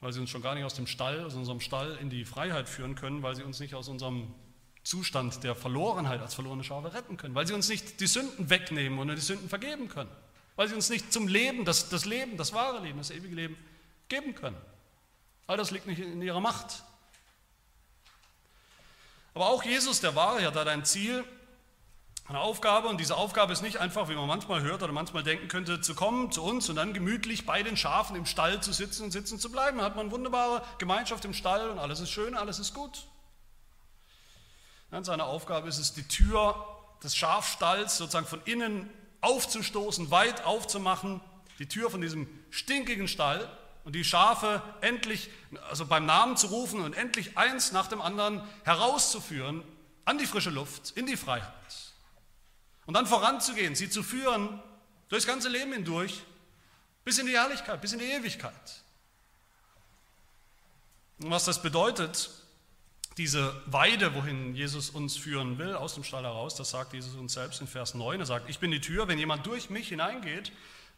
Weil 0.00 0.12
sie 0.14 0.20
uns 0.20 0.30
schon 0.30 0.42
gar 0.42 0.54
nicht 0.54 0.64
aus 0.64 0.74
dem 0.74 0.86
Stall, 0.86 1.22
aus 1.22 1.34
unserem 1.34 1.60
Stall 1.60 1.96
in 1.96 2.08
die 2.08 2.24
Freiheit 2.24 2.68
führen 2.68 2.94
können, 2.94 3.22
weil 3.22 3.36
sie 3.36 3.42
uns 3.42 3.60
nicht 3.60 3.74
aus 3.74 3.88
unserem 3.88 4.34
Zustand 4.84 5.44
der 5.44 5.54
Verlorenheit 5.54 6.20
als 6.20 6.34
verlorene 6.34 6.64
Schafe 6.64 6.92
retten 6.92 7.16
können, 7.16 7.34
weil 7.34 7.46
sie 7.46 7.54
uns 7.54 7.68
nicht 7.68 8.00
die 8.00 8.06
Sünden 8.06 8.50
wegnehmen 8.50 8.98
und 8.98 9.08
die 9.08 9.20
Sünden 9.20 9.48
vergeben 9.48 9.88
können, 9.88 10.10
weil 10.56 10.68
sie 10.68 10.74
uns 10.74 10.90
nicht 10.90 11.12
zum 11.12 11.28
Leben, 11.28 11.64
das, 11.64 11.88
das 11.88 12.04
Leben, 12.04 12.36
das 12.36 12.52
wahre 12.52 12.82
Leben, 12.82 12.98
das 12.98 13.10
ewige 13.10 13.34
Leben 13.34 13.56
geben 14.08 14.34
können. 14.34 14.56
All 15.46 15.56
das 15.56 15.70
liegt 15.70 15.86
nicht 15.86 16.00
in 16.00 16.20
ihrer 16.20 16.40
Macht. 16.40 16.82
Aber 19.34 19.48
auch 19.48 19.62
Jesus, 19.62 20.00
der 20.00 20.14
wahre 20.14 20.40
Hirte, 20.40 20.60
hat 20.60 20.68
ein 20.68 20.84
Ziel, 20.84 21.24
eine 22.28 22.40
Aufgabe 22.40 22.88
und 22.88 22.98
diese 22.98 23.16
Aufgabe 23.16 23.52
ist 23.52 23.62
nicht 23.62 23.78
einfach, 23.78 24.08
wie 24.08 24.14
man 24.14 24.26
manchmal 24.26 24.62
hört 24.62 24.82
oder 24.82 24.92
manchmal 24.92 25.22
denken 25.22 25.48
könnte, 25.48 25.80
zu 25.80 25.94
kommen 25.94 26.30
zu 26.30 26.42
uns 26.42 26.68
und 26.68 26.76
dann 26.76 26.92
gemütlich 26.92 27.46
bei 27.46 27.62
den 27.62 27.76
Schafen 27.76 28.14
im 28.16 28.26
Stall 28.26 28.62
zu 28.62 28.72
sitzen 28.72 29.04
und 29.04 29.10
sitzen 29.10 29.38
zu 29.38 29.50
bleiben. 29.50 29.78
Da 29.78 29.84
hat 29.84 29.96
man 29.96 30.10
wunderbare 30.10 30.62
Gemeinschaft 30.78 31.24
im 31.24 31.34
Stall 31.34 31.70
und 31.70 31.78
alles 31.78 32.00
ist 32.00 32.10
schön, 32.10 32.34
alles 32.34 32.58
ist 32.58 32.74
gut. 32.74 33.06
Seine 35.00 35.24
Aufgabe 35.24 35.68
ist 35.68 35.78
es, 35.78 35.94
die 35.94 36.06
Tür 36.06 36.54
des 37.02 37.16
Schafstalls 37.16 37.96
sozusagen 37.96 38.26
von 38.26 38.42
innen 38.44 38.90
aufzustoßen, 39.22 40.10
weit 40.10 40.44
aufzumachen, 40.44 41.20
die 41.58 41.66
Tür 41.66 41.90
von 41.90 42.02
diesem 42.02 42.28
stinkigen 42.50 43.08
Stall 43.08 43.50
und 43.84 43.94
die 43.94 44.04
Schafe 44.04 44.62
endlich, 44.82 45.30
also 45.70 45.86
beim 45.86 46.04
Namen 46.04 46.36
zu 46.36 46.48
rufen 46.48 46.82
und 46.82 46.92
endlich 46.92 47.38
eins 47.38 47.72
nach 47.72 47.88
dem 47.88 48.02
anderen 48.02 48.42
herauszuführen 48.64 49.64
an 50.04 50.18
die 50.18 50.26
frische 50.26 50.50
Luft, 50.50 50.92
in 50.94 51.06
die 51.06 51.16
Freiheit. 51.16 51.48
Und 52.84 52.94
dann 52.94 53.06
voranzugehen, 53.06 53.74
sie 53.74 53.88
zu 53.88 54.02
führen 54.02 54.60
durchs 55.08 55.26
ganze 55.26 55.48
Leben 55.48 55.72
hindurch, 55.72 56.22
bis 57.04 57.18
in 57.18 57.26
die 57.26 57.32
Herrlichkeit, 57.32 57.80
bis 57.80 57.92
in 57.92 57.98
die 57.98 58.04
Ewigkeit. 58.04 58.82
Und 61.20 61.30
was 61.30 61.44
das 61.44 61.62
bedeutet, 61.62 62.30
diese 63.18 63.60
Weide, 63.66 64.14
wohin 64.14 64.54
Jesus 64.54 64.90
uns 64.90 65.16
führen 65.16 65.58
will, 65.58 65.74
aus 65.74 65.94
dem 65.94 66.04
Stall 66.04 66.24
heraus, 66.24 66.54
das 66.54 66.70
sagt 66.70 66.94
Jesus 66.94 67.14
uns 67.14 67.34
selbst 67.34 67.60
in 67.60 67.66
Vers 67.66 67.94
9. 67.94 68.20
Er 68.20 68.26
sagt, 68.26 68.48
ich 68.48 68.58
bin 68.58 68.70
die 68.70 68.80
Tür, 68.80 69.08
wenn 69.08 69.18
jemand 69.18 69.46
durch 69.46 69.70
mich 69.70 69.88
hineingeht, 69.88 70.52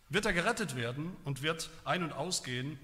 wird 0.09 0.27
er 0.27 0.33
gerettet 0.33 0.77
werden 0.77 1.17
und 1.25 1.43
wird 1.43 1.71
ein- 1.85 2.05
und 2.05 2.13
ausgehen 2.13 2.79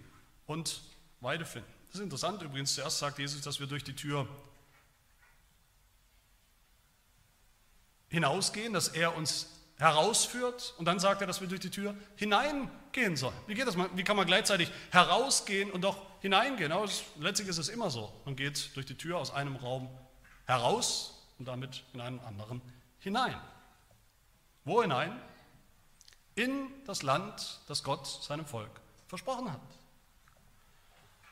und 0.46 0.82
Weide 1.20 1.44
finden. 1.44 1.68
Das 1.88 1.96
ist 1.96 2.04
interessant 2.04 2.42
übrigens. 2.42 2.74
Zuerst 2.74 2.98
sagt 2.98 3.18
Jesus, 3.18 3.42
dass 3.42 3.60
wir 3.60 3.66
durch 3.66 3.84
die 3.84 3.94
Tür 3.94 4.26
hinausgehen, 8.08 8.72
dass 8.72 8.88
er 8.88 9.16
uns 9.16 9.48
herausführt 9.80 10.74
und 10.76 10.84
dann 10.84 10.98
sagt 10.98 11.22
er, 11.22 11.26
dass 11.26 11.40
wir 11.40 11.48
durch 11.48 11.60
die 11.60 11.70
Tür 11.70 11.94
hineingehen 12.16 13.16
sollen. 13.16 13.36
Wie 13.46 13.54
geht 13.54 13.66
das? 13.66 13.76
Wie 13.76 14.04
kann 14.04 14.14
man 14.14 14.26
gleichzeitig 14.26 14.70
herausgehen 14.90 15.70
und 15.70 15.80
doch 15.80 15.96
hineingehen? 16.20 16.70
Aber 16.70 16.86
letztlich 17.18 17.48
ist 17.48 17.56
es 17.56 17.70
immer 17.70 17.90
so. 17.90 18.12
Man 18.26 18.36
geht 18.36 18.76
durch 18.76 18.84
die 18.84 18.94
Tür 18.94 19.16
aus 19.16 19.32
einem 19.32 19.56
Raum 19.56 19.88
heraus 20.44 21.14
und 21.38 21.48
damit 21.48 21.82
in 21.94 22.02
einen 22.02 22.20
anderen 22.20 22.60
hinein. 22.98 23.40
Wo 24.64 24.82
hinein? 24.82 25.18
In 26.34 26.68
das 26.84 27.02
Land, 27.02 27.60
das 27.66 27.82
Gott 27.82 28.06
seinem 28.06 28.44
Volk 28.44 28.70
versprochen 29.08 29.50
hat. 29.50 29.60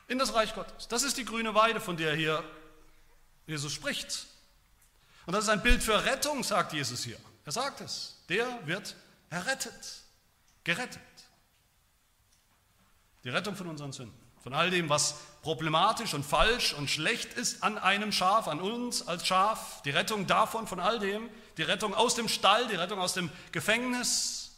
In 0.07 0.17
das 0.17 0.33
Reich 0.33 0.55
Gottes. 0.55 0.87
Das 0.87 1.03
ist 1.03 1.17
die 1.17 1.25
grüne 1.25 1.53
Weide, 1.53 1.79
von 1.79 1.97
der 1.97 2.15
hier 2.15 2.43
Jesus 3.45 3.71
spricht. 3.71 4.25
Und 5.27 5.33
das 5.33 5.43
ist 5.43 5.49
ein 5.49 5.61
Bild 5.61 5.83
für 5.83 6.03
Rettung, 6.03 6.43
sagt 6.43 6.73
Jesus 6.73 7.03
hier. 7.03 7.19
Er 7.45 7.51
sagt 7.51 7.81
es. 7.81 8.17
Der 8.29 8.67
wird 8.67 8.95
errettet, 9.29 10.01
gerettet. 10.63 11.01
Die 13.23 13.29
Rettung 13.29 13.55
von 13.55 13.67
unseren 13.67 13.91
Sünden, 13.91 14.17
von 14.41 14.53
all 14.53 14.69
dem, 14.69 14.89
was 14.89 15.15
problematisch 15.41 16.13
und 16.13 16.23
falsch 16.23 16.73
und 16.73 16.89
schlecht 16.89 17.33
ist 17.33 17.63
an 17.63 17.77
einem 17.77 18.11
Schaf, 18.11 18.47
an 18.47 18.61
uns 18.61 19.07
als 19.07 19.27
Schaf, 19.27 19.81
die 19.83 19.89
Rettung 19.89 20.25
davon, 20.25 20.67
von 20.67 20.79
all 20.79 20.99
dem, 20.99 21.29
die 21.57 21.63
Rettung 21.63 21.93
aus 21.93 22.15
dem 22.15 22.29
Stall, 22.29 22.67
die 22.67 22.75
Rettung 22.75 22.99
aus 22.99 23.13
dem 23.13 23.29
Gefängnis, 23.51 24.51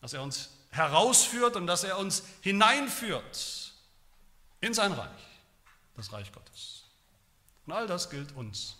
dass 0.00 0.14
er 0.14 0.22
uns 0.22 0.50
herausführt 0.70 1.56
und 1.56 1.66
dass 1.66 1.84
er 1.84 1.98
uns 1.98 2.22
hineinführt 2.40 3.74
in 4.60 4.72
sein 4.72 4.92
Reich, 4.92 5.10
das 5.96 6.12
Reich 6.12 6.32
Gottes. 6.32 6.84
Und 7.66 7.72
all 7.72 7.86
das 7.86 8.08
gilt 8.08 8.34
uns 8.34 8.77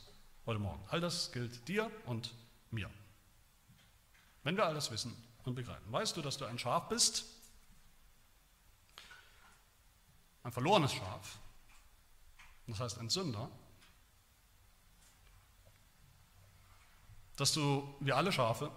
heute 0.49 0.61
Morgen. 0.61 0.83
All 0.89 0.99
das 0.99 1.31
gilt 1.31 1.69
dir 1.69 1.91
und 2.07 2.35
mir. 2.71 2.91
Wenn 4.45 4.57
wir 4.57 4.65
alles 4.65 4.91
wissen 4.91 5.15
und 5.45 5.55
begreifen. 5.55 5.93
Weißt 5.93 6.17
du, 6.17 6.23
dass 6.23 6.39
du 6.39 6.47
ein 6.47 6.59
Schaf 6.59 6.89
bist? 6.89 7.27
Ein 10.43 10.51
verlorenes 10.51 10.95
Schaf. 10.95 11.39
Das 12.67 12.81
heißt 12.81 12.99
ein 12.99 13.11
Sünder. 13.11 13.51
Dass 17.37 17.53
du, 17.53 17.87
wie 18.01 18.13
alle 18.13 18.33
Schafe, 18.33 18.73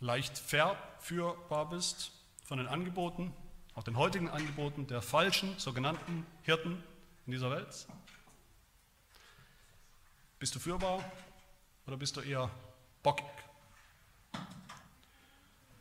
leicht 0.00 0.38
verführbar 0.38 1.68
bist 1.68 2.10
von 2.42 2.56
den 2.56 2.68
Angeboten, 2.68 3.34
auch 3.74 3.82
den 3.82 3.98
heutigen 3.98 4.30
Angeboten 4.30 4.86
der 4.86 5.02
falschen 5.02 5.58
sogenannten 5.58 6.26
Hirten 6.42 6.82
in 7.26 7.32
dieser 7.32 7.50
Welt. 7.50 7.86
Bist 10.38 10.54
du 10.54 10.58
führbar 10.58 11.02
oder 11.86 11.96
bist 11.96 12.16
du 12.16 12.20
eher 12.20 12.50
bockig? 13.02 13.24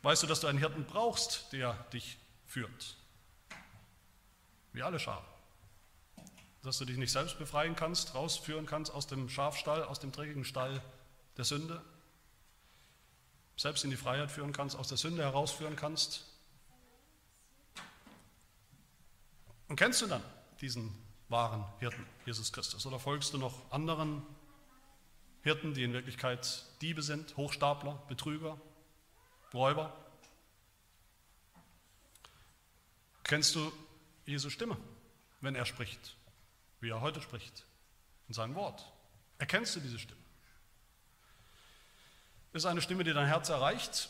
Weißt 0.01 0.23
du, 0.23 0.27
dass 0.27 0.39
du 0.39 0.47
einen 0.47 0.59
Hirten 0.59 0.85
brauchst, 0.85 1.51
der 1.51 1.73
dich 1.91 2.17
führt? 2.45 2.95
Wie 4.71 4.81
alle 4.81 4.99
Schafe. 4.99 5.25
Dass 6.63 6.77
du 6.77 6.85
dich 6.85 6.97
nicht 6.97 7.11
selbst 7.11 7.37
befreien 7.37 7.75
kannst, 7.75 8.15
rausführen 8.15 8.65
kannst 8.65 8.93
aus 8.93 9.07
dem 9.07 9.29
Schafstall, 9.29 9.83
aus 9.83 9.99
dem 9.99 10.11
dreckigen 10.11 10.45
Stall 10.45 10.81
der 11.37 11.43
Sünde. 11.43 11.81
Selbst 13.57 13.83
in 13.83 13.89
die 13.89 13.97
Freiheit 13.97 14.31
führen 14.31 14.53
kannst, 14.53 14.75
aus 14.75 14.87
der 14.87 14.97
Sünde 14.97 15.23
herausführen 15.23 15.75
kannst. 15.75 16.25
Und 19.67 19.75
kennst 19.75 20.01
du 20.01 20.07
dann 20.07 20.23
diesen 20.61 20.95
wahren 21.29 21.65
Hirten, 21.79 22.05
Jesus 22.25 22.53
Christus? 22.53 22.85
Oder 22.85 22.99
folgst 22.99 23.33
du 23.33 23.37
noch 23.37 23.71
anderen 23.71 24.21
Hirten, 25.45 25.75
die 25.75 25.83
in 25.83 25.93
Wirklichkeit 25.93 26.65
Diebe 26.81 27.03
sind, 27.03 27.37
Hochstapler, 27.37 28.01
Betrüger, 28.07 28.59
Räuber. 29.53 29.95
Kennst 33.23 33.53
du 33.53 33.71
Jesu 34.25 34.49
Stimme, 34.49 34.75
wenn 35.41 35.53
er 35.53 35.67
spricht, 35.67 36.15
wie 36.79 36.89
er 36.89 36.99
heute 36.99 37.21
spricht, 37.21 37.63
in 38.27 38.33
seinem 38.33 38.55
Wort? 38.55 38.91
Erkennst 39.37 39.75
du 39.75 39.81
diese 39.81 39.99
Stimme? 39.99 40.19
Ist 42.53 42.65
eine 42.65 42.81
Stimme, 42.81 43.03
die 43.03 43.13
dein 43.13 43.27
Herz 43.27 43.49
erreicht, 43.49 44.09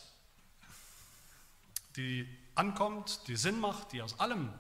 die 1.98 2.30
ankommt, 2.56 3.28
die 3.28 3.36
Sinn 3.36 3.60
macht, 3.60 3.92
die 3.92 4.02
aus 4.02 4.18
allem 4.22 4.54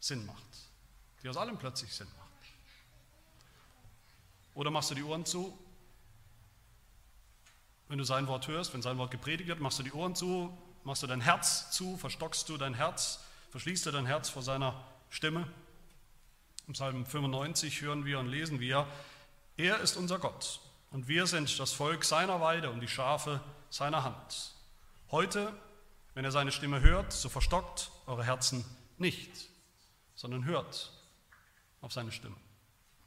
Sinn 0.00 0.24
macht, 0.24 0.48
die 1.22 1.28
aus 1.28 1.36
allem 1.36 1.58
plötzlich 1.58 1.92
Sinn 1.92 2.08
macht. 2.16 2.21
Oder 4.54 4.70
machst 4.70 4.90
du 4.90 4.94
die 4.94 5.02
Ohren 5.02 5.24
zu? 5.24 5.56
Wenn 7.88 7.98
du 7.98 8.04
sein 8.04 8.26
Wort 8.26 8.48
hörst, 8.48 8.72
wenn 8.74 8.82
sein 8.82 8.98
Wort 8.98 9.10
gepredigt 9.10 9.48
wird, 9.48 9.60
machst 9.60 9.78
du 9.78 9.82
die 9.82 9.92
Ohren 9.92 10.14
zu, 10.14 10.56
machst 10.84 11.02
du 11.02 11.06
dein 11.06 11.20
Herz 11.20 11.70
zu, 11.70 11.96
verstockst 11.96 12.48
du 12.48 12.56
dein 12.56 12.74
Herz, 12.74 13.20
verschließt 13.50 13.86
du 13.86 13.90
dein 13.90 14.06
Herz 14.06 14.28
vor 14.28 14.42
seiner 14.42 14.82
Stimme. 15.10 15.46
Im 16.66 16.74
Psalm 16.74 17.04
95 17.04 17.82
hören 17.82 18.04
wir 18.04 18.18
und 18.18 18.28
lesen 18.28 18.60
wir, 18.60 18.86
er 19.56 19.80
ist 19.80 19.96
unser 19.96 20.18
Gott 20.18 20.60
und 20.90 21.08
wir 21.08 21.26
sind 21.26 21.58
das 21.58 21.72
Volk 21.72 22.04
seiner 22.04 22.40
Weide 22.40 22.70
und 22.70 22.80
die 22.80 22.88
Schafe 22.88 23.40
seiner 23.68 24.04
Hand. 24.04 24.54
Heute, 25.10 25.52
wenn 26.14 26.24
er 26.24 26.32
seine 26.32 26.52
Stimme 26.52 26.80
hört, 26.80 27.12
so 27.12 27.28
verstockt 27.28 27.90
eure 28.06 28.24
Herzen 28.24 28.64
nicht, 28.96 29.48
sondern 30.14 30.44
hört 30.44 30.92
auf 31.80 31.92
seine 31.92 32.12
Stimme 32.12 32.36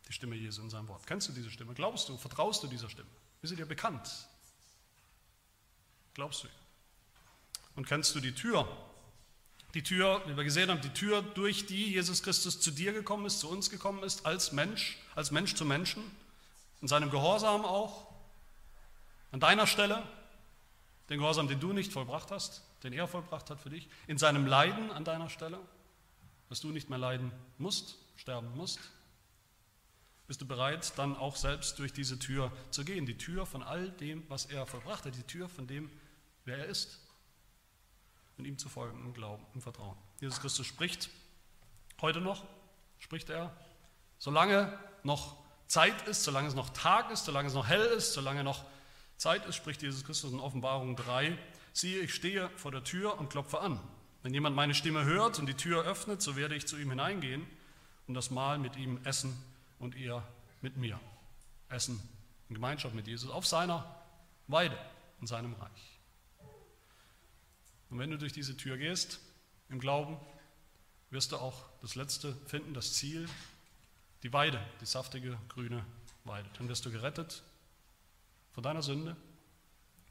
die 0.07 0.13
Stimme 0.13 0.35
Jesu 0.35 0.61
in 0.61 0.69
seinem 0.69 0.87
Wort. 0.87 1.05
Kennst 1.07 1.27
du 1.27 1.31
diese 1.33 1.49
Stimme? 1.49 1.73
Glaubst 1.73 2.09
du, 2.09 2.17
vertraust 2.17 2.63
du 2.63 2.67
dieser 2.67 2.89
Stimme? 2.89 3.09
Ist 3.41 3.49
sie 3.49 3.55
dir 3.55 3.65
bekannt? 3.65 4.09
Glaubst 6.13 6.43
du? 6.43 6.47
Und 7.75 7.87
kennst 7.87 8.15
du 8.15 8.19
die 8.19 8.33
Tür? 8.33 8.67
Die 9.73 9.83
Tür, 9.83 10.23
wie 10.27 10.37
wir 10.37 10.43
gesehen 10.45 10.69
haben, 10.69 10.79
die 10.81 10.93
Tür, 10.93 11.21
durch 11.21 11.65
die 11.65 11.91
Jesus 11.91 12.23
Christus 12.23 12.61
zu 12.61 12.71
dir 12.71 12.93
gekommen 12.93 13.25
ist, 13.25 13.39
zu 13.39 13.49
uns 13.49 13.69
gekommen 13.69 14.03
ist, 14.03 14.25
als 14.25 14.53
Mensch, 14.53 14.97
als 15.15 15.31
Mensch 15.31 15.55
zu 15.55 15.65
Menschen, 15.65 16.03
in 16.81 16.87
seinem 16.87 17.09
Gehorsam 17.09 17.65
auch, 17.65 18.07
an 19.31 19.41
deiner 19.41 19.67
Stelle, 19.67 20.01
den 21.09 21.19
Gehorsam, 21.19 21.49
den 21.49 21.59
du 21.59 21.73
nicht 21.73 21.91
vollbracht 21.91 22.31
hast, 22.31 22.63
den 22.83 22.93
er 22.93 23.07
vollbracht 23.07 23.49
hat 23.49 23.59
für 23.59 23.69
dich, 23.69 23.89
in 24.07 24.17
seinem 24.17 24.45
Leiden 24.45 24.91
an 24.91 25.03
deiner 25.03 25.29
Stelle, 25.29 25.59
dass 26.47 26.61
du 26.61 26.69
nicht 26.69 26.89
mehr 26.89 26.99
leiden 26.99 27.31
musst, 27.57 27.97
sterben 28.15 28.55
musst, 28.55 28.79
bist 30.27 30.41
du 30.41 30.45
bereit, 30.47 30.93
dann 30.97 31.15
auch 31.15 31.35
selbst 31.35 31.77
durch 31.77 31.93
diese 31.93 32.17
Tür 32.17 32.51
zu 32.71 32.83
gehen? 32.83 33.05
Die 33.05 33.17
Tür 33.17 33.45
von 33.45 33.61
all 33.61 33.91
dem, 33.91 34.23
was 34.27 34.45
er 34.45 34.65
vollbracht 34.65 35.05
hat, 35.05 35.15
die 35.15 35.23
Tür 35.23 35.47
von 35.47 35.67
dem, 35.67 35.89
wer 36.45 36.57
er 36.57 36.65
ist. 36.65 36.99
Und 38.37 38.45
ihm 38.45 38.57
zu 38.57 38.67
folgen 38.67 38.99
im 39.05 39.13
Glauben, 39.13 39.45
im 39.53 39.61
Vertrauen. 39.61 39.97
Jesus 40.19 40.41
Christus 40.41 40.65
spricht 40.65 41.09
heute 42.01 42.21
noch, 42.21 42.43
spricht 42.99 43.29
er, 43.29 43.55
solange 44.17 44.77
noch 45.03 45.37
Zeit 45.67 46.07
ist, 46.07 46.23
solange 46.23 46.47
es 46.47 46.55
noch 46.55 46.69
Tag 46.69 47.11
ist, 47.11 47.25
solange 47.25 47.47
es 47.47 47.53
noch 47.53 47.67
hell 47.67 47.85
ist, 47.97 48.13
solange 48.13 48.43
noch 48.43 48.65
Zeit 49.17 49.45
ist, 49.45 49.55
spricht 49.55 49.81
Jesus 49.81 50.03
Christus 50.03 50.33
in 50.33 50.39
Offenbarung 50.39 50.95
3, 50.95 51.37
siehe, 51.71 51.99
ich 52.01 52.13
stehe 52.13 52.49
vor 52.57 52.71
der 52.71 52.83
Tür 52.83 53.19
und 53.19 53.29
klopfe 53.29 53.59
an. 53.59 53.79
Wenn 54.23 54.33
jemand 54.33 54.55
meine 54.55 54.73
Stimme 54.73 55.05
hört 55.05 55.39
und 55.39 55.45
die 55.45 55.53
Tür 55.53 55.85
öffnet, 55.85 56.21
so 56.21 56.35
werde 56.35 56.55
ich 56.55 56.65
zu 56.67 56.77
ihm 56.77 56.89
hineingehen 56.89 57.45
und 58.07 58.15
das 58.15 58.31
Mahl 58.31 58.57
mit 58.57 58.75
ihm 58.75 58.99
essen 59.03 59.35
und 59.85 59.95
ihr 59.95 60.21
mit 60.61 60.77
mir 60.77 60.99
essen 61.69 62.01
in 62.49 62.55
Gemeinschaft 62.55 62.95
mit 62.95 63.07
Jesus 63.07 63.29
auf 63.29 63.45
seiner 63.45 64.03
Weide, 64.47 64.77
in 65.21 65.27
seinem 65.27 65.53
Reich. 65.53 65.99
Und 67.89 67.99
wenn 67.99 68.09
du 68.09 68.17
durch 68.17 68.33
diese 68.33 68.57
Tür 68.57 68.77
gehst, 68.77 69.19
im 69.69 69.79
Glauben, 69.79 70.17
wirst 71.11 71.31
du 71.31 71.37
auch 71.37 71.63
das 71.81 71.95
Letzte 71.95 72.35
finden, 72.47 72.73
das 72.73 72.93
Ziel, 72.93 73.29
die 74.23 74.33
Weide, 74.33 74.59
die 74.81 74.85
saftige 74.85 75.39
grüne 75.49 75.85
Weide. 76.23 76.49
Dann 76.57 76.67
wirst 76.67 76.85
du 76.85 76.91
gerettet 76.91 77.43
von 78.53 78.63
deiner 78.63 78.81
Sünde, 78.81 79.15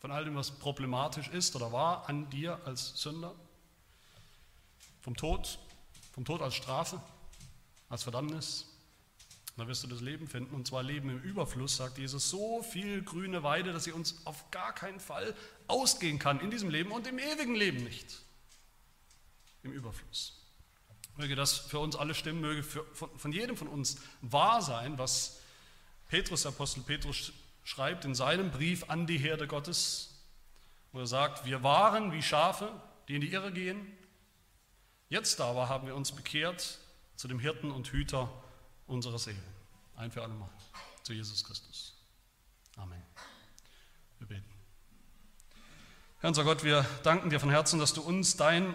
von 0.01 0.13
all 0.13 0.25
dem, 0.25 0.37
was 0.37 0.53
problematisch 0.53 1.29
ist 1.29 1.57
oder 1.57 1.73
war 1.73 2.09
an 2.09 2.31
dir 2.31 2.61
als 2.65 3.01
Sünder, 3.01 3.35
vom 5.01 5.17
Tod, 5.17 5.59
vom 6.13 6.25
Tod 6.25 6.43
als 6.43 6.55
Strafe, 6.55 7.01
als 7.89 8.05
Verdammnis, 8.05 8.74
da 9.57 9.69
wirst 9.69 9.85
du 9.85 9.87
das 9.87 10.01
Leben 10.01 10.27
finden, 10.27 10.55
und 10.55 10.67
zwar 10.67 10.83
Leben 10.83 11.11
im 11.11 11.21
Überfluss, 11.21 11.77
sagt 11.77 11.99
Jesus, 11.99 12.29
so 12.29 12.63
viel 12.63 13.03
grüne 13.03 13.45
Weide, 13.45 13.73
dass 13.73 13.85
sie 13.85 13.93
uns 13.93 14.27
auf 14.27 14.51
gar 14.51 14.75
keinen 14.75 14.99
Fall 14.99 15.35
ausgehen 15.69 16.19
kann 16.19 16.41
in 16.41 16.51
diesem 16.51 16.71
Leben 16.71 16.91
und 16.91 17.07
im 17.07 17.19
ewigen 17.19 17.55
Leben 17.55 17.85
nicht. 17.85 18.21
Im 19.63 19.73
Überfluss. 19.73 20.41
Möge 21.17 21.37
das 21.37 21.57
für 21.57 21.79
uns 21.79 21.95
alle 21.95 22.15
stimmen, 22.15 22.41
möge 22.41 22.65
für, 22.65 22.85
von, 22.93 23.17
von 23.17 23.31
jedem 23.31 23.57
von 23.57 23.69
uns 23.69 23.99
wahr 24.23 24.61
sein, 24.61 24.99
was 24.99 25.39
Petrus, 26.09 26.47
Apostel 26.47 26.83
Petrus 26.83 27.33
schreibt 27.63 28.05
in 28.05 28.15
seinem 28.15 28.51
Brief 28.51 28.91
an 28.91 29.07
die 29.07 29.19
Herde 29.19 29.47
Gottes, 29.47 30.15
wo 30.93 30.99
er 30.99 31.07
sagt, 31.07 31.47
wir 31.47 31.63
waren 31.63 32.13
wie 32.13 32.23
Schafe, 32.23 32.73
die 33.09 33.15
in 33.15 33.21
die 33.21 33.33
Irre 33.33 33.53
gehen. 33.53 33.87
Jetzt 35.09 35.41
aber 35.41 35.69
haben 35.69 35.87
wir 35.87 35.95
uns 35.95 36.11
bekehrt 36.11 36.79
zu 37.15 37.29
dem 37.29 37.39
Hirten 37.39 37.71
und 37.71 37.89
Hüter 37.89 38.29
unserer 38.87 39.19
Seele. 39.19 39.39
Ein 39.97 40.11
für 40.11 40.23
alle 40.23 40.35
Mal. 40.35 40.49
Zu 41.03 41.13
Jesus 41.13 41.45
Christus. 41.45 41.95
Amen. 42.77 43.03
Wir 44.19 44.27
beten. 44.27 44.45
Herr 46.21 46.29
unser 46.29 46.45
Gott, 46.45 46.65
wir 46.65 46.85
danken 47.03 47.31
dir 47.31 47.39
von 47.39 47.51
Herzen, 47.51 47.79
dass 47.79 47.93
du 47.93 48.03
uns 48.03 48.37
dein 48.37 48.75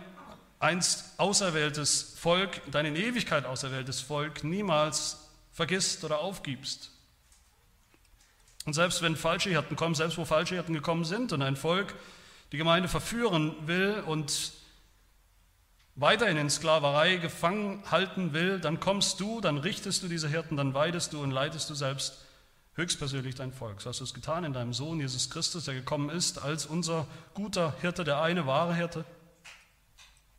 einst 0.60 1.18
auserwähltes 1.18 2.16
Volk, 2.18 2.62
dein 2.72 2.86
in 2.86 2.95
Ewigkeit 2.95 3.45
auserwähltes 3.45 4.01
Volk 4.01 4.43
niemals 4.43 5.30
vergisst 5.51 6.03
oder 6.03 6.20
aufgibst. 6.20 6.91
Und 8.66 8.74
selbst 8.74 9.01
wenn 9.01 9.16
falsche 9.16 9.49
Hirten 9.49 9.76
kommen, 9.76 9.95
selbst 9.95 10.18
wo 10.18 10.26
falsche 10.26 10.55
Hirten 10.55 10.74
gekommen 10.74 11.05
sind 11.05 11.32
und 11.32 11.41
ein 11.41 11.55
Volk 11.55 11.95
die 12.51 12.57
Gemeinde 12.57 12.89
verführen 12.89 13.55
will 13.68 14.03
und 14.05 14.51
weiterhin 15.96 16.38
in 16.38 16.50
Sklaverei 16.50 17.18
gefangen 17.18 17.84
halten 17.90 18.34
will, 18.34 18.60
dann 18.60 18.80
kommst 18.80 19.20
du, 19.20 19.42
dann 19.42 19.58
richtest 19.58 20.04
du 20.04 20.08
diese 20.08 20.30
Hirten, 20.30 20.58
dann 20.58 20.74
weidest 20.74 21.14
du 21.14 21.22
und 21.22 21.32
leitest 21.32 21.70
du 21.70 21.76
selbst 21.76 22.26
höchstpersönlich 22.74 23.36
dein 23.36 23.52
Volk. 23.52 23.82
So 23.82 23.90
hast 23.90 24.00
du 24.00 24.06
es 24.06 24.14
getan 24.14 24.46
in 24.46 24.54
deinem 24.54 24.74
Sohn 24.74 25.00
Jesus 25.00 25.30
Christus, 25.30 25.66
der 25.66 25.74
gekommen 25.74 26.10
ist 26.10 26.42
als 26.42 26.66
unser 26.66 27.08
guter 27.34 27.76
Hirte, 27.82 28.04
der 28.04 28.22
eine 28.22 28.46
wahre 28.46 28.74
Hirte. 28.74 29.04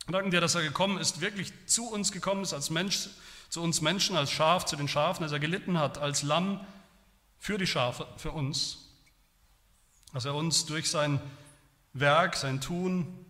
Wir 0.07 0.13
danken 0.13 0.31
dir, 0.31 0.41
dass 0.41 0.55
er 0.55 0.63
gekommen 0.63 0.97
ist, 0.97 1.21
wirklich 1.21 1.53
zu 1.67 1.89
uns 1.89 2.11
gekommen 2.11 2.41
ist 2.41 2.53
als 2.53 2.71
Mensch, 2.71 3.09
zu 3.49 3.61
uns 3.61 3.81
Menschen, 3.81 4.17
als 4.17 4.31
Schaf, 4.31 4.65
zu 4.65 4.75
den 4.75 4.87
Schafen, 4.87 5.23
dass 5.23 5.31
er 5.31 5.39
gelitten 5.39 5.77
hat 5.77 5.99
als 5.99 6.23
Lamm 6.23 6.65
für 7.37 7.57
die 7.57 7.67
Schafe, 7.67 8.07
für 8.17 8.31
uns. 8.31 8.89
Dass 10.13 10.25
er 10.25 10.33
uns 10.33 10.65
durch 10.65 10.89
sein 10.89 11.21
Werk, 11.93 12.35
sein 12.35 12.59
Tun, 12.59 13.20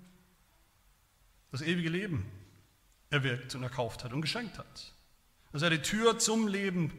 das 1.51 1.61
ewige 1.61 1.89
Leben 1.89 2.25
erwirkt 3.09 3.53
und 3.55 3.63
erkauft 3.63 4.03
hat 4.03 4.13
und 4.13 4.21
geschenkt 4.21 4.57
hat. 4.57 4.93
Dass 5.51 5.61
er 5.61 5.69
die 5.69 5.81
Tür 5.81 6.17
zum 6.17 6.47
Leben 6.47 6.91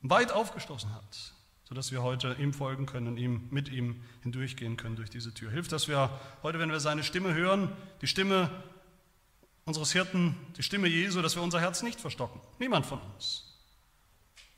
weit 0.00 0.32
aufgestoßen 0.32 0.92
hat, 0.92 1.34
sodass 1.64 1.92
wir 1.92 2.02
heute 2.02 2.36
ihm 2.40 2.52
folgen 2.52 2.86
können 2.86 3.06
und 3.06 3.16
ihm, 3.16 3.46
mit 3.50 3.68
ihm 3.68 4.02
hindurchgehen 4.22 4.76
können 4.76 4.96
durch 4.96 5.10
diese 5.10 5.32
Tür. 5.32 5.50
Hilft, 5.50 5.70
dass 5.72 5.86
wir 5.86 6.10
heute, 6.42 6.58
wenn 6.58 6.70
wir 6.70 6.80
seine 6.80 7.04
Stimme 7.04 7.34
hören, 7.34 7.70
die 8.00 8.08
Stimme 8.08 8.50
unseres 9.64 9.92
Hirten, 9.92 10.36
die 10.56 10.64
Stimme 10.64 10.88
Jesu, 10.88 11.22
dass 11.22 11.36
wir 11.36 11.42
unser 11.42 11.60
Herz 11.60 11.82
nicht 11.82 12.00
verstocken. 12.00 12.40
Niemand 12.58 12.84
von 12.84 13.00
uns. 13.00 13.44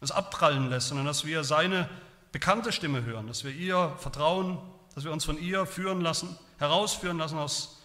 Das 0.00 0.11
abprallen 0.11 0.70
lässt, 0.70 0.88
sondern 0.88 1.07
dass 1.07 1.26
wir 1.26 1.44
seine 1.44 1.90
bekannte 2.32 2.72
Stimme 2.72 3.05
hören, 3.05 3.26
dass 3.26 3.44
wir 3.44 3.52
ihr 3.52 3.94
vertrauen, 3.98 4.59
dass 4.94 5.05
wir 5.05 5.12
uns 5.12 5.24
von 5.24 5.38
ihr 5.38 5.66
führen 5.66 6.00
lassen, 6.00 6.36
herausführen 6.59 7.18
lassen 7.18 7.38
aus 7.38 7.84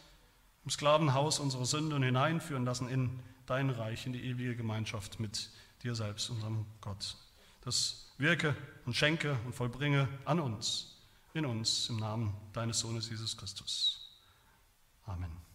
im 0.63 0.71
Sklavenhaus 0.71 1.39
unserer 1.39 1.65
Sünde 1.65 1.95
und 1.95 2.03
hineinführen 2.03 2.65
lassen 2.65 2.89
in 2.89 3.19
dein 3.45 3.69
Reich, 3.69 4.05
in 4.05 4.13
die 4.13 4.23
ewige 4.23 4.55
Gemeinschaft 4.55 5.19
mit 5.19 5.49
dir 5.83 5.95
selbst, 5.95 6.29
unserem 6.29 6.65
Gott. 6.81 7.15
Das 7.61 8.11
wirke 8.17 8.55
und 8.85 8.95
schenke 8.95 9.37
und 9.45 9.55
vollbringe 9.55 10.07
an 10.25 10.39
uns, 10.39 10.97
in 11.33 11.45
uns, 11.45 11.89
im 11.89 11.97
Namen 11.97 12.35
deines 12.53 12.79
Sohnes 12.79 13.09
Jesus 13.09 13.37
Christus. 13.37 14.11
Amen. 15.05 15.48